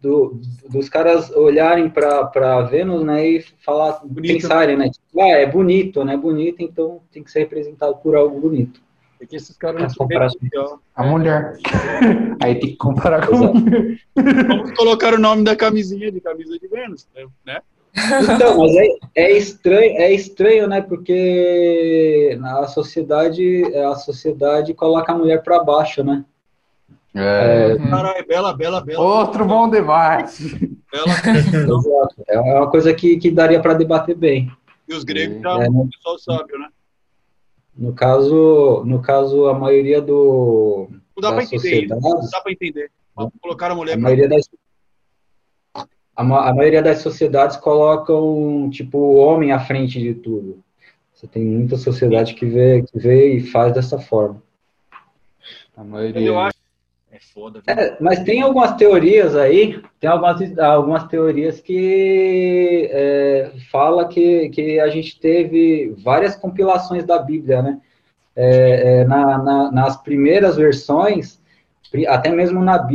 do 0.00 0.40
dos 0.68 0.88
caras 0.88 1.30
olharem 1.30 1.90
para 1.90 2.62
Vênus, 2.62 3.04
né, 3.04 3.26
e 3.26 3.40
falar, 3.64 4.00
bonito, 4.04 4.34
pensarem, 4.34 4.76
né? 4.76 4.88
Tipo, 4.88 5.22
ah, 5.22 5.28
é 5.28 5.46
bonito, 5.46 6.04
né? 6.04 6.16
Bonito, 6.16 6.62
então 6.62 7.00
tem 7.12 7.22
que 7.22 7.30
ser 7.30 7.40
representado 7.40 7.96
por 7.96 8.16
algo 8.16 8.40
bonito. 8.40 8.80
É 9.20 9.26
que 9.26 9.36
esses 9.36 9.54
caras 9.56 9.82
não 9.82 10.06
comparar 10.06 10.30
a 10.94 11.04
mulher. 11.04 11.58
Aí 12.42 12.54
tem 12.54 12.70
que 12.70 12.76
comparar 12.76 13.26
com. 13.26 13.36
Vamos 13.36 14.72
colocar 14.72 15.12
o 15.12 15.18
nome 15.18 15.44
da 15.44 15.54
camisinha 15.54 16.10
de 16.10 16.20
camisa 16.20 16.58
de 16.58 16.66
Vênus, 16.66 17.06
né? 17.44 17.60
Então, 18.34 18.58
mas 18.58 18.74
é, 18.76 18.86
é, 19.16 19.32
estranho, 19.36 19.96
é 19.98 20.12
estranho, 20.12 20.68
né? 20.68 20.80
Porque 20.80 22.38
a 22.42 22.66
sociedade, 22.66 23.62
a 23.76 23.94
sociedade 23.96 24.72
coloca 24.72 25.12
a 25.12 25.18
mulher 25.18 25.42
para 25.42 25.62
baixo, 25.62 26.02
né? 26.02 26.24
É. 27.14 27.72
é... 27.72 27.88
Caralho, 27.88 28.26
bela, 28.26 28.52
bela, 28.52 28.80
bela. 28.80 29.00
Outro 29.00 29.44
bom 29.44 29.68
debate. 29.68 30.78
Bela, 30.92 31.78
é 32.28 32.40
uma 32.40 32.70
coisa 32.70 32.92
que, 32.94 33.16
que 33.16 33.30
daria 33.30 33.60
para 33.60 33.74
debater 33.74 34.16
bem. 34.16 34.50
E 34.88 34.94
os 34.94 35.04
gregos 35.04 35.40
já 35.40 35.64
é, 35.64 35.68
o 35.68 35.88
pessoal 35.88 36.18
sábio, 36.18 36.58
né? 36.58 36.68
No 37.76 37.92
caso, 37.92 38.82
no 38.84 39.00
caso, 39.00 39.46
a 39.46 39.54
maioria 39.54 40.00
do. 40.00 40.88
Não 41.16 41.22
dá 41.22 41.32
para 41.32 41.44
entender 41.44 41.84
isso. 41.84 41.94
Não 42.00 42.28
dá 42.30 42.40
para 42.40 42.52
entender. 42.52 42.90
Colocar 43.40 43.70
a 43.70 43.74
mulher. 43.74 43.94
A 43.94 43.98
maioria 43.98 44.28
das 44.28 44.48
a, 46.20 46.50
a 46.50 46.54
maioria 46.54 46.82
das 46.82 46.98
sociedades 46.98 47.56
colocam, 47.56 48.68
tipo, 48.70 48.98
o 48.98 49.16
homem 49.16 49.52
à 49.52 49.60
frente 49.60 49.98
de 49.98 50.14
tudo. 50.14 50.62
Você 51.14 51.26
tem 51.26 51.44
muita 51.44 51.76
sociedade 51.76 52.34
que 52.34 52.46
vê, 52.46 52.82
que 52.82 52.98
vê 52.98 53.34
e 53.34 53.40
faz 53.40 53.72
dessa 53.72 53.98
forma. 53.98 54.42
A 55.76 55.84
maioria... 55.84 56.20
Eu 56.20 56.38
acho 56.38 56.59
é 57.12 57.18
foda. 57.18 57.60
É, 57.66 57.96
mas 58.00 58.20
tem 58.20 58.40
algumas 58.40 58.76
teorias 58.76 59.34
aí, 59.34 59.82
tem 59.98 60.08
algumas, 60.08 60.58
algumas 60.58 61.04
teorias 61.08 61.60
que 61.60 62.88
é, 62.92 63.52
fala 63.70 64.06
que, 64.06 64.48
que 64.50 64.78
a 64.78 64.88
gente 64.88 65.18
teve 65.18 65.94
várias 66.04 66.36
compilações 66.36 67.04
da 67.04 67.18
Bíblia, 67.18 67.62
né? 67.62 67.80
É, 68.36 69.00
é, 69.00 69.04
na, 69.04 69.38
na, 69.38 69.72
nas 69.72 69.96
primeiras 69.96 70.56
versões, 70.56 71.40
até 72.06 72.30
mesmo 72.30 72.62
na 72.62 72.78
Bíblia, 72.78 72.88